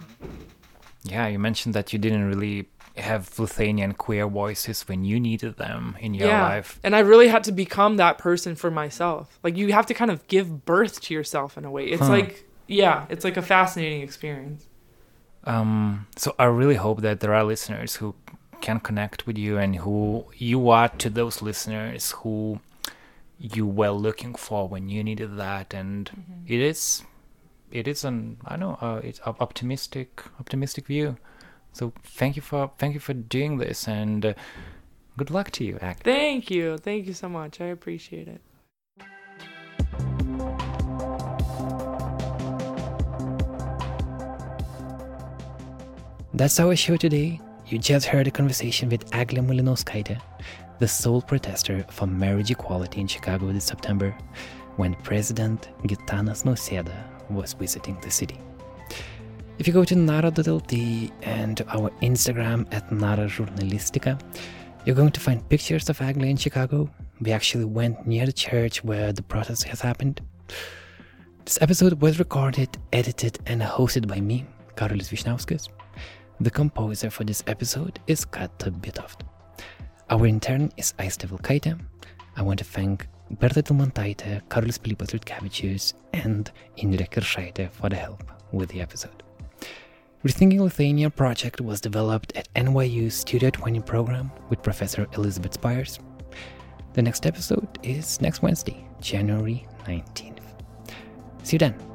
Yeah, 1.05 1.29
you 1.29 1.39
mentioned 1.39 1.75
that 1.75 1.93
you 1.93 1.99
didn't 1.99 2.25
really 2.25 2.69
have 2.97 3.39
Lithuanian 3.39 3.93
queer 3.95 4.27
voices 4.27 4.89
when 4.89 5.05
you 5.05 5.19
needed 5.21 5.57
them 5.57 5.97
in 6.01 6.13
your 6.15 6.29
life. 6.43 6.79
And 6.83 6.95
I 6.95 7.01
really 7.01 7.29
had 7.29 7.45
to 7.45 7.53
become 7.53 7.97
that 7.97 8.19
person 8.19 8.57
for 8.57 8.71
myself. 8.71 9.39
Like 9.43 9.57
you 9.57 9.73
have 9.73 9.87
to 9.87 9.95
kind 9.95 10.11
of 10.11 10.27
give 10.29 10.65
birth 10.65 11.01
to 11.03 11.15
yourself 11.15 11.57
in 11.57 11.65
a 11.65 11.71
way. 11.71 11.87
It's 11.87 12.03
Huh. 12.03 12.09
like 12.11 12.45
yeah, 12.67 13.07
it's 13.09 13.25
like 13.25 13.37
a 13.37 13.43
fascinating 13.43 14.03
experience. 14.03 14.67
Um, 15.45 16.07
so 16.17 16.35
I 16.39 16.45
really 16.45 16.77
hope 16.77 17.01
that 17.01 17.21
there 17.21 17.35
are 17.35 17.45
listeners 17.45 17.97
who 17.97 18.15
can 18.61 18.79
connect 18.79 19.27
with 19.27 19.39
you 19.39 19.57
and 19.57 19.77
who 19.77 20.27
you 20.37 20.69
are 20.69 20.89
to 20.89 21.09
those 21.09 21.41
listeners 21.41 22.11
who 22.19 22.61
you 23.39 23.67
were 23.67 23.91
looking 23.91 24.35
for 24.35 24.69
when 24.69 24.89
you 24.89 25.03
needed 25.03 25.37
that. 25.39 25.73
And 25.73 26.45
it 26.47 26.61
is, 26.61 27.03
it 27.71 27.89
is 27.89 28.05
an 28.05 28.37
I 28.45 28.57
don't 28.57 28.61
know, 28.61 28.79
uh, 28.89 29.01
it's 29.03 29.21
optimistic, 29.27 30.23
optimistic 30.39 30.87
view. 30.87 31.17
So 31.73 31.93
thank 32.03 32.37
you 32.37 32.43
for 32.43 32.71
thank 32.79 32.95
you 32.95 33.01
for 33.01 33.15
doing 33.15 33.59
this 33.59 33.89
and 33.89 34.25
uh, 34.27 34.35
good 35.17 35.31
luck 35.31 35.51
to 35.53 35.65
you. 35.65 35.79
Act. 35.81 36.05
Thank 36.05 36.51
you. 36.51 36.79
Thank 36.79 37.07
you 37.07 37.15
so 37.15 37.29
much. 37.29 37.61
I 37.61 37.67
appreciate 37.67 38.29
it. 38.29 38.41
That's 46.33 46.59
our 46.59 46.75
show 46.75 46.97
today. 46.97 47.41
You 47.67 47.79
just 47.79 48.07
heard 48.07 48.27
a 48.27 48.31
conversation 48.31 48.89
with 48.89 49.15
Agle 49.15 49.45
Mulinauskaite, 49.45 50.21
the 50.79 50.89
sole 50.89 51.21
protester 51.21 51.85
for 51.91 52.07
marriage 52.07 52.51
equality 52.51 53.01
in 53.01 53.07
Chicago 53.07 53.53
this 53.53 53.65
September, 53.65 54.17
when 54.77 54.95
President 54.95 55.69
Gitanas 55.83 56.45
Nausėda 56.45 56.97
was 57.31 57.53
visiting 57.53 58.01
the 58.01 58.11
city. 58.11 58.39
If 59.61 59.67
you 59.67 59.75
go 59.75 59.85
to 59.85 59.95
nara.lt 59.95 60.73
and 61.21 61.61
our 61.69 61.91
Instagram 62.01 62.67
at 62.73 62.91
Nara 62.91 63.27
Journalistica, 63.27 64.19
you're 64.87 64.97
going 64.97 65.13
to 65.13 65.21
find 65.21 65.47
pictures 65.51 65.91
of 65.91 66.01
Agle 66.01 66.25
in 66.25 66.39
Chicago. 66.39 66.89
We 67.21 67.33
actually 67.33 67.67
went 67.67 68.07
near 68.07 68.25
the 68.25 68.33
church 68.33 68.83
where 68.83 69.13
the 69.13 69.21
protest 69.21 69.65
has 69.65 69.83
happened. 69.83 70.23
This 71.45 71.59
episode 71.61 72.01
was 72.01 72.19
recorded, 72.19 72.71
edited, 72.95 73.39
and 73.45 73.61
hosted 73.61 74.09
by 74.09 74.23
me, 74.23 74.47
Karolis 74.77 75.11
Vyšniauskas. 75.11 75.69
The 76.41 76.51
composer 76.51 77.11
for 77.11 77.25
this 77.25 77.45
episode 77.47 78.01
is 78.07 78.25
Kata 78.25 78.71
Bitoft. 78.71 79.27
Our 80.09 80.27
intern 80.27 80.73
is 80.79 80.95
Aiste 80.99 81.29
Vilkaitė. 81.29 81.79
I 82.35 82.41
want 82.41 82.61
to 82.61 82.65
thank 82.65 83.07
Berta 83.33 83.63
Tilmantaitė, 83.63 84.41
Karolis 84.49 84.79
Pilypas 84.79 85.13
Liutkevičius, 85.13 85.93
and 86.15 86.51
Indrė 86.79 87.11
Kiršaitė 87.11 87.71
for 87.71 87.91
the 87.91 87.97
help 87.97 88.25
with 88.53 88.71
the 88.71 88.81
episode. 88.81 89.23
Rethinking 90.23 90.61
Lithuania 90.61 91.09
project 91.09 91.63
was 91.63 91.81
developed 91.81 92.37
at 92.37 92.53
NYU 92.53 93.11
Studio 93.11 93.49
20 93.49 93.81
program 93.81 94.31
with 94.51 94.63
Professor 94.63 95.07
Elizabeth 95.15 95.55
Spiers. 95.55 95.99
The 96.93 97.01
next 97.01 97.25
episode 97.25 97.67
is 97.83 98.21
next 98.21 98.43
Wednesday, 98.43 98.85
January 99.01 99.67
19th. 99.87 100.43
See 101.43 101.55
you 101.55 101.59
then. 101.59 101.90